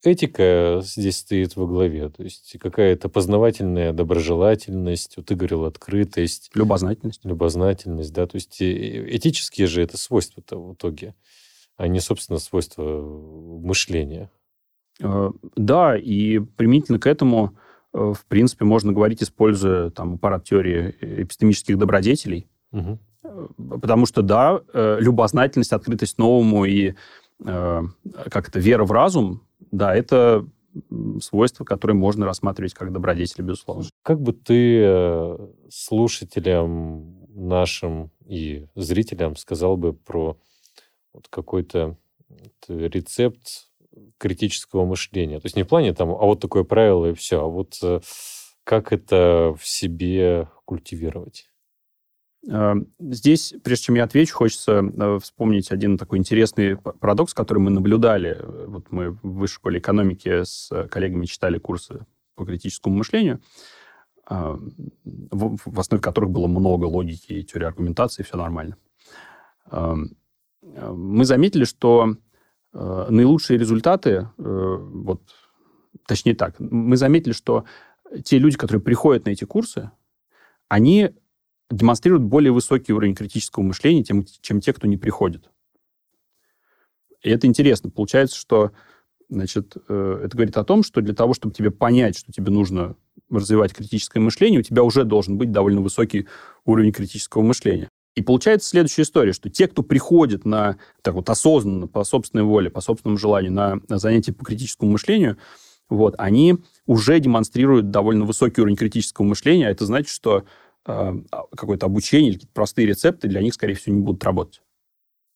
этика 0.04 0.82
здесь 0.84 1.18
стоит 1.18 1.56
во 1.56 1.66
главе. 1.66 2.10
То 2.10 2.24
есть 2.24 2.58
какая-то 2.60 3.10
познавательная 3.10 3.94
доброжелательность, 3.94 5.18
вот 5.18 5.28
ты 5.28 5.36
говорил, 5.36 5.66
открытость. 5.66 6.52
Любознательность. 6.54 7.22
Любознательность, 7.24 8.14
да. 8.14 8.28
То 8.28 8.36
есть 8.36 8.62
э, 8.62 9.16
этические 9.16 9.68
же 9.68 9.82
это 9.82 9.98
свойства-то 9.98 10.60
в 10.62 10.74
итоге, 10.74 11.16
а 11.76 11.88
не, 11.88 12.00
собственно, 12.00 12.40
свойства 12.40 12.84
мышления. 12.84 14.30
Э, 15.02 15.32
да, 15.56 15.98
и 15.98 16.40
применительно 16.40 17.00
к 17.00 17.08
этому, 17.08 17.58
э, 17.94 17.98
в 17.98 18.26
принципе, 18.28 18.66
можно 18.66 18.94
говорить, 18.94 19.24
используя 19.24 19.90
там, 19.90 20.16
аппарат 20.16 20.44
теории 20.46 20.96
эпистемических 21.02 21.78
добродетелей. 21.78 22.48
Угу. 22.72 23.00
Потому 23.82 24.06
что, 24.06 24.22
да, 24.22 24.62
любознательность, 24.74 25.74
открытость 25.74 26.18
новому 26.18 26.64
и 26.64 26.94
как 27.40 28.48
это, 28.48 28.60
вера 28.60 28.84
в 28.86 28.92
разум, 28.92 29.47
да, 29.72 29.96
это 29.96 30.48
свойства, 31.22 31.64
которые 31.64 31.96
можно 31.96 32.26
рассматривать 32.26 32.74
как 32.74 32.92
добродетели, 32.92 33.46
безусловно. 33.46 33.86
Как 34.04 34.22
бы 34.22 34.34
ты 34.34 34.82
э, 34.84 35.38
слушателям 35.70 37.26
нашим 37.34 38.12
и 38.26 38.68
зрителям 38.76 39.36
сказал 39.36 39.78
бы 39.78 39.94
про 39.94 40.38
вот 41.14 41.28
какой-то 41.30 41.98
рецепт 42.68 43.70
критического 44.18 44.86
мышления? 44.86 45.40
То 45.40 45.46
есть 45.46 45.56
не 45.56 45.64
в 45.64 45.68
плане 45.68 45.94
там, 45.94 46.10
а 46.10 46.26
вот 46.26 46.40
такое 46.40 46.64
правило 46.64 47.08
и 47.08 47.14
все, 47.14 47.42
а 47.42 47.48
вот 47.48 47.78
э, 47.82 48.00
как 48.64 48.94
это 48.94 49.56
в 49.58 49.68
себе 49.68 50.50
культивировать? 50.66 51.50
Э, 52.50 52.76
здесь, 53.00 53.54
прежде 53.64 53.86
чем 53.86 53.96
я 53.96 54.06
отвечу, 54.06 54.36
хочется 54.36 54.82
э, 54.82 55.20
вспомнить 55.22 55.72
один 55.72 55.98
такой 55.98 56.18
интересный 56.20 56.78
парадокс, 56.78 57.34
который 57.34 57.60
мы 57.60 57.70
наблюдали. 57.70 58.40
Вот 58.68 58.92
мы 58.92 59.12
в 59.12 59.20
высшей 59.24 59.56
школе 59.56 59.80
экономики 59.80 60.44
с 60.44 60.70
коллегами 60.90 61.26
читали 61.26 61.58
курсы 61.58 62.06
по 62.36 62.46
критическому 62.46 62.96
мышлению, 62.98 63.42
в 64.30 65.80
основе 65.80 66.04
которых 66.04 66.30
было 66.30 66.46
много 66.46 66.86
логики 66.86 67.34
и 67.34 67.44
теории 67.44 67.66
аргументации, 67.66 68.22
все 68.22 68.38
нормально. 68.38 68.78
Мы 69.72 71.26
заметили, 71.26 71.64
что 71.64 72.16
наилучшие 72.74 73.58
результаты, 73.58 74.30
вот, 74.38 75.24
точнее 76.06 76.36
так, 76.36 76.60
мы 76.60 76.96
заметили, 76.96 77.34
что 77.34 77.66
те 78.24 78.38
люди, 78.38 78.56
которые 78.56 78.84
приходят 78.84 79.26
на 79.26 79.32
эти 79.32 79.46
курсы, 79.46 79.90
они 80.68 81.16
демонстрируют 81.70 82.24
более 82.24 82.52
высокий 82.52 82.94
уровень 82.94 83.16
критического 83.16 83.64
мышления, 83.64 84.04
чем, 84.04 84.26
чем 84.42 84.62
те, 84.62 84.74
кто 84.74 84.88
не 84.88 84.98
приходит. 84.98 85.50
И 87.22 87.30
это 87.30 87.48
интересно. 87.48 87.90
Получается, 87.90 88.38
что 88.38 88.72
значит, 89.30 89.76
э, 89.90 90.22
это 90.24 90.36
говорит 90.36 90.58
о 90.58 90.64
том, 90.64 90.84
что 90.84 91.02
для 91.02 91.14
того, 91.14 91.34
чтобы 91.34 91.54
тебе 91.54 91.72
понять, 91.72 92.18
что 92.18 92.32
тебе 92.32 92.52
нужно 92.52 92.96
развивать 93.30 93.74
критическое 93.74 94.20
мышление, 94.20 94.62
у 94.62 94.64
тебя 94.64 94.84
уже 94.84 95.04
должен 95.04 95.38
быть 95.38 95.52
довольно 95.52 95.82
высокий 95.82 96.28
уровень 96.66 96.94
критического 96.94 97.42
мышления. 97.42 97.90
И 98.16 98.22
получается 98.24 98.70
следующая 98.70 99.04
история, 99.04 99.34
что 99.34 99.50
те, 99.50 99.68
кто 99.68 99.84
приходит 99.84 100.46
на, 100.46 100.78
так 101.04 101.14
вот, 101.14 101.30
осознанно, 101.30 101.88
по 101.88 102.04
собственной 102.04 102.44
воле, 102.44 102.70
по 102.70 102.82
собственному 102.82 103.18
желанию 103.18 103.52
на, 103.52 103.80
на 103.90 104.00
занятия 104.00 104.34
по 104.34 104.44
критическому 104.44 104.92
мышлению, 104.92 105.38
вот, 105.90 106.16
они 106.18 106.58
уже 106.86 107.20
демонстрируют 107.20 107.92
довольно 107.92 108.26
высокий 108.26 108.62
уровень 108.62 108.76
критического 108.76 109.26
мышления, 109.26 109.68
а 109.68 109.72
это 109.72 109.86
значит, 109.86 110.10
что 110.10 110.46
какое-то 110.88 111.86
обучение 111.86 112.30
или 112.30 112.36
какие-то 112.36 112.54
простые 112.54 112.88
рецепты 112.88 113.28
для 113.28 113.42
них, 113.42 113.54
скорее 113.54 113.74
всего, 113.74 113.96
не 113.96 114.02
будут 114.02 114.24
работать. 114.24 114.62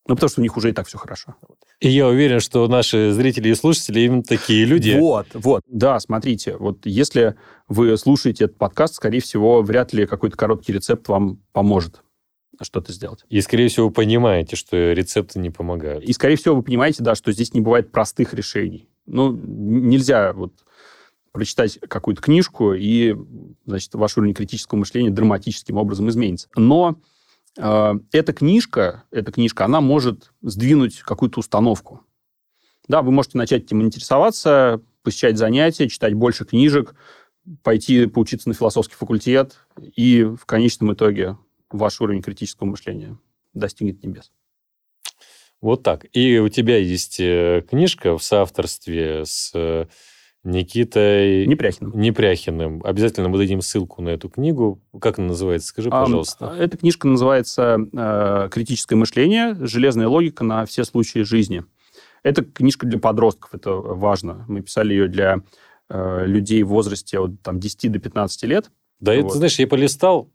Ну, 0.08 0.16
потому 0.16 0.30
что 0.30 0.42
у 0.42 0.44
них 0.44 0.58
уже 0.58 0.70
и 0.70 0.74
так 0.74 0.88
все 0.88 0.98
хорошо. 0.98 1.36
И 1.80 1.90
я 1.90 2.08
уверен, 2.08 2.40
что 2.40 2.68
наши 2.68 3.12
зрители 3.12 3.50
и 3.50 3.56
слушатели 3.56 4.02
именно 4.02 4.24
такие 4.24 4.66
люди. 4.66 4.98
Вот, 5.00 5.28
вот. 5.34 5.62
Да, 5.68 6.00
смотрите, 6.00 6.58
вот 6.58 6.86
если 6.86 7.36
вы 7.68 7.96
слушаете 7.98 8.46
этот 8.46 8.58
подкаст, 8.58 8.96
скорее 8.96 9.20
всего, 9.20 9.62
вряд 9.62 9.94
ли 9.94 10.06
какой-то 10.06 10.38
короткий 10.38 10.74
рецепт 10.74 11.08
вам 11.08 11.40
поможет 11.54 12.02
что-то 12.62 12.94
сделать. 12.94 13.26
И, 13.30 13.42
скорее 13.42 13.68
всего, 13.70 13.88
вы 13.88 13.94
понимаете, 13.94 14.56
что 14.56 14.92
рецепты 14.94 15.40
не 15.40 15.50
помогают. 15.50 16.04
И, 16.04 16.14
скорее 16.14 16.36
всего, 16.36 16.56
вы 16.56 16.64
понимаете, 16.64 17.04
да, 17.04 17.16
что 17.16 17.32
здесь 17.32 17.54
не 17.54 17.62
бывает 17.62 17.92
простых 17.92 18.34
решений. 18.34 18.88
Ну, 19.06 19.32
нельзя 19.32 20.34
вот 20.34 20.54
прочитать 21.32 21.80
какую-то 21.88 22.22
книжку, 22.22 22.74
и, 22.74 23.16
значит, 23.66 23.94
ваш 23.96 24.18
уровень 24.18 24.34
критического 24.34 24.80
мышления 24.80 25.10
драматическим 25.10 25.78
образом 25.78 26.10
изменится. 26.10 26.50
Но 26.56 27.00
э, 27.58 27.94
эта 28.12 28.34
книжка, 28.34 29.04
эта 29.12 29.32
книжка, 29.32 29.66
она 29.66 29.82
может 29.82 30.32
сдвинуть 30.42 31.00
какую-то 31.00 31.40
установку. 31.40 32.02
Да, 32.88 33.02
вы 33.02 33.12
можете 33.12 33.38
начать 33.38 33.64
этим 33.64 33.82
интересоваться, 33.82 34.82
посещать 35.04 35.38
занятия, 35.38 35.88
читать 35.88 36.14
больше 36.14 36.46
книжек, 36.46 36.96
пойти 37.64 38.06
поучиться 38.06 38.50
на 38.50 38.56
философский 38.56 38.96
факультет, 38.96 39.58
и 39.96 40.24
в 40.24 40.46
конечном 40.46 40.94
итоге 40.94 41.38
ваш 41.70 42.02
уровень 42.02 42.22
критического 42.22 42.68
мышления 42.68 43.18
достигнет 43.54 44.04
небес. 44.04 44.32
Вот 45.62 45.84
так. 45.84 46.06
И 46.14 46.40
у 46.40 46.50
тебя 46.50 46.78
есть 46.78 47.20
э, 47.20 47.64
книжка 47.70 48.18
в 48.18 48.24
соавторстве 48.24 49.26
с 49.26 49.52
э, 49.54 49.86
Никитой... 50.44 51.46
Непряхиным. 51.46 52.00
Непряхиным. 52.00 52.82
Обязательно 52.84 53.30
мы 53.30 53.38
дадим 53.38 53.62
ссылку 53.62 54.02
на 54.02 54.10
эту 54.10 54.28
книгу. 54.28 54.82
Как 55.00 55.20
она 55.20 55.30
называется? 55.30 55.68
Скажи, 55.68 55.90
пожалуйста. 55.90 56.52
А, 56.52 56.58
эта 56.58 56.78
книжка 56.78 57.08
называется 57.08 57.78
э, 57.94 58.50
«Критическое 58.50 58.96
мышление. 58.96 59.56
Железная 59.60 60.08
логика 60.08 60.44
на 60.44 60.66
все 60.66 60.84
случаи 60.84 61.20
жизни». 61.20 61.64
Это 62.24 62.44
книжка 62.44 62.86
для 62.86 63.00
подростков, 63.00 63.54
это 63.54 63.72
важно. 63.72 64.46
Мы 64.48 64.62
писали 64.62 64.94
ее 64.94 65.08
для 65.08 65.42
э, 65.90 66.26
людей 66.26 66.64
в 66.64 66.70
возрасте 66.70 67.20
от 67.20 67.42
там, 67.42 67.60
10 67.60 67.92
до 67.92 68.00
15 68.00 68.44
лет. 68.44 68.72
Да, 69.00 69.16
вот. 69.16 69.26
это, 69.26 69.38
знаешь, 69.38 69.58
я 69.60 69.68
полистал, 69.68 70.30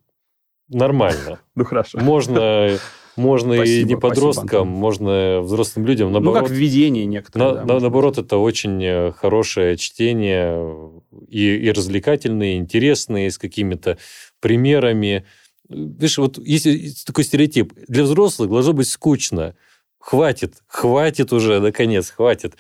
нормально. 0.68 1.40
Ну, 1.54 1.64
хорошо. 1.64 1.98
Можно 1.98 2.78
можно 3.16 3.54
спасибо, 3.54 3.80
и 3.80 3.84
не 3.84 3.96
подросткам, 3.96 4.46
спасибо, 4.46 4.64
можно 4.64 5.40
взрослым 5.40 5.86
людям. 5.86 6.12
Наоборот, 6.12 6.42
ну, 6.42 6.48
как 6.48 6.56
введение 6.56 7.06
некоторые. 7.06 7.54
На, 7.54 7.64
да, 7.64 7.80
наоборот, 7.80 8.18
это 8.18 8.36
очень 8.36 8.82
э, 8.82 9.12
хорошее 9.12 9.76
чтение 9.76 10.92
и, 11.28 11.56
и 11.56 11.70
развлекательное, 11.72 12.54
и 12.54 12.56
интересное, 12.56 13.26
и 13.26 13.30
с 13.30 13.38
какими-то 13.38 13.98
примерами. 14.40 15.24
Видишь, 15.68 16.18
вот 16.18 16.38
есть 16.38 17.06
такой 17.06 17.24
стереотип. 17.24 17.72
Для 17.88 18.04
взрослых 18.04 18.50
должно 18.50 18.72
быть 18.72 18.88
скучно. 18.88 19.56
Хватит, 19.98 20.54
хватит 20.66 21.32
уже, 21.32 21.58
наконец, 21.60 22.10
хватит. 22.10 22.54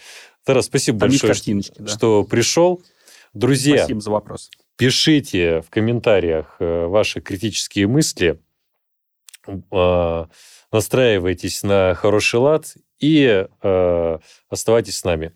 Тарас, 0.44 0.66
спасибо 0.66 0.98
Там 0.98 1.10
большое, 1.10 1.34
что, 1.34 1.52
да. 1.78 1.86
что 1.86 2.24
пришел. 2.24 2.82
Друзья, 3.34 3.78
спасибо 3.78 4.00
за 4.00 4.10
вопрос. 4.10 4.50
Пишите 4.76 5.60
в 5.60 5.70
комментариях 5.70 6.56
э, 6.58 6.86
ваши 6.86 7.20
критические 7.20 7.86
мысли 7.86 8.40
настраивайтесь 10.72 11.62
на 11.62 11.94
хороший 11.94 12.40
лад 12.40 12.74
и 13.00 13.46
э, 13.62 14.18
оставайтесь 14.48 14.96
с 14.98 15.04
нами. 15.04 15.32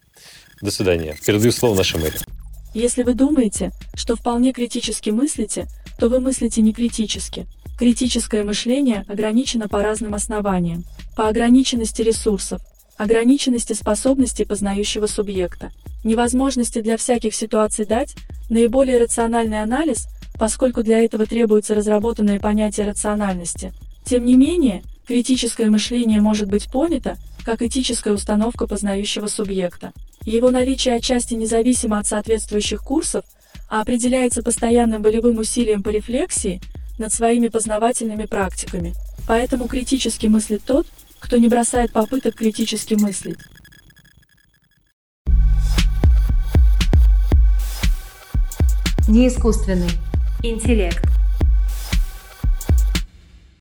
До 0.61 0.71
свидания. 0.71 1.17
Передаю 1.27 1.53
слово 1.53 1.77
нашей 1.77 2.01
мэри. 2.01 2.19
Если 2.75 3.03
вы 3.03 3.15
думаете, 3.15 3.73
что 3.95 4.15
вполне 4.15 4.53
критически 4.53 5.11
мыслите, 5.11 5.67
то 5.99 6.09
вы 6.09 6.21
мыслите 6.21 6.61
не 6.63 6.73
критически. 6.73 7.47
Критическое 7.79 8.45
мышление 8.45 9.05
ограничено 9.09 9.69
по 9.69 9.83
разным 9.83 10.15
основаниям. 10.15 10.85
По 11.17 11.29
ограниченности 11.29 12.03
ресурсов, 12.03 12.61
ограниченности 12.97 13.73
способностей 13.73 14.45
познающего 14.45 15.07
субъекта, 15.07 15.73
невозможности 16.05 16.81
для 16.81 16.97
всяких 16.97 17.35
ситуаций 17.35 17.87
дать 17.87 18.15
наиболее 18.51 18.99
рациональный 18.99 19.63
анализ, 19.63 20.07
поскольку 20.39 20.83
для 20.83 21.03
этого 21.03 21.27
требуется 21.27 21.75
разработанное 21.75 22.39
понятие 22.39 22.87
рациональности– 22.87 23.73
тем 24.05 24.25
не 24.25 24.37
менее, 24.37 24.83
критическое 25.07 25.71
мышление 25.71 26.21
может 26.21 26.49
быть 26.49 26.71
понято 26.71 27.17
как 27.45 27.63
этическая 27.63 28.13
установка 28.15 28.67
познающего 28.67 29.27
субъекта. 29.27 29.93
Его 30.25 30.51
наличие 30.51 30.97
отчасти 30.97 31.35
независимо 31.35 31.99
от 31.99 32.07
соответствующих 32.07 32.83
курсов, 32.83 33.25
а 33.69 33.81
определяется 33.81 34.43
постоянным 34.43 35.03
волевым 35.03 35.39
усилием 35.39 35.83
по 35.83 35.89
рефлексии 35.89 36.61
над 36.99 37.13
своими 37.13 37.49
познавательными 37.49 38.27
практиками. 38.27 38.95
Поэтому 39.27 39.69
критически 39.69 40.27
мыслит 40.27 40.63
тот, 40.65 40.87
кто 41.19 41.37
не 41.37 41.49
бросает 41.49 41.93
попыток 41.93 42.35
критически 42.35 42.95
мыслить. 42.95 43.39
Неискусственный 49.09 49.91
интеллект. 50.43 51.20